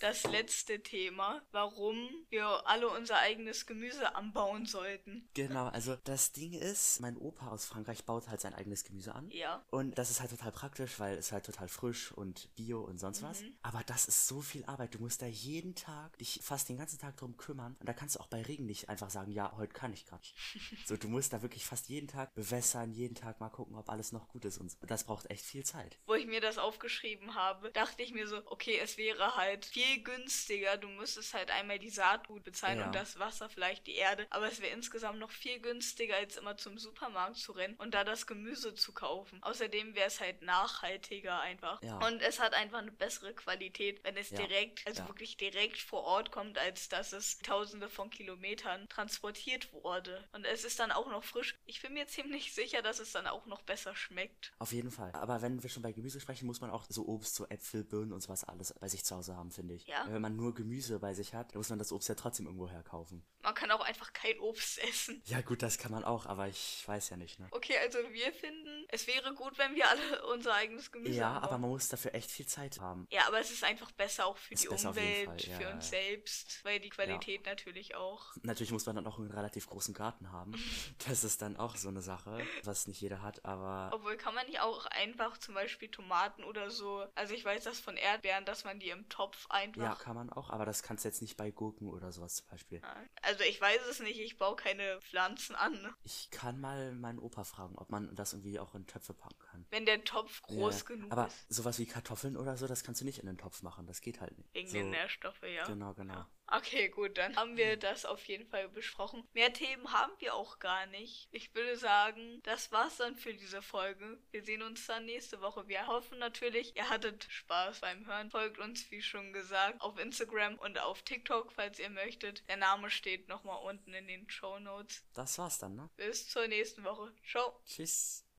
Das 0.00 0.24
letzte 0.24 0.82
Thema, 0.82 1.42
warum 1.52 2.08
wir 2.30 2.66
alle 2.66 2.88
unser 2.88 3.18
eigenes 3.18 3.66
Gemüse 3.66 4.14
anbauen 4.14 4.64
sollten. 4.64 5.28
Genau, 5.34 5.68
also 5.68 5.96
das 6.04 6.32
Ding 6.32 6.54
ist, 6.54 7.00
mein 7.00 7.18
Opa 7.18 7.48
aus 7.48 7.66
Frankreich 7.66 8.04
baut 8.04 8.28
halt 8.28 8.40
sein 8.40 8.54
eigenes 8.54 8.84
Gemüse 8.84 9.14
an. 9.14 9.30
Ja. 9.30 9.62
Und 9.70 9.98
das 9.98 10.10
ist 10.10 10.20
halt 10.20 10.30
total 10.30 10.52
praktisch, 10.52 10.98
weil 10.98 11.18
es 11.18 11.32
halt 11.32 11.44
total 11.44 11.68
frisch 11.68 12.12
und 12.12 12.54
bio 12.56 12.80
und 12.80 12.98
sonst 12.98 13.22
was. 13.22 13.42
Mhm. 13.42 13.54
Aber 13.62 13.82
das 13.84 14.08
ist 14.08 14.26
so 14.26 14.40
viel 14.40 14.64
Arbeit. 14.64 14.94
Du 14.94 15.00
musst 15.00 15.20
da 15.20 15.26
jeden 15.26 15.74
Tag 15.74 16.16
dich 16.18 16.40
fast 16.42 16.70
den 16.70 16.78
ganzen 16.78 16.98
Tag 16.98 17.18
drum 17.18 17.36
kümmern. 17.36 17.76
Und 17.78 17.88
da 17.88 17.92
kannst 17.92 18.16
du 18.16 18.20
auch 18.20 18.28
bei 18.28 18.40
Regen 18.42 18.66
nicht 18.66 18.88
einfach 18.88 19.10
sagen, 19.10 19.30
ja, 19.32 19.52
heute 19.56 19.74
kann 19.74 19.92
ich 19.92 20.06
gerade. 20.06 20.22
nicht. 20.22 20.34
so, 20.86 20.96
du 20.96 21.08
musst 21.08 21.34
da 21.34 21.42
wirklich 21.42 21.66
fast 21.66 21.88
jeden 21.90 22.08
Tag 22.08 22.34
bewässern, 22.34 22.92
jeden 22.92 23.14
Tag 23.14 23.38
mal 23.40 23.50
gucken, 23.50 23.76
ob 23.76 23.90
alles 23.90 24.12
noch 24.12 24.28
gut 24.28 24.46
ist. 24.46 24.56
Und 24.56 24.76
das 24.80 25.04
braucht 25.04 25.30
echt 25.30 25.44
viel 25.44 25.64
Zeit. 25.64 25.98
Wo 26.06 26.14
ich 26.14 26.26
mir 26.26 26.40
das 26.40 26.56
aufgeschrieben 26.56 27.34
habe, 27.34 27.70
dachte 27.72 28.02
ich 28.02 28.14
mir 28.14 28.26
so, 28.26 28.40
okay, 28.46 28.78
es 28.82 28.96
wäre 28.96 29.36
halt 29.36 29.66
viel 29.66 29.89
günstiger. 29.98 30.76
Du 30.76 30.88
müsstest 30.88 31.34
halt 31.34 31.50
einmal 31.50 31.78
die 31.78 31.90
Saatgut 31.90 32.44
bezahlen 32.44 32.78
Ja. 32.78 32.86
und 32.86 32.94
das 32.94 33.18
Wasser, 33.18 33.48
vielleicht 33.48 33.86
die 33.86 33.94
Erde. 33.96 34.26
Aber 34.30 34.46
es 34.50 34.60
wäre 34.60 34.72
insgesamt 34.74 35.18
noch 35.18 35.30
viel 35.30 35.60
günstiger, 35.60 36.16
als 36.16 36.36
immer 36.36 36.56
zum 36.56 36.78
Supermarkt 36.78 37.36
zu 37.36 37.52
rennen 37.52 37.74
und 37.76 37.94
da 37.94 38.04
das 38.04 38.26
Gemüse 38.26 38.74
zu 38.74 38.92
kaufen. 38.92 39.42
Außerdem 39.42 39.94
wäre 39.94 40.06
es 40.06 40.20
halt 40.20 40.42
nachhaltiger 40.42 41.40
einfach. 41.40 41.82
Ja. 41.82 41.98
Und 42.06 42.20
es 42.22 42.38
hat 42.40 42.54
einfach 42.54 42.78
eine 42.78 42.92
bessere 42.92 43.34
Qualität, 43.34 44.02
wenn 44.04 44.16
es 44.16 44.30
Ja. 44.30 44.38
direkt, 44.38 44.86
also 44.86 45.06
wirklich 45.08 45.36
direkt 45.36 45.78
vor 45.78 46.02
Ort 46.04 46.30
kommt, 46.30 46.58
als 46.58 46.88
dass 46.88 47.12
es 47.12 47.38
tausende 47.38 47.88
von 47.88 48.10
Kilometern 48.10 48.88
transportiert 48.88 49.72
wurde. 49.72 50.26
Und 50.32 50.44
es 50.46 50.64
ist 50.64 50.78
dann 50.80 50.92
auch 50.92 51.08
noch 51.10 51.24
frisch. 51.24 51.56
Ich 51.66 51.82
bin 51.82 51.92
mir 51.94 52.06
ziemlich 52.06 52.52
sicher, 52.54 52.82
dass 52.82 52.98
es 52.98 53.12
dann 53.12 53.26
auch 53.26 53.46
noch 53.46 53.62
besser 53.62 53.94
schmeckt. 53.96 54.52
Auf 54.58 54.72
jeden 54.72 54.90
Fall. 54.90 55.12
Aber 55.12 55.42
wenn 55.42 55.62
wir 55.62 55.70
schon 55.70 55.82
bei 55.82 55.92
Gemüse 55.92 56.20
sprechen, 56.20 56.46
muss 56.46 56.60
man 56.60 56.70
auch 56.70 56.84
so 56.88 57.06
Obst, 57.06 57.34
so 57.34 57.46
Äpfel, 57.48 57.84
Birnen 57.84 58.12
und 58.12 58.20
sowas 58.20 58.44
alles 58.44 58.74
bei 58.78 58.88
sich 58.88 59.04
zu 59.04 59.16
Hause 59.16 59.36
haben, 59.36 59.50
finde 59.50 59.74
ich. 59.74 59.79
Ja. 59.86 60.04
Weil 60.06 60.14
Wenn 60.14 60.22
man 60.22 60.36
nur 60.36 60.54
Gemüse 60.54 60.98
bei 60.98 61.14
sich 61.14 61.34
hat, 61.34 61.52
dann 61.52 61.58
muss 61.58 61.70
man 61.70 61.78
das 61.78 61.92
Obst 61.92 62.08
ja 62.08 62.14
trotzdem 62.14 62.46
irgendwo 62.46 62.68
herkaufen. 62.68 63.24
Man 63.42 63.54
kann 63.54 63.70
auch 63.70 63.80
einfach 63.80 64.12
kein 64.12 64.38
Obst 64.40 64.78
essen. 64.84 65.22
Ja 65.26 65.40
gut, 65.40 65.62
das 65.62 65.78
kann 65.78 65.90
man 65.92 66.04
auch, 66.04 66.26
aber 66.26 66.48
ich 66.48 66.82
weiß 66.86 67.08
ja 67.10 67.16
nicht, 67.16 67.38
ne? 67.40 67.48
Okay, 67.52 67.76
also 67.78 67.98
wir 68.10 68.32
finden, 68.32 68.84
es 68.88 69.06
wäre 69.06 69.32
gut, 69.34 69.56
wenn 69.58 69.74
wir 69.74 69.88
alle 69.88 70.26
unser 70.32 70.54
eigenes 70.54 70.92
Gemüse 70.92 71.14
Ja, 71.14 71.28
anbauen. 71.28 71.44
aber 71.44 71.58
man 71.58 71.70
muss 71.70 71.88
dafür 71.88 72.14
echt 72.14 72.30
viel 72.30 72.46
Zeit 72.46 72.80
haben. 72.80 73.06
Ja, 73.10 73.26
aber 73.26 73.40
es 73.40 73.50
ist 73.50 73.64
einfach 73.64 73.90
besser 73.92 74.26
auch 74.26 74.36
für 74.36 74.54
Ist 74.54 74.64
die 74.64 74.68
Umwelt, 74.68 75.26
Fall, 75.26 75.40
ja, 75.40 75.56
für 75.56 75.62
ja, 75.62 75.72
uns 75.72 75.90
ja. 75.90 75.98
selbst, 75.98 76.64
weil 76.64 76.80
die 76.80 76.90
Qualität 76.90 77.46
natürlich 77.46 77.94
auch. 77.94 78.34
Natürlich 78.42 78.72
muss 78.72 78.84
man 78.86 78.96
dann 78.96 79.06
auch 79.06 79.18
einen 79.18 79.30
relativ 79.30 79.66
großen 79.66 79.94
Garten 79.94 80.30
haben. 80.32 80.52
Das 81.08 81.24
ist 81.24 81.40
dann 81.42 81.56
auch 81.56 81.76
so 81.76 81.88
eine 81.88 82.02
Sache, 82.02 82.38
was 82.64 82.86
nicht 82.86 83.00
jeder 83.00 83.22
hat, 83.22 83.44
aber 83.44 83.90
Obwohl 83.94 84.16
kann 84.16 84.34
man 84.34 84.46
nicht 84.46 84.60
auch 84.60 84.86
einfach 84.86 85.38
zum 85.38 85.54
Beispiel 85.54 85.88
Tomaten 85.90 86.44
oder 86.44 86.70
so. 86.70 87.04
Also 87.14 87.32
ich 87.34 87.44
weiß 87.44 87.64
das 87.64 87.80
von 87.80 87.96
Erdbeeren, 87.96 88.44
dass 88.44 88.64
man 88.64 88.78
die 88.78 88.90
im 88.90 89.08
Topf 89.08 89.46
einfach. 89.78 89.98
ja, 89.98 90.04
kann 90.04 90.14
man 90.16 90.30
auch, 90.30 90.50
aber 90.50 90.64
das 90.66 90.82
kannst 90.82 91.04
du 91.04 91.08
jetzt 91.08 91.22
nicht 91.22 91.36
bei 91.36 91.50
Gurken 91.50 91.88
oder 91.88 92.12
sowas 92.12 92.36
zum 92.36 92.48
Beispiel. 92.48 92.80
Also 93.22 93.44
ich 93.44 93.60
weiß 93.60 93.80
es 93.90 94.00
nicht, 94.00 94.18
ich 94.20 94.36
baue 94.38 94.56
keine 94.56 95.00
Pflanzen 95.00 95.54
an. 95.56 95.94
Ich 96.02 96.30
kann 96.30 96.60
mal 96.60 96.92
meinen 96.94 97.18
Opa 97.18 97.44
fragen, 97.44 97.76
ob 97.76 97.90
man 97.90 98.14
das 98.14 98.32
irgendwie 98.32 98.58
auch 98.58 98.74
in 98.74 98.86
Töpfe 98.86 99.14
packen 99.14 99.38
kann. 99.50 99.66
Wenn 99.70 99.86
der 99.86 100.04
Topf 100.04 100.42
groß 100.42 100.80
Ja, 100.80 100.84
genug 100.86 101.12
aber 101.12 101.26
ist. 101.28 101.46
sowas 101.54 101.78
wie 101.78 101.86
Kartoffeln 101.86 102.36
oder 102.36 102.56
so, 102.56 102.66
das 102.66 102.82
kannst 102.84 103.00
du 103.00 103.04
nicht 103.04 103.18
in 103.18 103.26
den 103.26 103.38
Topf 103.38 103.62
machen. 103.62 103.86
Das 103.86 104.00
geht 104.00 104.20
halt 104.20 104.36
nicht. 104.38 104.52
Wegen 104.54 104.68
so, 104.68 104.74
den 104.74 104.90
Nährstoffe, 104.90 105.42
ja. 105.42 105.64
Genau, 105.66 105.94
genau. 105.94 106.24
Okay, 106.50 106.88
gut, 106.88 107.16
dann 107.16 107.36
haben 107.36 107.56
wir 107.56 107.76
das 107.76 108.04
auf 108.04 108.24
jeden 108.26 108.46
Fall 108.48 108.68
besprochen. 108.68 109.26
Mehr 109.32 109.52
Themen 109.52 109.92
haben 109.92 110.12
wir 110.18 110.34
auch 110.34 110.58
gar 110.58 110.86
nicht. 110.86 111.28
Ich 111.30 111.54
würde 111.54 111.76
sagen, 111.76 112.40
das 112.42 112.72
war's 112.72 112.96
dann 112.96 113.16
für 113.16 113.32
diese 113.32 113.62
Folge. 113.62 114.18
Wir 114.32 114.42
sehen 114.42 114.62
uns 114.62 114.86
dann 114.86 115.04
nächste 115.04 115.40
Woche. 115.40 115.68
Wir 115.68 115.86
hoffen 115.86 116.18
natürlich, 116.18 116.74
ihr 116.76 116.88
hattet 116.90 117.24
Spaß 117.30 117.80
beim 117.80 118.04
Hören. 118.06 118.30
Folgt 118.30 118.58
uns, 118.58 118.90
wie 118.90 119.02
schon 119.02 119.32
gesagt, 119.32 119.80
auf 119.80 119.98
Instagram 119.98 120.58
und 120.58 120.80
auf 120.80 121.02
TikTok, 121.02 121.52
falls 121.52 121.78
ihr 121.78 121.90
möchtet. 121.90 122.48
Der 122.48 122.56
Name 122.56 122.90
steht 122.90 123.28
nochmal 123.28 123.62
unten 123.64 123.94
in 123.94 124.08
den 124.08 124.28
Show 124.28 124.58
Notes. 124.58 125.04
Das 125.14 125.38
war's 125.38 125.58
dann, 125.58 125.76
ne? 125.76 125.88
Bis 125.96 126.28
zur 126.28 126.48
nächsten 126.48 126.82
Woche. 126.82 127.14
Ciao. 127.24 127.60
Tschüss. 127.64 128.24